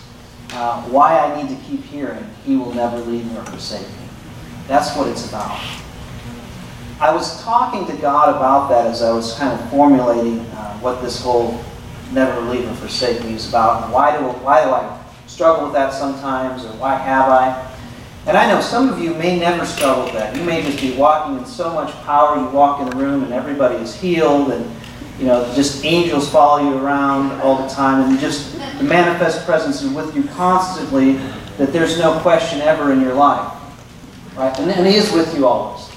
uh, 0.51 0.83
why 0.83 1.17
I 1.19 1.41
need 1.41 1.49
to 1.49 1.63
keep 1.65 1.83
hearing, 1.83 2.25
He 2.45 2.55
will 2.55 2.73
never 2.73 2.97
leave 2.99 3.31
nor 3.31 3.43
forsake 3.45 3.87
me. 3.87 4.07
That's 4.67 4.95
what 4.95 5.07
it's 5.07 5.27
about. 5.27 5.59
I 6.99 7.13
was 7.13 7.41
talking 7.43 7.87
to 7.87 8.01
God 8.01 8.35
about 8.35 8.69
that 8.69 8.85
as 8.85 9.01
I 9.01 9.11
was 9.11 9.33
kind 9.35 9.57
of 9.57 9.69
formulating 9.69 10.39
uh, 10.39 10.77
what 10.79 11.01
this 11.01 11.21
whole 11.21 11.63
never 12.11 12.41
leave 12.41 12.69
or 12.69 12.73
forsake 12.75 13.23
me 13.23 13.33
is 13.35 13.47
about. 13.47 13.83
And 13.83 13.93
why 13.93 14.17
do, 14.17 14.23
why 14.23 14.63
do 14.63 14.71
I 14.71 15.01
struggle 15.27 15.65
with 15.65 15.73
that 15.73 15.93
sometimes, 15.93 16.65
or 16.65 16.73
why 16.73 16.95
have 16.95 17.29
I? 17.29 17.67
And 18.25 18.37
I 18.37 18.47
know 18.51 18.59
some 18.59 18.89
of 18.89 18.99
you 18.99 19.13
may 19.13 19.39
never 19.39 19.65
struggle 19.65 20.03
with 20.03 20.13
that. 20.13 20.35
You 20.35 20.43
may 20.43 20.61
just 20.61 20.81
be 20.81 20.93
walking 20.95 21.37
in 21.37 21.45
so 21.45 21.73
much 21.73 21.93
power. 22.03 22.37
You 22.37 22.47
walk 22.49 22.81
in 22.81 22.89
the 22.89 22.95
room 22.97 23.23
and 23.23 23.31
everybody 23.31 23.75
is 23.75 23.95
healed, 23.95 24.51
and 24.51 24.65
you 25.19 25.25
know, 25.25 25.53
just 25.53 25.83
angels 25.85 26.29
follow 26.29 26.69
you 26.69 26.77
around 26.77 27.39
all 27.41 27.61
the 27.61 27.69
time, 27.69 28.09
and 28.09 28.19
just 28.19 28.53
the 28.77 28.83
manifest 28.83 29.45
presence 29.45 29.81
is 29.81 29.91
with 29.91 30.15
you 30.15 30.23
constantly, 30.23 31.13
that 31.57 31.73
there's 31.73 31.99
no 31.99 32.19
question 32.21 32.61
ever 32.61 32.93
in 32.93 33.01
your 33.01 33.13
life. 33.13 33.53
Right? 34.35 34.57
And, 34.59 34.71
and 34.71 34.87
He 34.87 34.95
is 34.95 35.11
with 35.11 35.35
you 35.35 35.45
always. 35.45 35.89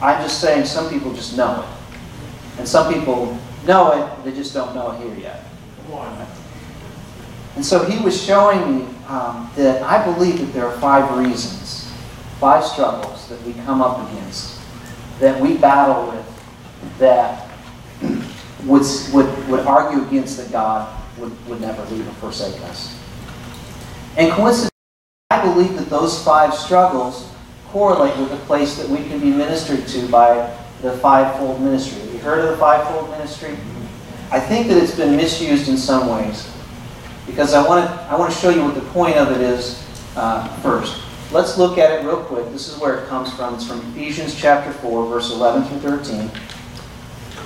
I'm 0.00 0.22
just 0.22 0.40
saying 0.40 0.66
some 0.66 0.90
people 0.90 1.14
just 1.14 1.36
know 1.36 1.62
it. 1.62 2.58
And 2.58 2.68
some 2.68 2.92
people 2.92 3.38
know 3.66 3.92
it, 3.92 4.24
they 4.24 4.32
just 4.32 4.52
don't 4.52 4.74
know 4.74 4.92
it 4.92 5.00
here 5.00 5.16
yet. 5.16 5.44
And 7.54 7.64
so 7.64 7.84
he 7.84 8.02
was 8.02 8.20
showing 8.22 8.78
me 8.78 8.84
um, 9.08 9.50
that 9.56 9.82
I 9.82 10.04
believe 10.04 10.38
that 10.38 10.52
there 10.52 10.66
are 10.66 10.78
five 10.78 11.18
reasons, 11.18 11.92
five 12.40 12.64
struggles 12.64 13.28
that 13.28 13.40
we 13.42 13.52
come 13.64 13.82
up 13.82 14.10
against, 14.10 14.60
that 15.20 15.38
we 15.40 15.56
battle 15.58 16.10
with, 16.10 16.98
that 16.98 17.51
would, 18.66 18.82
would, 19.12 19.48
would 19.48 19.60
argue 19.60 20.02
against 20.06 20.36
that 20.36 20.50
God 20.52 20.92
would, 21.18 21.48
would 21.48 21.60
never 21.60 21.84
leave 21.86 22.06
or 22.06 22.12
forsake 22.12 22.60
us. 22.62 22.98
And 24.16 24.32
coincidentally, 24.32 24.70
I 25.30 25.42
believe 25.42 25.74
that 25.76 25.88
those 25.88 26.22
five 26.22 26.54
struggles 26.54 27.28
correlate 27.68 28.16
with 28.18 28.30
the 28.30 28.36
place 28.46 28.76
that 28.76 28.88
we 28.88 28.98
can 29.08 29.18
be 29.18 29.30
ministered 29.30 29.88
to 29.88 30.08
by 30.08 30.56
the 30.82 30.92
fivefold 30.98 31.60
ministry. 31.60 32.00
Have 32.00 32.12
you 32.12 32.18
heard 32.18 32.44
of 32.44 32.50
the 32.50 32.56
fivefold 32.58 33.10
ministry? 33.10 33.56
I 34.30 34.40
think 34.40 34.68
that 34.68 34.82
it's 34.82 34.94
been 34.94 35.16
misused 35.16 35.68
in 35.68 35.76
some 35.76 36.08
ways 36.08 36.50
because 37.26 37.54
I 37.54 37.66
want 37.66 37.86
to 37.86 38.02
I 38.04 38.16
want 38.16 38.32
to 38.32 38.38
show 38.38 38.50
you 38.50 38.64
what 38.64 38.74
the 38.74 38.80
point 38.90 39.16
of 39.16 39.30
it 39.30 39.40
is 39.40 39.86
uh, 40.16 40.48
first. 40.60 41.00
Let's 41.30 41.56
look 41.56 41.78
at 41.78 41.92
it 41.92 42.04
real 42.04 42.22
quick. 42.24 42.50
This 42.52 42.68
is 42.68 42.78
where 42.78 42.98
it 42.98 43.08
comes 43.08 43.32
from. 43.32 43.54
It's 43.54 43.66
from 43.66 43.80
Ephesians 43.92 44.34
chapter 44.34 44.70
4, 44.70 45.06
verse 45.06 45.32
11 45.32 45.64
through 45.64 45.98
13. 45.98 46.30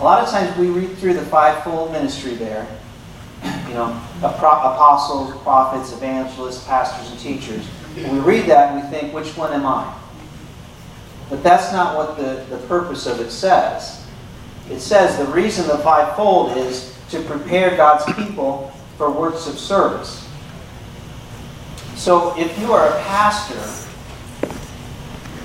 A 0.00 0.02
lot 0.04 0.22
of 0.22 0.28
times 0.28 0.56
we 0.58 0.68
read 0.68 0.96
through 0.98 1.14
the 1.14 1.24
fivefold 1.26 1.92
ministry 1.92 2.34
there, 2.34 2.66
you 3.68 3.74
know, 3.74 4.00
apostles, 4.18 5.40
prophets, 5.42 5.92
evangelists, 5.92 6.64
pastors, 6.64 7.10
and 7.10 7.20
teachers. 7.20 7.66
We 7.96 8.18
read 8.18 8.46
that 8.46 8.72
and 8.72 8.82
we 8.82 8.90
think, 8.90 9.14
which 9.14 9.36
one 9.36 9.52
am 9.52 9.64
I? 9.64 9.94
But 11.30 11.42
that's 11.42 11.72
not 11.72 11.96
what 11.96 12.16
the, 12.16 12.44
the 12.54 12.58
purpose 12.66 13.06
of 13.06 13.20
it 13.20 13.30
says. 13.30 14.04
It 14.70 14.80
says 14.80 15.16
the 15.16 15.26
reason 15.32 15.66
the 15.68 15.78
fivefold 15.78 16.56
is 16.56 16.96
to 17.10 17.20
prepare 17.22 17.76
God's 17.76 18.04
people 18.14 18.72
for 18.98 19.10
works 19.10 19.46
of 19.46 19.58
service. 19.58 20.28
So 21.94 22.38
if 22.38 22.58
you 22.58 22.72
are 22.72 22.88
a 22.88 23.00
pastor, 23.02 23.83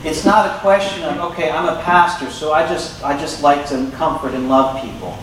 it's 0.04 0.24
not 0.26 0.56
a 0.56 0.60
question 0.60 1.04
of, 1.04 1.32
okay, 1.32 1.52
I'm 1.52 1.68
a 1.68 1.82
pastor, 1.82 2.30
so 2.30 2.54
I 2.54 2.68
just 2.68 3.04
I 3.04 3.18
just 3.20 3.44
like 3.44 3.68
to 3.68 3.92
comfort 3.96 4.34
and 4.34 4.50
love 4.50 4.82
people. 4.82 5.18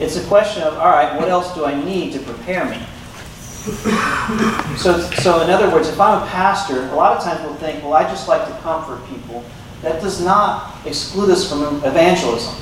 It's 0.00 0.16
a 0.16 0.26
question 0.26 0.62
of, 0.64 0.74
all 0.74 0.90
right, 0.90 1.16
what 1.18 1.28
else 1.28 1.54
do 1.54 1.64
I 1.64 1.80
need 1.84 2.12
to 2.14 2.18
prepare 2.20 2.64
me? 2.64 2.78
So, 4.76 4.98
so 5.20 5.42
in 5.42 5.50
other 5.50 5.70
words, 5.70 5.88
if 5.88 6.00
I'm 6.00 6.20
a 6.20 6.26
pastor, 6.26 6.88
a 6.88 6.94
lot 6.96 7.16
of 7.16 7.22
times 7.22 7.40
we'll 7.42 7.54
think, 7.54 7.84
well, 7.84 7.92
I 7.92 8.02
just 8.02 8.26
like 8.26 8.44
to 8.46 8.52
comfort 8.62 9.00
people. 9.08 9.44
That 9.82 10.00
does 10.00 10.20
not 10.20 10.84
exclude 10.84 11.30
us 11.30 11.48
from 11.48 11.76
evangelism. 11.84 12.54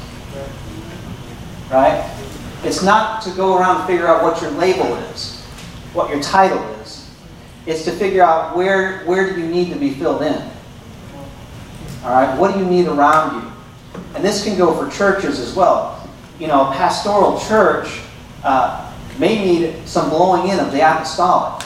Right? 1.71 2.05
It's 2.65 2.83
not 2.83 3.23
to 3.23 3.31
go 3.31 3.57
around 3.57 3.79
and 3.79 3.87
figure 3.87 4.09
out 4.09 4.23
what 4.23 4.43
your 4.43 4.51
label 4.51 4.95
is, 4.97 5.41
what 5.95 6.11
your 6.11 6.21
title 6.21 6.63
is. 6.80 6.80
It's 7.71 7.85
to 7.85 7.93
figure 7.93 8.23
out 8.23 8.57
where, 8.57 9.05
where 9.05 9.33
do 9.33 9.41
you 9.41 9.47
need 9.47 9.73
to 9.73 9.79
be 9.79 9.95
filled 9.95 10.23
in. 10.23 10.43
All 12.03 12.11
right? 12.11 12.39
What 12.39 12.55
do 12.55 12.59
you 12.59 12.67
need 12.67 12.87
around 12.87 13.43
you? 13.43 13.53
And 14.15 14.25
this 14.25 14.43
can 14.45 14.59
go 14.59 14.75
for 14.75 14.91
churches 14.95 15.39
as 15.39 15.55
well 15.55 16.01
you 16.41 16.47
know, 16.47 16.71
a 16.71 16.73
pastoral 16.73 17.39
church 17.39 18.01
uh, 18.43 18.91
may 19.19 19.45
need 19.45 19.87
some 19.87 20.09
blowing 20.09 20.51
in 20.51 20.59
of 20.59 20.73
the 20.73 20.81
apostolic. 20.81 21.65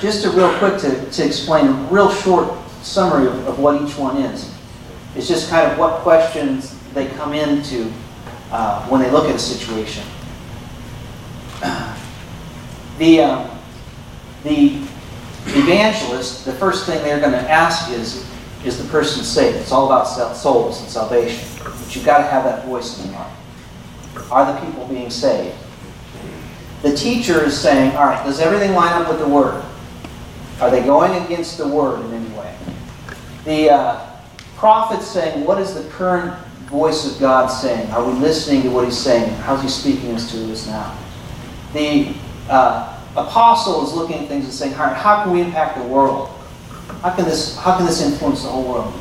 Just 0.00 0.26
a 0.26 0.30
real 0.30 0.52
quick 0.58 0.78
to, 0.80 1.10
to 1.10 1.24
explain 1.24 1.68
a 1.68 1.72
real 1.90 2.10
short 2.10 2.52
summary 2.82 3.28
of, 3.28 3.46
of 3.46 3.58
what 3.60 3.80
each 3.80 3.96
one 3.96 4.16
is. 4.18 4.52
It's 5.14 5.28
just 5.28 5.48
kind 5.48 5.70
of 5.70 5.78
what 5.78 6.00
questions 6.00 6.76
they 6.92 7.06
come 7.06 7.32
into 7.32 7.90
uh, 8.50 8.86
when 8.88 9.00
they 9.00 9.10
look 9.10 9.28
at 9.28 9.36
a 9.36 9.38
situation. 9.38 10.04
The, 12.98 13.20
um, 13.20 13.50
the 14.42 14.80
evangelist, 15.48 16.44
the 16.44 16.52
first 16.52 16.86
thing 16.86 17.02
they're 17.02 17.20
going 17.20 17.32
to 17.32 17.50
ask 17.50 17.90
is, 17.90 18.26
is 18.64 18.82
the 18.82 18.88
person 18.90 19.22
saved? 19.22 19.56
It's 19.56 19.72
all 19.72 19.86
about 19.86 20.04
souls 20.04 20.80
and 20.80 20.88
salvation. 20.88 21.48
But 21.62 21.94
you've 21.94 22.04
got 22.04 22.18
to 22.18 22.24
have 22.24 22.44
that 22.44 22.64
voice 22.64 23.02
in 23.02 23.10
the 23.10 23.16
heart. 23.16 23.32
Are 24.30 24.52
the 24.52 24.66
people 24.66 24.86
being 24.86 25.10
saved? 25.10 25.56
The 26.82 26.96
teacher 26.96 27.44
is 27.44 27.58
saying, 27.58 27.96
all 27.96 28.06
right, 28.06 28.24
does 28.24 28.40
everything 28.40 28.74
line 28.74 28.92
up 29.00 29.08
with 29.08 29.18
the 29.18 29.28
Word? 29.28 29.64
Are 30.60 30.70
they 30.70 30.82
going 30.84 31.22
against 31.24 31.58
the 31.58 31.68
Word 31.68 32.04
in 32.06 32.14
any 32.14 32.28
way? 32.36 32.56
The 33.44 33.70
uh, 33.70 34.06
prophet's 34.56 35.06
saying, 35.06 35.44
what 35.44 35.58
is 35.60 35.74
the 35.74 35.88
current 35.90 36.36
voice 36.66 37.12
of 37.12 37.20
God 37.20 37.48
saying? 37.48 37.90
Are 37.92 38.04
we 38.04 38.12
listening 38.18 38.62
to 38.62 38.70
what 38.70 38.84
He's 38.84 38.98
saying? 38.98 39.32
How's 39.40 39.62
He 39.62 39.68
speaking 39.68 40.16
to 40.16 40.52
us 40.52 40.66
now? 40.66 40.98
The 41.72 42.14
uh, 42.48 42.95
apostle 43.16 43.84
is 43.84 43.92
looking 43.92 44.16
at 44.18 44.28
things 44.28 44.44
and 44.44 44.52
saying, 44.52 44.74
all 44.74 44.86
right, 44.86 44.96
how 44.96 45.24
can 45.24 45.32
we 45.32 45.40
impact 45.40 45.78
the 45.78 45.84
world? 45.84 46.28
How 47.02 47.14
can 47.14 47.24
this, 47.24 47.56
how 47.56 47.76
can 47.76 47.86
this 47.86 48.02
influence 48.02 48.42
the 48.42 48.48
whole 48.48 48.68
world? 48.68 48.94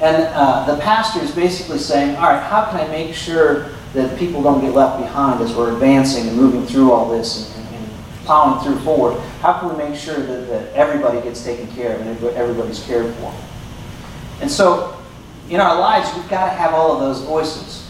And 0.00 0.16
uh, 0.34 0.64
the 0.64 0.80
pastor 0.80 1.20
is 1.20 1.30
basically 1.30 1.78
saying, 1.78 2.16
all 2.16 2.30
right, 2.30 2.42
how 2.42 2.64
can 2.64 2.80
I 2.80 2.88
make 2.88 3.14
sure 3.14 3.70
that 3.94 4.18
people 4.18 4.42
don't 4.42 4.60
get 4.60 4.74
left 4.74 5.00
behind 5.00 5.40
as 5.42 5.54
we're 5.54 5.72
advancing 5.72 6.26
and 6.26 6.36
moving 6.36 6.66
through 6.66 6.90
all 6.90 7.08
this 7.08 7.56
and, 7.56 7.68
and, 7.74 7.88
plowing 8.24 8.64
through 8.64 8.78
forward? 8.80 9.20
How 9.40 9.58
can 9.58 9.76
we 9.76 9.84
make 9.84 9.98
sure 9.98 10.16
that, 10.16 10.48
that 10.48 10.72
everybody 10.74 11.20
gets 11.20 11.44
taken 11.44 11.68
care 11.68 11.94
of 11.94 12.00
and 12.00 12.24
everybody's 12.36 12.82
cared 12.82 13.14
for? 13.16 13.32
And 14.40 14.50
so, 14.50 14.96
in 15.50 15.60
our 15.60 15.78
lives, 15.78 16.12
we've 16.16 16.28
got 16.28 16.46
to 16.46 16.52
have 16.52 16.74
all 16.74 16.92
of 16.92 17.00
those 17.00 17.22
voices. 17.22 17.88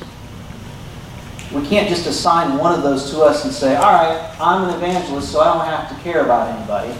We 1.54 1.66
can't 1.66 1.86
just 1.86 2.06
assign 2.06 2.56
one 2.56 2.72
of 2.72 2.82
those 2.82 3.10
to 3.10 3.20
us 3.20 3.44
and 3.44 3.52
say, 3.52 3.76
all 3.76 3.92
right, 3.92 4.34
I'm 4.40 4.70
an 4.70 4.74
evangelist, 4.74 5.30
so 5.30 5.40
I 5.40 5.52
don't 5.52 5.66
have 5.66 5.94
to 5.94 6.02
care 6.02 6.24
about 6.24 6.48
anybody. 6.48 6.98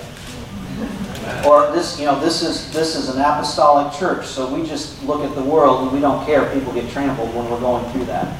Or 1.47 1.73
this, 1.73 1.99
you 1.99 2.05
know, 2.05 2.21
this 2.21 2.43
is 2.43 2.71
this 2.73 2.95
is 2.95 3.09
an 3.09 3.21
apostolic 3.21 3.95
church, 3.95 4.27
so 4.27 4.53
we 4.53 4.67
just 4.67 5.03
look 5.05 5.23
at 5.23 5.35
the 5.35 5.43
world 5.43 5.83
and 5.83 5.93
we 5.93 6.01
don't 6.01 6.27
care 6.27 6.45
if 6.45 6.53
people 6.53 6.73
get 6.73 6.91
trampled 6.91 7.35
when 7.35 7.49
we're 7.49 7.61
going 7.61 7.91
through 7.93 8.05
that. 8.07 8.39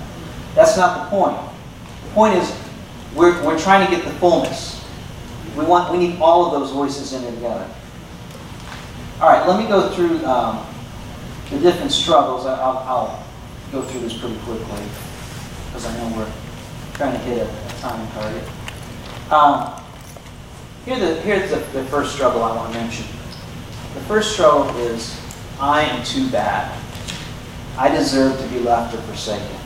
That's 0.55 0.77
not 0.77 1.05
the 1.05 1.17
point. 1.17 1.39
The 2.05 2.11
point 2.11 2.35
is 2.35 2.55
we're, 3.15 3.43
we're 3.47 3.59
trying 3.59 3.87
to 3.87 3.97
get 3.97 4.05
the 4.05 4.13
fullness. 4.15 4.85
We 5.57 5.65
want 5.65 5.93
we 5.93 5.99
need 5.99 6.21
all 6.21 6.45
of 6.47 6.53
those 6.53 6.73
voices 6.73 7.15
in 7.15 7.23
there 7.23 7.33
together. 7.33 7.71
All 9.21 9.31
right, 9.31 9.47
let 9.47 9.59
me 9.63 9.67
go 9.67 9.89
through 9.91 10.25
um, 10.27 10.67
the 11.51 11.61
different 11.61 11.93
struggles. 11.93 12.45
I'll, 12.45 12.79
I'll 12.79 13.25
go 13.71 13.83
through 13.83 14.01
this 14.01 14.19
pretty 14.19 14.37
quickly 14.41 14.83
because 15.73 15.87
I 15.87 15.97
know 15.97 16.17
we're 16.19 16.33
trying 16.93 17.13
to 17.13 17.19
hit 17.21 17.39
a, 17.39 17.81
time 17.81 18.07
target. 18.13 18.45
Um, 19.33 19.83
here 20.85 20.99
the, 20.99 21.21
here's 21.23 21.49
the, 21.49 21.57
the 21.79 21.85
first 21.87 22.15
struggle 22.15 22.43
I 22.43 22.55
want 22.55 22.75
to 22.75 22.79
mention. 22.79 23.07
The 23.95 24.01
first 24.03 24.35
struggle 24.35 24.69
is 24.77 25.19
I 25.59 25.83
am 25.83 26.05
too 26.05 26.31
bad. 26.31 26.79
I 27.79 27.89
deserve 27.89 28.39
to 28.39 28.47
be 28.49 28.61
left 28.61 28.95
or 28.95 28.99
forsaken. 28.99 29.57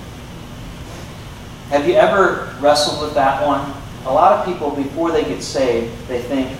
Have 1.70 1.88
you 1.88 1.94
ever 1.94 2.54
wrestled 2.60 3.02
with 3.02 3.14
that 3.14 3.44
one? 3.44 3.74
A 4.06 4.12
lot 4.14 4.38
of 4.38 4.46
people, 4.46 4.70
before 4.70 5.10
they 5.10 5.24
get 5.24 5.42
saved, 5.42 5.92
they 6.06 6.22
think, 6.22 6.56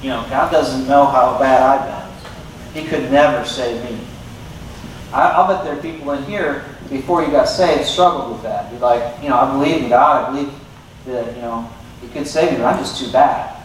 you 0.00 0.08
know, 0.08 0.24
God 0.30 0.50
doesn't 0.50 0.88
know 0.88 1.04
how 1.04 1.38
bad 1.38 1.62
I've 1.62 2.72
been. 2.72 2.82
He 2.82 2.88
could 2.88 3.12
never 3.12 3.46
save 3.46 3.84
me. 3.84 3.98
I, 5.12 5.38
will 5.38 5.54
bet 5.54 5.64
there 5.64 5.78
are 5.78 5.82
people 5.82 6.12
in 6.12 6.24
here 6.24 6.64
before 6.94 7.24
you 7.24 7.30
got 7.32 7.48
saved 7.48 7.84
struggled 7.84 8.30
with 8.30 8.42
that. 8.44 8.70
You're 8.70 8.80
like, 8.80 9.20
you 9.20 9.28
know, 9.28 9.36
I 9.36 9.50
believe 9.50 9.82
in 9.82 9.88
God. 9.88 10.28
I 10.28 10.30
believe 10.30 10.54
that, 11.06 11.34
you 11.34 11.42
know, 11.42 11.68
He 12.00 12.06
could 12.08 12.26
save 12.26 12.52
me, 12.52 12.58
but 12.58 12.66
I'm 12.66 12.78
just 12.78 13.04
too 13.04 13.10
bad. 13.10 13.60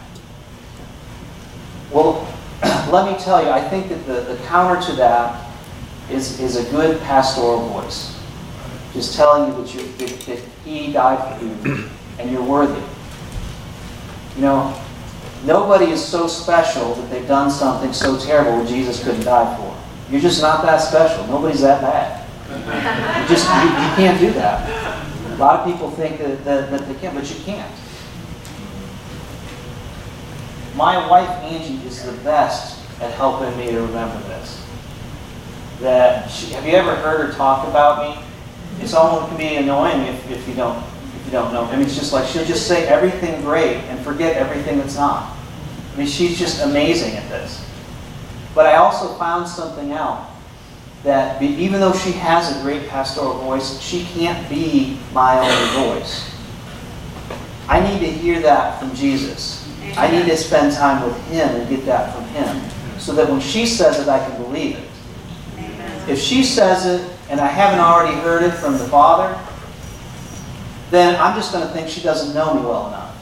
Well, 1.92 2.26
let 2.90 3.10
me 3.10 3.16
tell 3.22 3.40
you, 3.40 3.50
I 3.50 3.60
think 3.60 3.88
that 3.88 4.04
the, 4.04 4.34
the 4.34 4.36
counter 4.46 4.84
to 4.84 4.92
that 4.96 5.48
is, 6.10 6.40
is 6.40 6.56
a 6.56 6.68
good 6.72 7.00
pastoral 7.02 7.68
voice. 7.68 8.20
Just 8.92 9.14
telling 9.14 9.52
you 9.52 9.62
that, 9.62 9.74
you 9.74 10.06
that, 10.08 10.20
that 10.26 10.38
He 10.64 10.92
died 10.92 11.38
for 11.38 11.44
you 11.44 11.88
and 12.18 12.32
you're 12.32 12.42
worthy. 12.42 12.84
You 14.34 14.42
know, 14.42 14.82
nobody 15.44 15.86
is 15.92 16.04
so 16.04 16.26
special 16.26 16.94
that 16.96 17.10
they've 17.10 17.28
done 17.28 17.48
something 17.48 17.92
so 17.92 18.18
terrible 18.18 18.64
that 18.64 18.68
Jesus 18.68 19.04
couldn't 19.04 19.22
die 19.22 19.56
for. 19.56 19.76
You're 20.10 20.20
just 20.20 20.42
not 20.42 20.62
that 20.62 20.78
special. 20.78 21.24
Nobody's 21.28 21.60
that 21.60 21.80
bad. 21.80 22.19
You 22.70 23.28
just 23.28 23.48
you, 23.48 23.68
you 23.68 23.90
can't 23.96 24.20
do 24.20 24.32
that. 24.34 24.68
A 25.32 25.36
lot 25.36 25.60
of 25.60 25.66
people 25.66 25.90
think 25.90 26.18
that, 26.18 26.44
that, 26.44 26.70
that 26.70 26.86
they 26.86 26.94
can, 26.94 27.14
but 27.14 27.28
you 27.28 27.42
can't. 27.44 27.72
My 30.76 31.08
wife 31.08 31.28
Angie 31.42 31.84
is 31.86 32.04
the 32.04 32.12
best 32.22 32.78
at 33.00 33.12
helping 33.14 33.56
me 33.58 33.70
to 33.72 33.80
remember 33.80 34.18
this. 34.28 34.64
That 35.80 36.30
she, 36.30 36.52
have 36.52 36.66
you 36.66 36.72
ever 36.72 36.94
heard 36.94 37.26
her 37.26 37.32
talk 37.32 37.66
about 37.66 38.16
me? 38.16 38.22
It's 38.80 38.94
almost 38.94 39.28
can 39.28 39.38
be 39.38 39.56
annoying 39.56 40.02
if, 40.02 40.30
if 40.30 40.46
you 40.46 40.54
don't 40.54 40.78
if 40.78 41.26
you 41.26 41.32
don't 41.32 41.52
know. 41.52 41.64
I 41.64 41.76
mean, 41.76 41.86
it's 41.86 41.96
just 41.96 42.12
like 42.12 42.26
she'll 42.26 42.44
just 42.44 42.68
say 42.68 42.86
everything 42.86 43.42
great 43.42 43.76
and 43.76 43.98
forget 44.04 44.36
everything 44.36 44.78
that's 44.78 44.96
not. 44.96 45.36
I 45.92 45.96
mean, 45.96 46.06
she's 46.06 46.38
just 46.38 46.62
amazing 46.62 47.14
at 47.16 47.28
this. 47.28 47.66
But 48.54 48.66
I 48.66 48.76
also 48.76 49.14
found 49.14 49.48
something 49.48 49.92
out 49.92 50.29
that 51.02 51.40
even 51.42 51.80
though 51.80 51.94
she 51.94 52.12
has 52.12 52.56
a 52.56 52.62
great 52.62 52.88
pastoral 52.88 53.38
voice, 53.40 53.80
she 53.80 54.04
can't 54.04 54.48
be 54.48 54.98
my 55.12 55.38
only 55.38 55.98
voice. 55.98 56.34
I 57.68 57.80
need 57.80 58.00
to 58.00 58.10
hear 58.10 58.40
that 58.42 58.78
from 58.78 58.94
Jesus. 58.94 59.66
I 59.96 60.10
need 60.10 60.26
to 60.26 60.36
spend 60.36 60.74
time 60.74 61.02
with 61.06 61.16
Him 61.28 61.48
and 61.48 61.68
get 61.68 61.86
that 61.86 62.14
from 62.14 62.24
Him 62.26 62.70
so 62.98 63.14
that 63.14 63.30
when 63.30 63.40
she 63.40 63.64
says 63.66 63.98
it, 63.98 64.08
I 64.08 64.18
can 64.18 64.42
believe 64.42 64.76
it. 64.76 64.88
If 66.08 66.18
she 66.18 66.42
says 66.42 66.86
it 66.86 67.10
and 67.30 67.40
I 67.40 67.46
haven't 67.46 67.80
already 67.80 68.16
heard 68.20 68.42
it 68.42 68.52
from 68.52 68.74
the 68.74 68.84
Father, 68.86 69.38
then 70.90 71.18
I'm 71.20 71.36
just 71.36 71.52
going 71.52 71.66
to 71.66 71.72
think 71.72 71.88
she 71.88 72.02
doesn't 72.02 72.34
know 72.34 72.54
me 72.54 72.60
well 72.62 72.88
enough. 72.88 73.16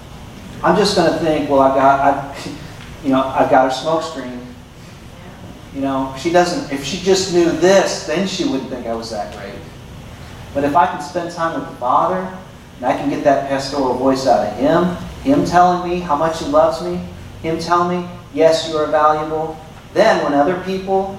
I'm 0.65 0.77
just 0.77 0.97
going 0.97 1.13
to 1.13 1.19
think, 1.19 1.49
well, 1.49 1.61
I've 1.61 1.75
got, 1.75 2.01
I, 2.01 2.39
you 3.05 3.11
know, 3.11 3.23
I've 3.23 3.51
got 3.51 3.71
her 3.71 3.79
smokescreen 3.79 4.38
you 5.79 5.85
know, 5.85 6.13
she 6.19 6.33
doesn't, 6.33 6.73
if 6.73 6.85
she 6.85 6.99
just 6.99 7.33
knew 7.33 7.53
this, 7.53 8.05
then 8.05 8.27
she 8.27 8.45
wouldn't 8.45 8.69
think 8.69 8.89
I 8.89 8.95
was 8.95 9.13
that 9.13 9.33
great. 9.37 9.55
But 10.53 10.65
if 10.65 10.75
I 10.75 10.87
can 10.89 11.01
spend 11.01 11.33
time 11.33 11.55
with 11.55 11.71
the 11.71 11.77
Father, 11.77 12.37
and 12.79 12.85
I 12.85 12.97
can 12.97 13.09
get 13.09 13.23
that 13.23 13.49
pastoral 13.49 13.95
voice 13.95 14.27
out 14.27 14.45
of 14.45 14.57
Him, 14.57 14.97
Him 15.23 15.45
telling 15.45 15.89
me 15.89 16.01
how 16.01 16.17
much 16.17 16.41
He 16.41 16.47
loves 16.47 16.83
me, 16.83 17.01
Him 17.43 17.61
telling 17.61 18.03
me, 18.03 18.09
yes, 18.35 18.69
you 18.69 18.77
are 18.77 18.89
valuable, 18.89 19.57
then 19.95 20.25
when 20.25 20.35
other 20.35 20.61
people 20.65 21.17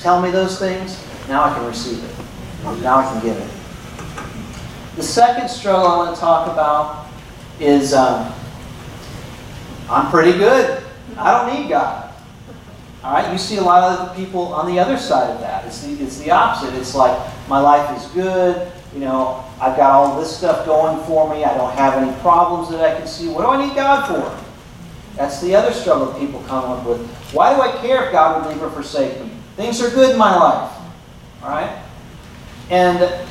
tell 0.00 0.20
me 0.20 0.32
those 0.32 0.58
things, 0.58 1.00
now 1.28 1.44
I 1.44 1.54
can 1.54 1.64
receive 1.64 2.02
it. 2.02 2.10
Now 2.82 2.96
I 2.96 3.04
can 3.04 3.22
give 3.22 3.36
it. 3.36 3.50
The 4.96 5.04
second 5.04 5.48
struggle 5.48 5.86
I 5.86 5.96
want 5.98 6.16
to 6.16 6.20
talk 6.20 6.50
about 6.50 7.06
is 7.60 7.94
um, 7.94 8.34
I'm 9.88 10.10
pretty 10.10 10.36
good. 10.36 10.82
I 11.16 11.30
don't 11.30 11.54
need 11.54 11.68
God. 11.68 12.09
All 13.02 13.12
right, 13.12 13.32
you 13.32 13.38
see 13.38 13.56
a 13.56 13.62
lot 13.62 13.98
of 13.98 14.14
people 14.14 14.52
on 14.52 14.66
the 14.66 14.78
other 14.78 14.98
side 14.98 15.30
of 15.30 15.40
that. 15.40 15.64
It's 15.64 15.82
the, 15.82 15.92
it's 16.02 16.18
the 16.18 16.30
opposite. 16.30 16.74
It's 16.74 16.94
like, 16.94 17.18
my 17.48 17.58
life 17.58 17.96
is 17.96 18.06
good, 18.12 18.70
you 18.94 19.00
know, 19.00 19.44
I've 19.60 19.76
got 19.76 19.92
all 19.92 20.20
this 20.20 20.36
stuff 20.36 20.66
going 20.66 21.02
for 21.04 21.32
me, 21.34 21.44
I 21.44 21.56
don't 21.56 21.72
have 21.74 21.94
any 22.02 22.14
problems 22.20 22.70
that 22.70 22.80
I 22.80 22.98
can 22.98 23.06
see. 23.06 23.28
What 23.28 23.42
do 23.42 23.48
I 23.48 23.66
need 23.66 23.74
God 23.74 24.06
for? 24.06 24.46
That's 25.16 25.40
the 25.40 25.54
other 25.54 25.72
struggle 25.72 26.12
people 26.14 26.40
come 26.42 26.64
up 26.64 26.86
with. 26.86 27.06
Why 27.32 27.54
do 27.54 27.60
I 27.60 27.72
care 27.80 28.06
if 28.06 28.12
God 28.12 28.44
would 28.44 28.52
leave 28.52 28.62
or 28.62 28.70
forsake 28.70 29.20
me? 29.22 29.30
Things 29.56 29.80
are 29.82 29.90
good 29.90 30.10
in 30.10 30.18
my 30.18 30.34
life. 30.34 30.72
All 31.42 31.50
right? 31.50 31.82
And 32.70 33.26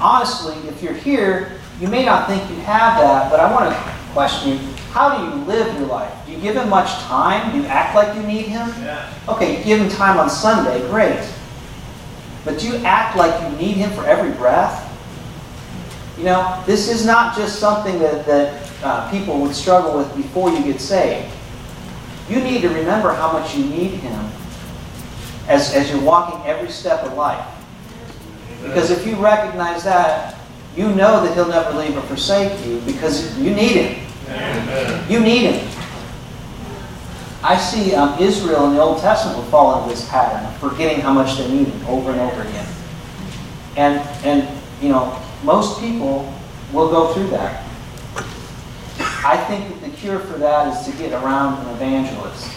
honestly, 0.00 0.56
if 0.68 0.82
you're 0.82 0.94
here, 0.94 1.58
you 1.80 1.88
may 1.88 2.04
not 2.04 2.28
think 2.28 2.48
you 2.50 2.56
have 2.56 3.00
that, 3.00 3.30
but 3.30 3.40
I 3.40 3.52
want 3.52 3.74
to 3.74 4.12
question 4.12 4.52
you 4.52 4.74
how 4.92 5.16
do 5.16 5.24
you 5.24 5.44
live 5.44 5.72
your 5.78 5.86
life? 5.86 6.12
Do 6.26 6.32
you 6.32 6.40
give 6.40 6.56
him 6.56 6.68
much 6.68 6.88
time? 7.02 7.52
Do 7.52 7.58
you 7.58 7.66
act 7.66 7.94
like 7.94 8.14
you 8.16 8.22
need 8.22 8.46
him? 8.46 8.68
Yeah. 8.82 9.12
Okay, 9.28 9.58
you 9.58 9.64
give 9.64 9.80
him 9.80 9.88
time 9.88 10.18
on 10.18 10.28
Sunday, 10.28 10.80
great. 10.90 11.24
But 12.44 12.58
do 12.58 12.66
you 12.68 12.76
act 12.84 13.16
like 13.16 13.40
you 13.42 13.56
need 13.56 13.76
him 13.76 13.90
for 13.92 14.04
every 14.04 14.32
breath? 14.32 14.86
You 16.18 16.24
know, 16.24 16.62
this 16.66 16.88
is 16.88 17.06
not 17.06 17.36
just 17.36 17.60
something 17.60 17.98
that, 18.00 18.26
that 18.26 18.70
uh, 18.82 19.10
people 19.10 19.40
would 19.40 19.54
struggle 19.54 19.96
with 19.96 20.14
before 20.16 20.50
you 20.50 20.62
get 20.64 20.80
saved. 20.80 21.32
You 22.28 22.40
need 22.40 22.62
to 22.62 22.68
remember 22.68 23.14
how 23.14 23.32
much 23.32 23.56
you 23.56 23.64
need 23.64 23.92
him 23.92 24.30
as, 25.48 25.72
as 25.74 25.90
you're 25.90 26.02
walking 26.02 26.44
every 26.46 26.70
step 26.70 27.00
of 27.04 27.14
life. 27.14 27.46
Because 28.62 28.90
if 28.90 29.06
you 29.06 29.16
recognize 29.16 29.84
that, 29.84 30.36
you 30.76 30.88
know 30.88 31.24
that 31.24 31.34
he'll 31.34 31.48
never 31.48 31.76
leave 31.78 31.96
or 31.96 32.02
forsake 32.02 32.64
you 32.66 32.80
because 32.80 33.38
you 33.38 33.54
need 33.54 33.76
him. 33.76 34.09
Amen. 34.30 35.10
You 35.10 35.20
need 35.20 35.52
Him. 35.52 35.68
I 37.42 37.56
see 37.56 37.94
um, 37.94 38.18
Israel 38.18 38.66
in 38.66 38.74
the 38.74 38.80
Old 38.80 39.00
Testament 39.00 39.38
would 39.38 39.48
fall 39.48 39.78
into 39.78 39.94
this 39.94 40.08
pattern 40.08 40.44
of 40.46 40.56
forgetting 40.58 41.00
how 41.00 41.12
much 41.12 41.38
they 41.38 41.50
need 41.50 41.68
Him 41.68 41.86
over 41.86 42.10
and 42.10 42.20
over 42.20 42.42
again. 42.42 42.66
And, 43.76 44.00
and 44.24 44.48
you 44.82 44.90
know, 44.90 45.20
most 45.42 45.80
people 45.80 46.32
will 46.72 46.90
go 46.90 47.14
through 47.14 47.28
that. 47.28 47.64
I 49.24 49.36
think 49.48 49.68
that 49.68 49.90
the 49.90 49.96
cure 49.96 50.18
for 50.18 50.38
that 50.38 50.68
is 50.68 50.90
to 50.90 50.98
get 50.98 51.12
around 51.12 51.66
an 51.66 51.74
evangelist 51.74 52.50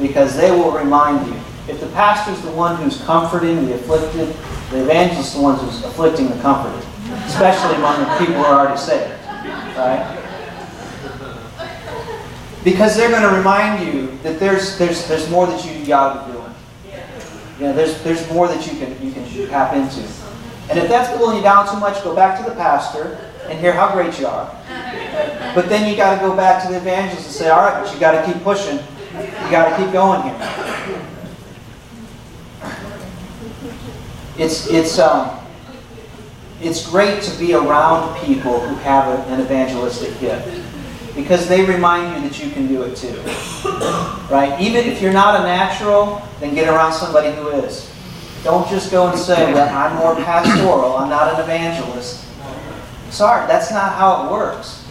because 0.00 0.36
they 0.36 0.50
will 0.50 0.72
remind 0.72 1.26
you. 1.26 1.40
If 1.68 1.80
the 1.80 1.88
pastor's 1.88 2.40
the 2.42 2.50
one 2.52 2.76
who's 2.76 3.00
comforting 3.02 3.66
the 3.66 3.74
afflicted, 3.74 4.34
the 4.70 4.82
evangelist 4.82 5.30
is 5.30 5.34
the 5.34 5.42
one 5.42 5.58
who's 5.58 5.84
afflicting 5.84 6.28
the 6.28 6.40
comforted, 6.40 6.84
especially 7.26 7.76
among 7.76 8.00
the 8.00 8.18
people 8.18 8.34
who 8.34 8.44
are 8.44 8.66
already 8.66 8.78
saved. 8.78 9.12
Right? 9.76 10.19
Because 12.62 12.96
they're 12.96 13.10
going 13.10 13.22
to 13.22 13.36
remind 13.36 13.86
you 13.86 14.18
that 14.22 14.38
there's, 14.38 14.76
there's, 14.76 15.08
there's 15.08 15.30
more 15.30 15.46
that 15.46 15.64
you 15.64 15.86
got 15.86 16.14
to 16.14 16.26
be 16.26 16.38
doing. 16.38 16.54
You 17.58 17.66
know, 17.66 17.72
there's, 17.72 18.02
there's 18.02 18.30
more 18.30 18.48
that 18.48 18.66
you 18.70 18.78
can, 18.78 18.90
you 19.04 19.12
can 19.12 19.26
tap 19.48 19.74
into. 19.74 20.06
And 20.68 20.78
if 20.78 20.88
that's 20.88 21.16
pulling 21.16 21.38
you 21.38 21.42
down 21.42 21.68
too 21.68 21.80
much, 21.80 22.02
go 22.04 22.14
back 22.14 22.38
to 22.38 22.48
the 22.48 22.54
pastor 22.54 23.18
and 23.48 23.58
hear 23.58 23.72
how 23.72 23.92
great 23.92 24.18
you 24.18 24.26
are. 24.26 24.46
But 25.54 25.68
then 25.68 25.90
you 25.90 25.96
got 25.96 26.14
to 26.14 26.20
go 26.20 26.36
back 26.36 26.62
to 26.64 26.68
the 26.70 26.76
evangelist 26.76 27.26
and 27.26 27.34
say, 27.34 27.48
all 27.48 27.62
right, 27.62 27.82
but 27.82 27.92
you 27.92 27.98
got 27.98 28.12
to 28.12 28.32
keep 28.32 28.42
pushing. 28.42 28.76
You 28.76 29.50
got 29.50 29.70
to 29.70 29.82
keep 29.82 29.92
going 29.92 30.22
here. 30.22 31.06
It's, 34.38 34.70
it's, 34.70 34.98
um, 34.98 35.38
it's 36.60 36.88
great 36.88 37.22
to 37.22 37.38
be 37.38 37.54
around 37.54 38.18
people 38.24 38.60
who 38.60 38.74
have 38.76 39.28
an 39.28 39.40
evangelistic 39.40 40.18
gift 40.20 40.46
because 41.20 41.48
they 41.48 41.64
remind 41.64 42.16
you 42.16 42.28
that 42.28 42.42
you 42.42 42.50
can 42.50 42.66
do 42.66 42.82
it 42.82 42.96
too. 42.96 43.16
Right? 44.32 44.56
Even 44.60 44.84
if 44.86 45.02
you're 45.02 45.12
not 45.12 45.40
a 45.40 45.42
natural, 45.44 46.22
then 46.40 46.54
get 46.54 46.68
around 46.68 46.92
somebody 46.92 47.34
who 47.34 47.48
is. 47.48 47.90
Don't 48.42 48.68
just 48.68 48.90
go 48.90 49.08
and 49.08 49.18
say, 49.18 49.52
well, 49.52 49.68
I'm 49.68 49.96
more 49.96 50.14
pastoral, 50.16 50.96
I'm 50.96 51.10
not 51.10 51.34
an 51.34 51.40
evangelist. 51.40 52.24
Sorry, 53.10 53.46
that's 53.46 53.70
not 53.70 53.94
how 53.94 54.26
it 54.26 54.32
works. 54.32 54.86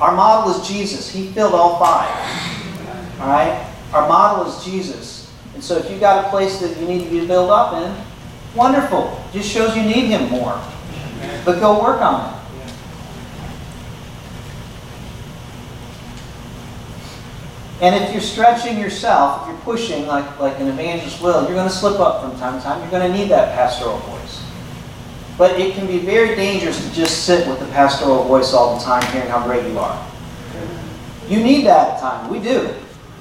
Our 0.00 0.14
model 0.14 0.54
is 0.54 0.68
Jesus. 0.68 1.10
He 1.10 1.28
filled 1.28 1.54
all 1.54 1.78
five. 1.78 2.08
All 3.20 3.26
right? 3.28 3.66
Our 3.92 4.08
model 4.08 4.46
is 4.46 4.64
Jesus. 4.64 5.32
And 5.54 5.64
so 5.64 5.76
if 5.76 5.90
you've 5.90 6.00
got 6.00 6.26
a 6.26 6.28
place 6.28 6.60
that 6.60 6.78
you 6.78 6.86
need 6.86 7.02
to 7.04 7.10
be 7.10 7.26
built 7.26 7.50
up 7.50 7.74
in, 7.74 8.56
wonderful. 8.56 9.20
Just 9.32 9.50
shows 9.50 9.76
you 9.76 9.82
need 9.82 10.06
Him 10.06 10.30
more. 10.30 10.62
But 11.44 11.58
go 11.58 11.82
work 11.82 12.00
on 12.00 12.32
it. 12.32 12.37
And 17.80 17.94
if 17.94 18.12
you're 18.12 18.20
stretching 18.20 18.78
yourself, 18.78 19.42
if 19.42 19.48
you're 19.48 19.62
pushing 19.62 20.06
like, 20.06 20.38
like 20.40 20.58
an 20.58 20.66
evangelist 20.66 21.22
will, 21.22 21.44
you're 21.44 21.54
going 21.54 21.68
to 21.68 21.74
slip 21.74 22.00
up 22.00 22.22
from 22.22 22.38
time 22.38 22.58
to 22.58 22.64
time. 22.64 22.80
You're 22.80 22.90
going 22.90 23.10
to 23.10 23.16
need 23.16 23.28
that 23.28 23.54
pastoral 23.54 23.98
voice. 23.98 24.44
But 25.36 25.60
it 25.60 25.74
can 25.74 25.86
be 25.86 25.98
very 25.98 26.34
dangerous 26.34 26.84
to 26.84 26.92
just 26.92 27.24
sit 27.24 27.46
with 27.46 27.60
the 27.60 27.66
pastoral 27.66 28.24
voice 28.24 28.52
all 28.52 28.76
the 28.76 28.84
time, 28.84 29.02
hearing 29.12 29.28
how 29.28 29.44
great 29.46 29.64
you 29.70 29.78
are. 29.78 30.08
You 31.28 31.40
need 31.40 31.66
that 31.66 31.94
at 31.94 32.00
times. 32.00 32.30
We 32.32 32.40
do. 32.40 32.74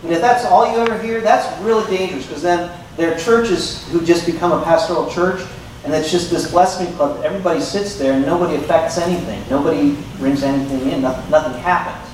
And 0.04 0.12
if 0.12 0.22
that's 0.22 0.46
all 0.46 0.72
you 0.72 0.80
ever 0.80 1.00
hear, 1.02 1.22
that's 1.22 1.62
really 1.62 1.86
dangerous 1.96 2.26
because 2.26 2.42
then 2.42 2.72
there 2.96 3.14
are 3.14 3.20
churches 3.20 3.88
who 3.90 4.04
just 4.04 4.26
become 4.26 4.52
a 4.52 4.64
pastoral 4.64 5.10
church 5.12 5.46
and 5.84 5.94
it's 5.94 6.12
just 6.12 6.32
this 6.32 6.50
blessing 6.52 6.92
club. 6.96 7.24
Everybody 7.24 7.62
sits 7.62 7.98
there 7.98 8.14
and 8.14 8.26
nobody 8.26 8.56
affects 8.56 8.98
anything. 8.98 9.44
Nobody 9.50 9.96
brings 10.18 10.44
anything 10.44 10.90
in. 10.92 11.02
Nothing, 11.02 11.30
nothing 11.30 11.62
happens. 11.62 12.14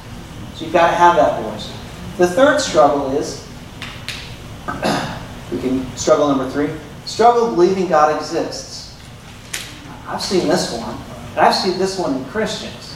So 0.55 0.65
you've 0.65 0.73
got 0.73 0.91
to 0.91 0.95
have 0.95 1.15
that 1.15 1.41
voice. 1.41 1.71
The 2.17 2.27
third 2.27 2.59
struggle 2.59 3.11
is, 3.17 3.47
we 5.51 5.59
can 5.59 5.85
struggle 5.97 6.27
number 6.27 6.49
three, 6.49 6.69
struggle 7.05 7.49
believing 7.49 7.87
God 7.87 8.15
exists. 8.15 8.95
I've 10.07 10.21
seen 10.21 10.47
this 10.47 10.71
one, 10.73 10.95
and 11.31 11.39
I've 11.39 11.55
seen 11.55 11.79
this 11.79 11.97
one 11.97 12.15
in 12.15 12.25
Christians. 12.25 12.95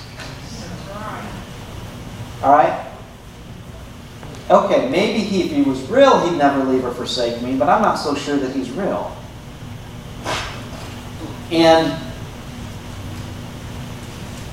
All 2.44 2.52
right? 2.52 2.88
Okay, 4.50 4.88
maybe 4.90 5.20
he, 5.20 5.44
if 5.44 5.52
he 5.52 5.64
was 5.64 5.82
real, 5.90 6.20
he'd 6.20 6.38
never 6.38 6.64
leave 6.64 6.86
or 6.86 6.94
forsake 6.94 7.42
me, 7.42 7.58
but 7.58 7.68
I'm 7.68 7.82
not 7.82 7.96
so 7.96 8.14
sure 8.14 8.38
that 8.38 8.56
he's 8.56 8.70
real. 8.72 9.18
And 11.52 12.07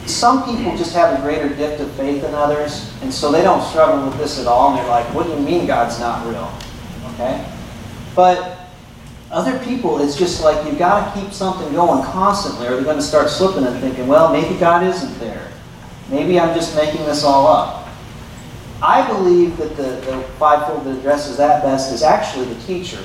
some 0.06 0.44
people 0.44 0.76
just 0.76 0.94
have 0.94 1.18
a 1.18 1.22
greater 1.22 1.48
gift 1.48 1.80
of 1.80 1.90
faith 1.92 2.22
than 2.22 2.34
others, 2.34 2.92
and 3.02 3.12
so 3.12 3.32
they 3.32 3.42
don't 3.42 3.62
struggle 3.68 4.04
with 4.06 4.18
this 4.18 4.38
at 4.40 4.46
all, 4.46 4.70
and 4.70 4.78
they're 4.78 4.88
like, 4.88 5.06
what 5.14 5.26
do 5.26 5.32
you 5.32 5.40
mean 5.40 5.66
God's 5.66 5.98
not 5.98 6.26
real? 6.26 6.52
Okay? 7.14 7.46
But 8.14 8.58
other 9.30 9.58
people, 9.64 10.00
it's 10.00 10.16
just 10.16 10.42
like 10.42 10.64
you've 10.66 10.78
got 10.78 11.14
to 11.14 11.20
keep 11.20 11.32
something 11.32 11.72
going 11.72 12.04
constantly, 12.04 12.66
or 12.66 12.76
they're 12.76 12.84
going 12.84 12.96
to 12.96 13.02
start 13.02 13.30
slipping 13.30 13.64
and 13.64 13.80
thinking, 13.80 14.06
well, 14.06 14.32
maybe 14.32 14.58
God 14.58 14.84
isn't 14.84 15.18
there. 15.18 15.50
Maybe 16.10 16.38
I'm 16.38 16.54
just 16.54 16.76
making 16.76 17.04
this 17.06 17.24
all 17.24 17.46
up. 17.46 17.88
I 18.82 19.06
believe 19.06 19.56
that 19.56 19.76
the, 19.76 20.00
the 20.04 20.22
fivefold 20.38 20.84
that 20.84 20.98
addresses 20.98 21.38
that 21.38 21.62
best 21.62 21.92
is 21.92 22.02
actually 22.02 22.46
the 22.46 22.60
teacher. 22.62 23.00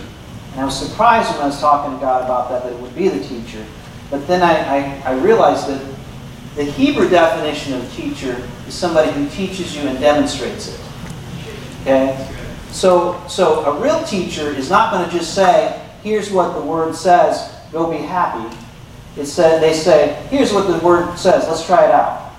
And 0.52 0.62
I 0.62 0.66
was 0.66 0.78
surprised 0.78 1.32
when 1.32 1.42
I 1.42 1.46
was 1.46 1.60
talking 1.60 1.98
to 1.98 2.02
God 2.02 2.26
about 2.26 2.50
that, 2.50 2.64
that 2.64 2.74
it 2.74 2.80
would 2.80 2.96
be 2.96 3.08
the 3.08 3.24
teacher. 3.24 3.66
But 4.12 4.28
then 4.28 4.42
I, 4.42 5.04
I, 5.06 5.12
I 5.12 5.14
realized 5.20 5.68
that 5.68 5.82
the 6.56 6.64
Hebrew 6.64 7.10
definition 7.10 7.74
of 7.74 7.94
teacher 7.94 8.48
is 8.68 8.74
somebody 8.74 9.12
who 9.12 9.30
teaches 9.30 9.76
you 9.76 9.84
and 9.84 10.00
demonstrates 10.00 10.68
it. 10.68 10.82
Okay? 11.82 12.36
So, 12.72 13.22
so 13.28 13.66
a 13.66 13.82
real 13.82 14.04
teacher 14.04 14.50
is 14.50 14.70
not 14.70 14.92
going 14.92 15.10
to 15.10 15.16
just 15.16 15.34
say, 15.34 15.86
here's 16.04 16.32
what 16.32 16.54
the 16.54 16.62
word 16.62 16.96
says, 16.96 17.56
go 17.72 17.90
be 17.90 17.98
happy. 17.98 18.56
It 19.18 19.26
said, 19.26 19.62
they 19.62 19.74
say, 19.74 20.26
here's 20.30 20.54
what 20.54 20.68
the 20.68 20.84
word 20.86 21.18
says, 21.18 21.48
let's 21.48 21.66
try 21.66 21.86
it 21.86 21.92
out. 21.92 22.34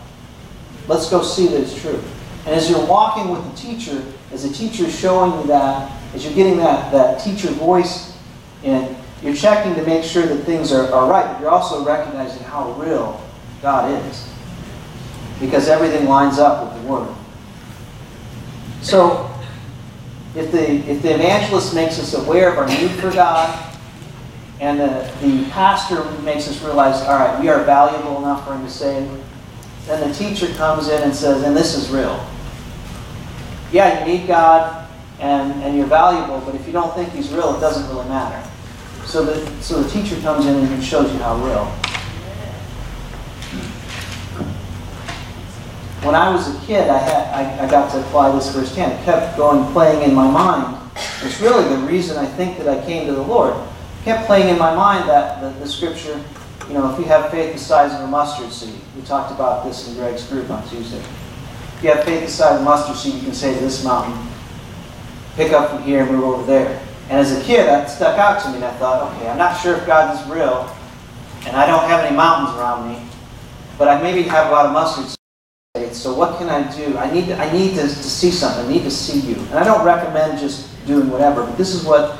Let's 0.87 1.11
go 1.11 1.23
see 1.23 1.49
that 1.49 1.61
it's 1.61 1.81
true. 1.81 2.03
And 2.46 2.55
as 2.55 2.70
you're 2.70 2.85
walking 2.87 3.29
with 3.31 3.44
the 3.51 3.57
teacher, 3.57 4.03
as 4.33 4.49
the 4.49 4.55
teacher 4.55 4.85
is 4.85 4.99
showing 4.99 5.40
you 5.40 5.46
that, 5.49 5.90
as 6.14 6.25
you're 6.25 6.35
getting 6.35 6.57
that, 6.59 6.90
that 6.92 7.23
teacher 7.23 7.49
voice 7.51 8.16
in, 8.62 8.96
you're 9.23 9.35
checking 9.35 9.75
to 9.75 9.83
make 9.85 10.05
sure 10.05 10.25
that 10.25 10.44
things 10.44 10.73
are, 10.73 10.90
are 10.92 11.09
right, 11.09 11.27
but 11.31 11.40
you're 11.40 11.51
also 11.51 11.85
recognizing 11.85 12.42
how 12.44 12.73
real 12.73 13.20
God 13.62 13.90
is. 14.07 14.29
Because 15.38 15.68
everything 15.68 16.07
lines 16.07 16.38
up 16.38 16.64
with 16.73 16.83
the 16.83 16.88
Word. 16.88 17.14
So, 18.83 19.31
if 20.35 20.53
the, 20.53 20.70
if 20.88 21.03
the 21.03 21.14
evangelist 21.14 21.75
makes 21.75 21.99
us 21.99 22.14
aware 22.14 22.53
of 22.53 22.59
our 22.59 22.68
need 22.68 22.90
for 22.92 23.11
God, 23.11 23.70
and 24.61 24.79
the, 24.79 25.12
the 25.23 25.44
pastor 25.51 26.05
makes 26.23 26.46
us 26.49 26.62
realize, 26.62 27.03
all 27.03 27.18
right, 27.18 27.40
we 27.40 27.49
are 27.49 27.64
valuable 27.64 28.18
enough 28.18 28.46
for 28.46 28.55
him 28.55 28.62
to 28.62 28.70
save, 28.70 29.09
then 29.87 30.09
the 30.09 30.14
teacher 30.14 30.46
comes 30.55 30.88
in 30.88 31.03
and 31.03 31.14
says, 31.14 31.42
and 31.42 31.57
this 31.57 31.75
is 31.75 31.90
real. 31.90 32.25
Yeah, 33.73 34.05
you 34.05 34.18
need 34.18 34.27
God, 34.27 34.88
and, 35.18 35.53
and 35.62 35.77
you're 35.77 35.87
valuable, 35.87 36.40
but 36.44 36.55
if 36.55 36.66
you 36.66 36.73
don't 36.73 36.94
think 36.94 37.11
he's 37.12 37.31
real, 37.33 37.57
it 37.57 37.61
doesn't 37.61 37.88
really 37.88 38.09
matter. 38.09 38.49
So 39.07 39.25
the, 39.25 39.62
so 39.62 39.83
the 39.83 39.90
teacher 39.90 40.20
comes 40.20 40.46
in 40.46 40.57
and 40.57 40.85
shows 40.85 41.11
you 41.12 41.18
how 41.18 41.37
real. 41.44 41.89
When 46.03 46.15
I 46.15 46.31
was 46.35 46.49
a 46.49 46.59
kid, 46.67 46.89
I, 46.89 46.99
had, 46.99 47.27
I, 47.35 47.67
I 47.67 47.71
got 47.71 47.93
to 47.93 48.01
apply 48.01 48.33
this 48.33 48.55
firsthand. 48.55 48.93
It 48.93 49.05
kept 49.05 49.37
going, 49.37 49.71
playing 49.73 50.09
in 50.09 50.15
my 50.15 50.31
mind. 50.31 50.79
It's 51.23 51.41
really 51.41 51.69
the 51.69 51.83
reason 51.87 52.17
I 52.17 52.25
think 52.25 52.57
that 52.59 52.69
I 52.69 52.85
came 52.87 53.07
to 53.07 53.13
the 53.13 53.23
Lord. 53.23 53.55
It 53.55 54.05
kept 54.05 54.27
playing 54.27 54.49
in 54.49 54.59
my 54.59 54.75
mind 54.75 55.09
that 55.11 55.43
the, 55.43 55.51
the 55.61 55.69
scripture, 55.69 56.23
you 56.69 56.75
know, 56.75 56.91
if 56.91 56.99
you 56.99 57.05
have 57.05 57.31
faith 57.31 57.53
the 57.53 57.59
size 57.59 57.93
of 57.93 58.01
a 58.01 58.07
mustard 58.07 58.51
seed. 58.51 58.81
We 58.97 59.03
talked 59.03 59.31
about 59.31 59.65
this 59.65 59.89
in 59.89 59.95
Greg's 59.95 60.27
group 60.27 60.51
on 60.51 60.67
Tuesday. 60.69 61.01
If 61.77 61.85
you 61.85 61.91
have 61.91 62.05
faith 62.05 62.25
the 62.25 62.31
size 62.31 62.57
of 62.57 62.63
a 62.63 62.65
mustard 62.65 62.97
seed, 62.97 63.15
you 63.15 63.23
can 63.23 63.35
say 63.35 63.53
to 63.53 63.61
this 63.61 63.85
mountain, 63.85 64.17
pick 65.37 65.53
up 65.53 65.71
from 65.71 65.83
here 65.83 66.03
and 66.03 66.11
move 66.11 66.25
over 66.25 66.47
there. 66.47 66.81
And 67.11 67.19
as 67.19 67.37
a 67.37 67.43
kid, 67.45 67.67
that 67.67 67.91
stuck 67.91 68.19
out 68.19 68.41
to 68.43 68.49
me, 68.49 68.57
and 68.57 68.65
I 68.65 68.71
thought, 68.79 69.13
okay, 69.17 69.29
I'm 69.29 69.39
not 69.39 69.61
sure 69.61 69.77
if 69.77 69.87
God 69.87 70.15
is 70.15 70.31
real, 70.31 70.75
and 71.47 71.57
I 71.57 71.66
don't 71.66 71.87
have 71.89 72.05
any 72.05 72.16
mountains 72.16 72.57
around 72.57 72.89
me, 72.89 73.03
but 73.77 73.89
I 73.89 74.01
maybe 74.01 74.22
have 74.22 74.47
a 74.47 74.51
lot 74.51 74.64
of 74.64 74.72
mustard 74.72 75.20
So 75.95 76.14
what 76.14 76.38
can 76.38 76.49
I 76.49 76.62
do? 76.76 76.97
I 76.97 77.12
need, 77.12 77.26
to, 77.26 77.36
I 77.38 77.53
need 77.53 77.74
to, 77.76 77.82
to 77.82 77.88
see 77.88 78.30
something. 78.30 78.66
I 78.66 78.72
need 78.72 78.82
to 78.84 78.91
see 78.91 79.20
you. 79.20 79.36
And 79.36 79.55
I 79.55 79.64
don't 79.64 79.84
recommend 79.84 80.38
just 80.38 80.68
doing 80.86 81.11
whatever, 81.11 81.45
but 81.45 81.57
this 81.57 81.74
is 81.74 81.84
what 81.84 82.18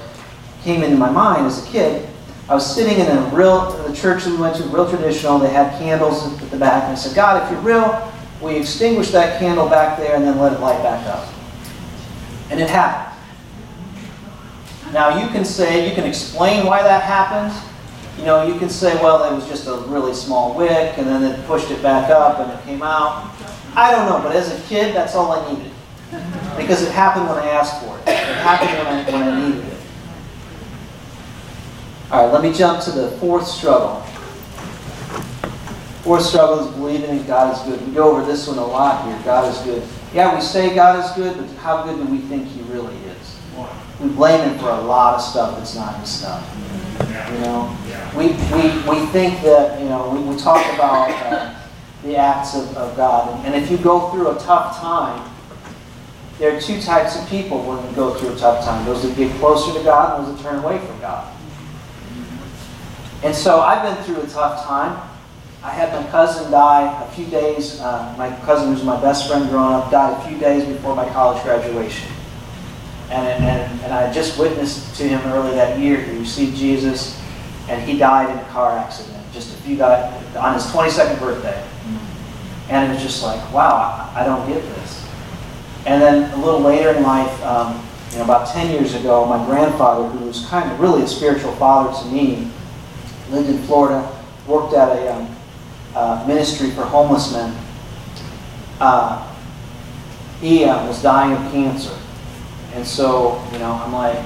came 0.63 0.83
into 0.83 0.97
my 0.97 1.11
mind 1.11 1.47
as 1.47 1.67
a 1.67 1.71
kid. 1.71 2.09
I 2.49 2.55
was 2.55 2.75
sitting 2.75 2.99
in 2.99 3.07
a 3.07 3.21
real, 3.33 3.71
the 3.87 3.95
church 3.95 4.25
that 4.25 4.31
we 4.31 4.37
went 4.37 4.57
to, 4.57 4.65
real 4.65 4.89
traditional. 4.89 5.39
They 5.39 5.51
had 5.51 5.79
candles 5.79 6.41
at 6.43 6.51
the 6.51 6.57
back. 6.57 6.85
And 6.85 6.93
I 6.93 6.95
said, 6.97 7.15
God, 7.15 7.43
if 7.43 7.51
you're 7.53 7.61
real, 7.61 8.13
we 8.43 8.57
extinguish 8.57 9.11
that 9.11 9.39
candle 9.39 9.69
back 9.69 9.99
there 9.99 10.17
and 10.17 10.25
then 10.25 10.39
let 10.39 10.53
it 10.53 10.61
light 10.61 10.83
back 10.83 11.07
up. 11.07 11.33
And 12.51 12.61
it 12.61 12.69
happened. 12.69 13.07
Now 14.93 15.21
you 15.23 15.29
can 15.29 15.45
say, 15.45 15.89
you 15.89 15.95
can 15.95 16.05
explain 16.05 16.67
why 16.67 16.83
that 16.83 17.03
happened. 17.03 17.55
You 18.19 18.25
know, 18.27 18.47
you 18.47 18.59
can 18.59 18.69
say, 18.69 18.97
well, 18.97 19.33
it 19.33 19.35
was 19.35 19.49
just 19.49 19.69
a 19.69 19.77
really 19.87 20.13
small 20.13 20.55
wick, 20.55 20.99
and 20.99 21.07
then 21.07 21.23
it 21.23 21.47
pushed 21.47 21.71
it 21.71 21.81
back 21.83 22.11
up, 22.11 22.41
and 22.41 22.51
it 22.51 22.65
came 22.65 22.83
out. 22.83 23.31
I 23.75 23.91
don't 23.93 24.07
know, 24.07 24.21
but 24.27 24.35
as 24.35 24.51
a 24.53 24.69
kid, 24.69 24.95
that's 24.95 25.15
all 25.15 25.33
I 25.33 25.53
needed. 25.53 25.73
Because 26.57 26.83
it 26.83 26.93
happened 26.93 27.29
when 27.29 27.39
I 27.39 27.47
asked 27.49 27.83
for 27.83 27.97
it. 27.99 28.09
It 28.09 28.17
happened 28.17 28.71
when 28.71 28.87
I, 28.87 29.05
when 29.11 29.29
I 29.29 29.49
needed 29.49 29.65
it. 29.65 29.79
All 32.11 32.25
right, 32.25 32.33
let 32.33 32.43
me 32.43 32.53
jump 32.53 32.83
to 32.85 32.91
the 32.91 33.13
fourth 33.13 33.47
struggle. 33.47 34.01
Fourth 36.03 36.25
struggle 36.25 36.67
is 36.67 36.75
believing 36.75 37.19
that 37.19 37.27
God 37.27 37.57
is 37.57 37.63
good. 37.63 37.87
We 37.87 37.95
go 37.95 38.11
over 38.11 38.27
this 38.27 38.49
one 38.49 38.59
a 38.59 38.67
lot 38.67 39.05
here. 39.07 39.21
God 39.25 39.53
is 39.55 39.61
good. 39.63 39.87
Yeah, 40.13 40.35
we 40.35 40.41
say 40.41 40.75
God 40.75 41.05
is 41.05 41.11
good, 41.13 41.37
but 41.37 41.49
how 41.59 41.85
good 41.85 42.05
do 42.05 42.11
we 42.11 42.19
think 42.23 42.49
He 42.49 42.63
really 42.63 42.97
is? 42.97 43.39
We 44.01 44.09
blame 44.09 44.49
Him 44.49 44.59
for 44.59 44.71
a 44.71 44.81
lot 44.81 45.15
of 45.15 45.23
stuff 45.23 45.57
that's 45.59 45.77
not 45.77 46.01
His 46.01 46.09
stuff. 46.09 46.45
You 47.33 47.39
know, 47.41 47.77
we, 48.17 48.29
we, 48.29 49.01
we 49.01 49.07
think 49.07 49.41
that 49.43 49.81
you 49.81 49.89
know 49.89 50.11
we, 50.11 50.21
we 50.21 50.37
talk 50.37 50.65
about 50.75 51.11
uh, 51.11 51.55
the 52.03 52.17
acts 52.17 52.55
of, 52.55 52.77
of 52.77 52.97
God, 52.97 53.45
and 53.45 53.55
if 53.55 53.71
you 53.71 53.77
go 53.77 54.11
through 54.11 54.31
a 54.31 54.39
tough 54.39 54.79
time, 54.79 55.31
there 56.39 56.57
are 56.57 56.61
two 56.61 56.81
types 56.81 57.21
of 57.21 57.29
people 57.29 57.63
when 57.63 57.87
you 57.87 57.95
go 57.95 58.15
through 58.15 58.33
a 58.35 58.37
tough 58.37 58.65
time: 58.65 58.85
those 58.87 59.03
that 59.03 59.17
get 59.17 59.31
closer 59.39 59.77
to 59.79 59.85
God, 59.85 60.19
and 60.19 60.27
those 60.27 60.43
that 60.43 60.51
turn 60.51 60.65
away 60.65 60.79
from 60.79 60.99
God. 61.01 61.37
And 63.23 63.35
so 63.35 63.61
I've 63.61 63.83
been 63.83 64.05
through 64.05 64.23
a 64.23 64.27
tough 64.27 64.65
time. 64.65 65.09
I 65.63 65.71
had 65.71 65.93
my 65.93 66.11
cousin 66.11 66.51
die 66.51 67.03
a 67.05 67.11
few 67.11 67.27
days. 67.27 67.79
Uh, 67.81 68.15
my 68.17 68.35
cousin, 68.47 68.73
who's 68.73 68.83
my 68.83 68.99
best 69.03 69.29
friend 69.29 69.51
growing 69.51 69.75
up, 69.75 69.91
died 69.91 70.17
a 70.17 70.29
few 70.29 70.39
days 70.39 70.65
before 70.65 70.97
my 70.97 71.07
college 71.11 71.43
graduation. 71.43 72.11
And, 73.11 73.45
and, 73.45 73.81
and 73.83 73.93
I 73.93 74.11
just 74.11 74.39
witnessed 74.39 74.97
to 74.97 75.07
him 75.07 75.21
early 75.33 75.55
that 75.57 75.79
year. 75.79 76.01
He 76.01 76.19
received 76.19 76.57
Jesus, 76.57 77.21
and 77.69 77.83
he 77.83 77.99
died 77.99 78.31
in 78.31 78.39
a 78.39 78.49
car 78.49 78.79
accident 78.79 79.21
just 79.33 79.55
a 79.55 79.63
few 79.63 79.77
died 79.77 80.13
on 80.37 80.55
his 80.55 80.65
22nd 80.67 81.19
birthday. 81.21 81.65
And 82.71 82.89
it 82.89 82.95
was 82.95 83.03
just 83.03 83.23
like, 83.25 83.53
wow, 83.53 84.11
I, 84.15 84.25
don't 84.25 84.49
get 84.49 84.63
this. 84.63 85.05
And 85.87 86.01
then 86.01 86.33
a 86.33 86.37
little 86.37 86.61
later 86.61 86.91
in 86.91 87.03
life, 87.03 87.43
um, 87.43 87.85
you 88.13 88.19
know, 88.19 88.25
about 88.25 88.47
10 88.47 88.71
years 88.71 88.95
ago, 88.95 89.27
my 89.27 89.45
grandfather, 89.45 90.09
who 90.09 90.25
was 90.25 90.47
kind 90.47 90.71
of 90.71 90.79
really 90.79 91.03
a 91.03 91.07
spiritual 91.07 91.51
father 91.57 91.93
to 92.01 92.15
me, 92.15 92.49
lived 93.31 93.51
in 93.51 93.59
Florida, 93.65 94.09
worked 94.47 94.73
at 94.75 94.89
a 94.97 95.17
um, 95.17 95.37
uh, 95.97 96.25
ministry 96.29 96.71
for 96.71 96.83
homeless 96.83 97.33
men. 97.33 97.57
Uh, 98.79 99.27
he 100.41 100.65
uh, 100.65 100.87
was 100.87 101.03
dying 101.03 101.33
of 101.33 101.53
cancer. 101.53 101.99
And 102.73 102.87
so, 102.87 103.45
you 103.53 103.59
know, 103.59 103.73
I'm 103.73 103.93
like, 103.93 104.17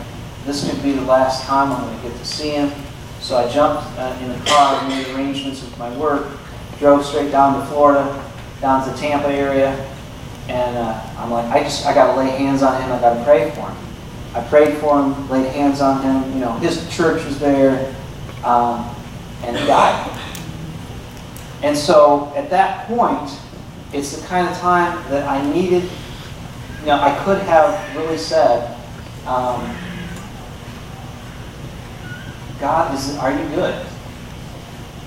this 0.45 0.69
could 0.69 0.83
be 0.83 0.93
the 0.93 1.03
last 1.03 1.45
time 1.45 1.73
I'm 1.73 1.81
going 1.81 1.97
to 1.97 2.09
get 2.09 2.19
to 2.19 2.25
see 2.27 2.51
him. 2.51 2.71
So 3.21 3.39
I 3.39 3.51
jumped 3.51 3.85
uh, 3.99 4.19
in 4.21 4.29
the 4.29 4.45
car, 4.45 4.87
made 4.87 5.09
arrangements 5.15 5.63
with 5.63 5.79
my 5.79 5.97
work, 5.97 6.29
drove 6.79 7.07
straight 7.07 7.31
down 7.31 7.59
to 7.59 7.67
Florida, 7.69 8.33
down 8.65 8.83
to 8.83 8.91
the 8.91 8.97
Tampa 8.97 9.29
area, 9.29 9.77
and 10.49 10.79
uh, 10.79 10.99
I'm 11.19 11.31
like, 11.31 11.45
I 11.53 11.63
just, 11.63 11.85
I 11.85 11.93
got 11.93 12.15
to 12.15 12.19
lay 12.19 12.31
hands 12.31 12.63
on 12.63 12.81
him. 12.81 12.91
I 12.91 12.99
got 12.99 13.19
to 13.19 13.23
pray 13.23 13.51
for 13.51 13.69
him. 13.69 13.77
I 14.35 14.41
prayed 14.49 14.79
for 14.79 15.03
him, 15.03 15.29
laid 15.29 15.53
hands 15.53 15.83
on 15.83 16.01
him. 16.01 16.33
You 16.33 16.41
know, 16.41 16.53
his 16.55 16.89
church 16.89 17.23
was 17.27 17.39
there, 17.39 17.95
um, 18.43 18.97
and 19.43 19.55
he 19.55 19.67
died. 19.67 20.19
And 21.63 21.77
so 21.77 22.33
at 22.35 22.49
that 22.49 22.87
point, 22.87 23.39
it's 23.93 24.17
the 24.17 24.27
kind 24.27 24.49
of 24.49 24.57
time 24.57 24.97
that 25.11 25.29
I 25.29 25.47
needed, 25.53 25.83
you 26.81 26.87
know, 26.87 26.99
I 27.03 27.23
could 27.23 27.43
have 27.43 27.95
really 27.95 28.17
said, 28.17 28.75
um, 29.27 29.77
God, 32.61 32.95
is, 32.95 33.15
are 33.19 33.31
you 33.31 33.47
good? 33.55 33.87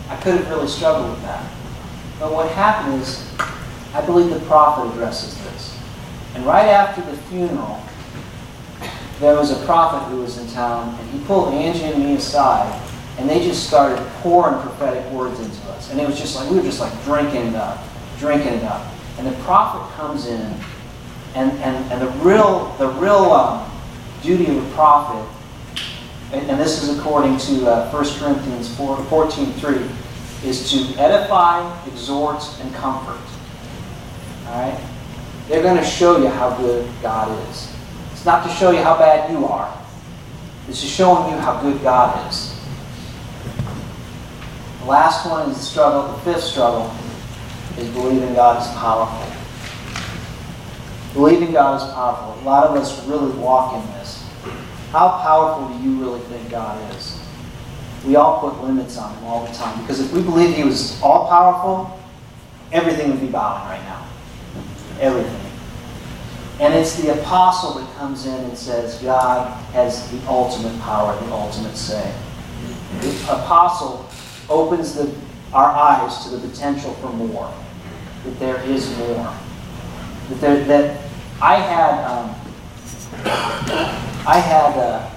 I 0.10 0.16
could 0.18 0.36
have 0.36 0.47
really 0.47 0.68
struggled 0.68 1.10
with 1.10 1.24
that. 1.24 1.57
But 2.20 2.34
what 2.34 2.51
happened 2.51 3.01
is, 3.01 3.24
I 3.93 4.05
believe 4.05 4.30
the 4.30 4.39
prophet 4.47 4.91
addresses 4.91 5.38
this. 5.43 5.80
And 6.34 6.45
right 6.45 6.68
after 6.68 7.01
the 7.01 7.15
funeral, 7.24 7.82
there 9.20 9.36
was 9.36 9.51
a 9.51 9.65
prophet 9.65 10.07
who 10.09 10.22
was 10.22 10.38
in 10.38 10.47
town, 10.49 10.97
and 10.99 11.09
he 11.11 11.26
pulled 11.26 11.53
Angie 11.53 11.84
and 11.84 12.03
me 12.03 12.15
aside, 12.15 12.82
and 13.18 13.30
they 13.30 13.43
just 13.43 13.68
started 13.68 14.03
pouring 14.22 14.59
prophetic 14.61 15.09
words 15.11 15.39
into 15.39 15.61
us. 15.70 15.91
And 15.91 15.99
it 15.99 16.07
was 16.07 16.18
just 16.18 16.36
like, 16.36 16.49
we 16.49 16.57
were 16.57 16.63
just 16.63 16.80
like 16.80 16.93
drinking 17.03 17.47
it 17.47 17.55
up, 17.55 17.84
drinking 18.20 18.53
it 18.53 18.63
up. 18.63 18.86
And 19.18 19.28
the 19.28 19.43
prophet 19.43 19.95
comes 19.95 20.28
in, 20.28 20.41
and, 21.36 21.51
and, 21.61 21.91
and 21.91 22.01
the 22.01 22.09
real, 22.24 22.76
the 22.78 22.88
real 22.89 23.32
um, 23.32 23.72
duty 24.22 24.45
of 24.55 24.63
a 24.63 24.76
prophet, 24.76 25.28
and, 26.32 26.49
and 26.49 26.59
this 26.59 26.84
is 26.84 26.97
according 26.97 27.38
to 27.38 27.68
uh, 27.68 27.91
1 27.91 28.20
Corinthians 28.20 28.76
4, 28.76 29.03
14 29.05 29.53
3, 29.53 29.89
is 30.47 30.71
to 30.71 30.99
edify, 30.99 31.85
exhort, 31.87 32.43
and 32.61 32.73
comfort. 32.73 33.19
All 34.47 34.61
right? 34.61 34.79
They're 35.47 35.61
going 35.61 35.77
to 35.77 35.83
show 35.83 36.17
you 36.17 36.27
how 36.27 36.55
good 36.57 36.89
God 37.01 37.31
is. 37.49 37.73
It's 38.13 38.25
not 38.25 38.47
to 38.47 38.53
show 38.53 38.71
you 38.71 38.81
how 38.81 38.97
bad 38.97 39.29
you 39.31 39.45
are. 39.45 39.73
It's 40.67 40.81
to 40.81 40.87
showing 40.87 41.31
you 41.31 41.39
how 41.39 41.61
good 41.61 41.81
God 41.81 42.29
is. 42.29 42.57
The 44.79 44.85
last 44.85 45.29
one 45.29 45.49
is 45.49 45.57
the 45.57 45.63
struggle. 45.63 46.13
The 46.13 46.33
fifth 46.33 46.43
struggle 46.43 46.93
is 47.77 47.89
believing 47.89 48.33
God 48.33 48.61
is 48.61 48.67
powerful. 48.77 49.23
Believing 51.13 51.51
God 51.53 51.81
is 51.81 51.93
powerful. 51.93 52.41
A 52.41 52.43
lot 52.43 52.67
of 52.67 52.75
us 52.75 53.05
really 53.07 53.31
walk 53.37 53.73
in 53.75 53.91
this. 53.93 54.25
How 54.91 55.19
powerful 55.21 55.77
do 55.77 55.83
you 55.83 55.99
really 55.99 56.21
think 56.21 56.49
God 56.49 56.95
is? 56.95 57.16
We 58.05 58.15
all 58.15 58.39
put 58.39 58.63
limits 58.63 58.97
on 58.97 59.15
him 59.15 59.23
all 59.25 59.45
the 59.45 59.53
time 59.53 59.81
because 59.81 59.99
if 59.99 60.13
we 60.13 60.21
believed 60.21 60.55
he 60.55 60.63
was 60.63 61.01
all 61.01 61.27
powerful, 61.27 61.99
everything 62.71 63.11
would 63.11 63.21
be 63.21 63.27
bowing 63.27 63.67
right 63.67 63.83
now. 63.83 64.07
Everything. 64.99 65.47
And 66.59 66.73
it's 66.73 66.95
the 66.95 67.19
apostle 67.19 67.75
that 67.75 67.95
comes 67.97 68.25
in 68.25 68.33
and 68.33 68.57
says 68.57 68.99
God 69.01 69.47
has 69.73 70.09
the 70.11 70.27
ultimate 70.27 70.79
power, 70.81 71.15
the 71.19 71.31
ultimate 71.31 71.75
say. 71.75 72.13
The 73.01 73.11
apostle 73.25 74.09
opens 74.49 74.95
the, 74.95 75.13
our 75.53 75.69
eyes 75.69 76.23
to 76.23 76.35
the 76.35 76.47
potential 76.47 76.93
for 76.95 77.09
more. 77.09 77.53
That 78.23 78.39
there 78.39 78.61
is 78.63 78.89
more. 78.97 79.37
That, 80.29 80.41
there, 80.41 80.63
that 80.65 81.01
I 81.39 81.55
had, 81.57 82.03
um, 82.05 82.35
I 84.25 84.39
had 84.39 84.77
uh, 84.77 85.09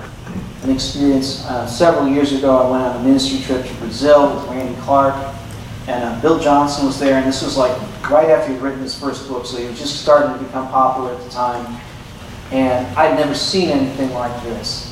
an 0.62 0.70
experience 0.70 1.44
uh, 1.46 1.66
several 1.66 2.08
years 2.08 2.32
ago. 2.32 2.56
I 2.56 2.70
went 2.70 2.82
on 2.82 3.00
a 3.00 3.04
ministry 3.04 3.40
trip 3.40 3.66
to 3.66 3.74
Brazil 3.74 4.34
with 4.34 4.44
Randy 4.48 4.78
Clark, 4.82 5.14
and 5.88 6.04
uh, 6.04 6.20
Bill 6.20 6.38
Johnson 6.38 6.86
was 6.86 6.98
there. 6.98 7.16
And 7.16 7.26
this 7.26 7.42
was 7.42 7.56
like 7.56 7.76
right 8.10 8.28
after 8.28 8.52
he'd 8.52 8.60
written 8.60 8.80
his 8.80 8.98
first 8.98 9.28
book, 9.28 9.46
so 9.46 9.56
he 9.56 9.66
was 9.66 9.78
just 9.78 10.02
starting 10.02 10.36
to 10.36 10.44
become 10.44 10.68
popular 10.68 11.14
at 11.14 11.22
the 11.22 11.30
time. 11.30 11.80
And 12.52 12.86
I'd 12.96 13.16
never 13.16 13.34
seen 13.34 13.68
anything 13.70 14.12
like 14.12 14.42
this. 14.42 14.86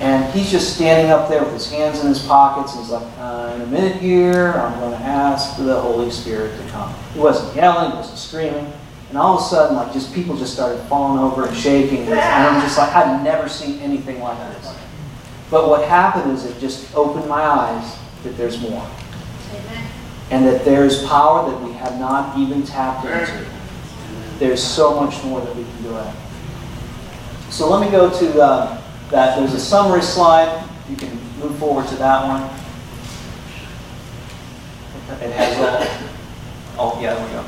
And 0.00 0.32
he's 0.32 0.50
just 0.50 0.74
standing 0.74 1.10
up 1.10 1.28
there 1.28 1.42
with 1.42 1.52
his 1.52 1.70
hands 1.70 2.00
in 2.00 2.08
his 2.08 2.24
pockets, 2.26 2.72
and 2.72 2.82
he's 2.82 2.90
like, 2.90 3.06
uh, 3.18 3.52
in 3.54 3.60
a 3.62 3.66
minute 3.66 3.96
here, 3.96 4.52
I'm 4.52 4.78
going 4.80 4.92
to 4.92 5.04
ask 5.04 5.58
the 5.58 5.78
Holy 5.78 6.10
Spirit 6.10 6.58
to 6.58 6.68
come. 6.70 6.94
He 7.12 7.20
wasn't 7.20 7.54
yelling, 7.54 7.90
he 7.90 7.96
wasn't 7.96 8.18
screaming. 8.18 8.72
And 9.10 9.18
all 9.18 9.36
of 9.36 9.42
a 9.42 9.44
sudden, 9.44 9.76
like, 9.76 9.92
just 9.92 10.14
people 10.14 10.36
just 10.36 10.54
started 10.54 10.80
falling 10.84 11.18
over 11.22 11.46
and 11.46 11.56
shaking. 11.56 12.04
And 12.04 12.14
I'm 12.14 12.62
just 12.62 12.78
like, 12.78 12.94
I've 12.94 13.22
never 13.22 13.48
seen 13.48 13.78
anything 13.80 14.20
like 14.20 14.38
this. 14.38 14.79
But 15.50 15.68
what 15.68 15.86
happened 15.88 16.32
is 16.32 16.44
it 16.44 16.58
just 16.60 16.94
opened 16.94 17.28
my 17.28 17.42
eyes 17.42 17.98
that 18.22 18.36
there's 18.36 18.60
more. 18.60 18.88
And 20.30 20.46
that 20.46 20.64
there's 20.64 21.04
power 21.06 21.50
that 21.50 21.60
we 21.62 21.72
have 21.72 21.98
not 21.98 22.38
even 22.38 22.62
tapped 22.62 23.04
into. 23.04 23.46
There's 24.38 24.62
so 24.62 25.00
much 25.00 25.22
more 25.24 25.40
that 25.40 25.56
we 25.56 25.64
can 25.64 25.82
do 25.82 25.96
it. 25.96 26.14
So 27.50 27.68
let 27.68 27.84
me 27.84 27.90
go 27.90 28.08
to 28.08 28.40
uh, 28.40 28.80
that. 29.10 29.36
There's 29.36 29.54
a 29.54 29.60
summary 29.60 30.02
slide. 30.02 30.64
You 30.88 30.96
can 30.96 31.10
move 31.40 31.58
forward 31.58 31.88
to 31.88 31.96
that 31.96 32.26
one. 32.26 32.42
It 35.20 35.32
has 35.32 35.58
all. 35.58 36.92
Oh, 36.92 37.00
yeah, 37.02 37.14
there 37.14 37.26
we 37.26 37.32
go. 37.32 37.44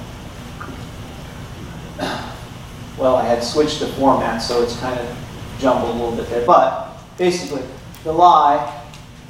Well, 2.99 3.17
I 3.17 3.25
had 3.25 3.43
switched 3.43 3.81
the 3.81 3.87
format, 3.87 4.43
so 4.43 4.63
it's 4.63 4.77
kind 4.79 4.99
of 4.99 5.17
jumbled 5.59 5.97
a 5.97 5.99
little 5.99 6.17
bit 6.17 6.29
there. 6.29 6.45
But 6.45 6.99
basically, 7.17 7.63
the 8.05 8.13
lie 8.13 8.83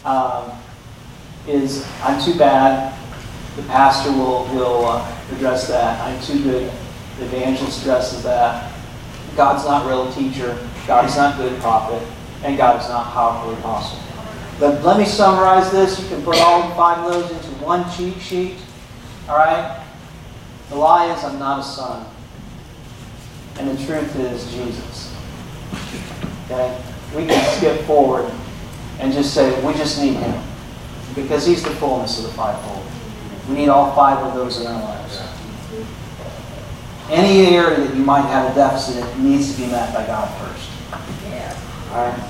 um, 0.05 0.51
is 1.47 1.87
I'm 2.03 2.23
too 2.23 2.39
bad. 2.39 2.99
The 3.57 3.62
pastor 3.64 4.11
will, 4.12 4.45
will 4.55 4.87
uh, 4.87 5.16
address 5.33 5.68
that. 5.68 6.01
I'm 6.01 6.20
too 6.23 6.43
good. 6.43 6.73
The 7.18 7.25
evangelist 7.27 7.83
addresses 7.83 8.23
that. 8.23 8.73
God's 9.37 9.64
not 9.64 9.87
real 9.87 10.11
teacher. 10.12 10.59
God 10.87 11.05
is 11.05 11.16
not 11.16 11.37
good 11.37 11.61
prophet. 11.61 12.07
And 12.45 12.57
God 12.57 12.81
is 12.81 12.89
not 12.89 13.12
powerful 13.12 13.53
apostle. 13.55 13.99
But 14.59 14.83
let 14.83 14.99
me 14.99 15.05
summarize 15.05 15.70
this. 15.70 16.01
You 16.01 16.09
can 16.09 16.23
put 16.23 16.39
all 16.39 16.75
five 16.75 17.05
of 17.05 17.12
those 17.12 17.31
into 17.31 17.64
one 17.64 17.91
cheat 17.93 18.20
sheet. 18.20 18.57
All 19.29 19.37
right? 19.37 19.85
The 20.70 20.77
lie 20.77 21.14
is 21.14 21.23
I'm 21.25 21.39
not 21.39 21.61
a 21.61 21.62
son. 21.62 22.07
And 23.59 23.68
the 23.68 23.85
truth 23.85 24.16
is 24.16 24.51
Jesus. 24.53 25.14
Okay? 26.47 26.83
We 27.14 27.27
can 27.27 27.57
skip 27.59 27.83
forward 27.83 28.33
and 29.03 29.12
just 29.12 29.34
say, 29.34 29.50
we 29.66 29.74
just 29.74 30.00
need 30.00 30.14
him. 30.14 30.42
Because 31.14 31.44
he's 31.44 31.62
the 31.62 31.70
fullness 31.70 32.18
of 32.18 32.24
the 32.24 32.32
fivefold. 32.32 32.86
We 33.48 33.57
need 33.57 33.68
all 33.68 33.94
five 33.94 34.18
of 34.18 34.34
those 34.34 34.61
in 34.61 34.66
our 34.68 34.80
lives. 34.80 35.20
Any 37.11 37.55
area 37.55 37.80
that 37.80 37.94
you 37.96 38.05
might 38.05 38.22
have 38.22 38.50
a 38.50 38.55
deficit, 38.55 39.05
it 39.05 39.18
needs 39.18 39.55
to 39.55 39.61
be 39.61 39.66
met 39.66 39.92
by 39.92 40.07
God 40.07 40.28
first. 40.38 40.70
All 41.90 42.09
right? 42.09 42.28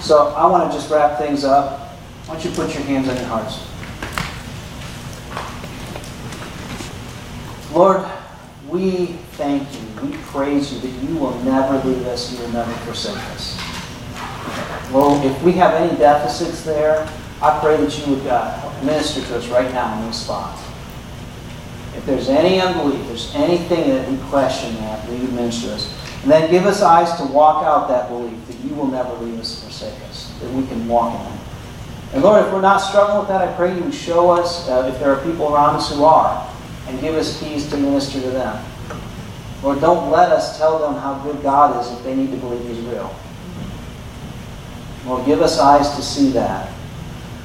So 0.00 0.28
I 0.28 0.46
want 0.46 0.70
to 0.70 0.76
just 0.76 0.90
wrap 0.90 1.18
things 1.18 1.44
up. 1.44 1.80
Why 2.26 2.34
don't 2.34 2.44
you 2.44 2.50
put 2.52 2.74
your 2.74 2.84
hands 2.84 3.08
on 3.08 3.16
your 3.16 3.24
hearts? 3.24 3.62
Lord, 7.72 8.04
we 8.68 9.06
thank 9.32 9.66
you, 9.72 10.08
we 10.08 10.16
praise 10.18 10.72
you 10.72 10.80
that 10.80 11.08
you 11.08 11.16
will 11.16 11.38
never 11.40 11.78
leave 11.88 12.06
us, 12.06 12.32
you 12.32 12.38
will 12.38 12.50
never 12.50 12.72
forsake 12.84 13.16
us. 13.16 13.75
Lord, 14.92 15.24
if 15.24 15.42
we 15.42 15.52
have 15.52 15.74
any 15.74 15.96
deficits 15.98 16.64
there, 16.64 17.08
I 17.42 17.58
pray 17.60 17.76
that 17.76 17.98
you 17.98 18.14
would 18.14 18.26
uh, 18.26 18.82
minister 18.82 19.20
to 19.20 19.36
us 19.36 19.48
right 19.48 19.70
now 19.72 20.06
in 20.06 20.12
spots. 20.12 20.62
If 21.94 22.04
there's 22.06 22.28
any 22.28 22.60
unbelief, 22.60 23.06
there's 23.06 23.34
anything 23.34 23.88
that 23.90 24.08
we 24.10 24.16
question 24.28 24.74
that, 24.76 25.08
we 25.08 25.18
would 25.18 25.32
minister 25.32 25.68
to 25.68 25.74
us. 25.74 25.92
And 26.22 26.30
then 26.30 26.50
give 26.50 26.66
us 26.66 26.82
eyes 26.82 27.16
to 27.18 27.24
walk 27.24 27.64
out 27.64 27.88
that 27.88 28.08
belief 28.08 28.46
that 28.46 28.56
you 28.58 28.74
will 28.74 28.86
never 28.86 29.12
leave 29.14 29.38
us 29.38 29.58
or 29.58 29.70
forsake 29.70 30.00
us, 30.08 30.32
that 30.40 30.50
we 30.52 30.66
can 30.66 30.86
walk 30.88 31.14
in 31.14 31.24
that. 31.24 31.40
And 32.14 32.22
Lord, 32.22 32.44
if 32.44 32.52
we're 32.52 32.60
not 32.60 32.78
struggling 32.78 33.18
with 33.18 33.28
that, 33.28 33.46
I 33.46 33.52
pray 33.54 33.76
you 33.76 33.82
would 33.82 33.94
show 33.94 34.30
us 34.30 34.68
uh, 34.68 34.90
if 34.92 34.98
there 34.98 35.10
are 35.10 35.22
people 35.24 35.52
around 35.52 35.76
us 35.76 35.94
who 35.94 36.04
are, 36.04 36.48
and 36.88 37.00
give 37.00 37.14
us 37.14 37.40
keys 37.40 37.68
to 37.70 37.76
minister 37.76 38.20
to 38.20 38.30
them. 38.30 38.64
Lord, 39.62 39.80
don't 39.80 40.10
let 40.10 40.30
us 40.30 40.56
tell 40.58 40.78
them 40.78 40.94
how 40.94 41.18
good 41.24 41.42
God 41.42 41.80
is 41.84 41.90
if 41.92 42.04
they 42.04 42.14
need 42.14 42.30
to 42.30 42.36
believe 42.36 42.66
He's 42.66 42.84
real. 42.86 43.14
Lord, 45.06 45.24
give 45.24 45.40
us 45.40 45.58
eyes 45.60 45.94
to 45.94 46.02
see 46.02 46.30
that. 46.30 46.68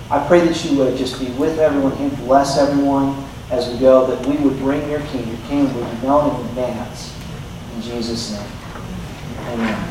I 0.09 0.25
pray 0.27 0.39
that 0.39 0.65
you 0.65 0.77
would 0.79 0.97
just 0.97 1.19
be 1.19 1.27
with 1.33 1.59
everyone 1.59 1.95
here, 1.95 2.09
bless 2.25 2.57
everyone 2.57 3.23
as 3.51 3.71
we 3.71 3.77
go, 3.77 4.07
that 4.07 4.25
we 4.25 4.35
would 4.37 4.57
bring 4.57 4.89
your 4.89 5.01
king. 5.07 5.27
Your 5.27 5.37
kingdom 5.47 5.75
would 5.77 6.01
be 6.01 6.07
known 6.07 6.35
in 6.35 6.45
advance. 6.47 7.15
In 7.75 7.81
Jesus' 7.81 8.31
name. 8.33 8.47
Amen. 9.47 9.87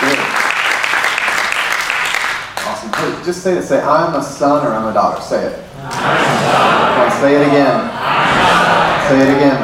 Good. 0.00 0.18
Awesome. 2.64 3.24
Just 3.24 3.42
say 3.42 3.58
it. 3.58 3.62
Say, 3.64 3.80
I'm 3.82 4.14
a 4.14 4.22
son 4.22 4.66
or 4.66 4.70
I'm 4.70 4.88
a 4.88 4.94
daughter. 4.94 5.20
Say 5.22 5.44
it. 5.44 5.58
On, 5.78 7.10
say 7.20 7.36
it 7.36 7.46
again. 7.46 7.91
Say 9.12 9.28
it 9.28 9.36
again. 9.36 9.60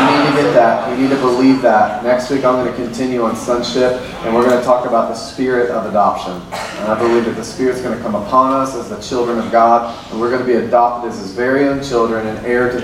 You 0.00 0.16
need 0.16 0.30
to 0.30 0.42
get 0.42 0.54
that. 0.54 0.88
You 0.88 1.02
need 1.02 1.10
to 1.10 1.20
believe 1.20 1.60
that. 1.60 2.02
Next 2.02 2.30
week 2.30 2.42
I'm 2.42 2.54
going 2.54 2.74
to 2.74 2.82
continue 2.82 3.22
on 3.22 3.36
sonship 3.36 4.00
and 4.24 4.34
we're 4.34 4.46
going 4.48 4.58
to 4.58 4.64
talk 4.64 4.86
about 4.86 5.10
the 5.10 5.14
spirit 5.14 5.70
of 5.70 5.84
adoption. 5.84 6.32
And 6.80 6.88
I 6.90 6.98
believe 6.98 7.26
that 7.26 7.36
the 7.36 7.44
spirit's 7.44 7.82
going 7.82 7.94
to 7.94 8.02
come 8.02 8.14
upon 8.14 8.54
us 8.54 8.74
as 8.74 8.88
the 8.88 8.98
children 9.02 9.38
of 9.38 9.52
God 9.52 9.94
and 10.10 10.18
we're 10.18 10.30
going 10.30 10.40
to 10.40 10.46
be 10.46 10.54
adopted 10.54 11.12
as 11.12 11.18
his 11.18 11.32
very 11.32 11.68
own 11.68 11.82
children 11.82 12.26
and 12.26 12.46
heir 12.46 12.72
to 12.72 12.80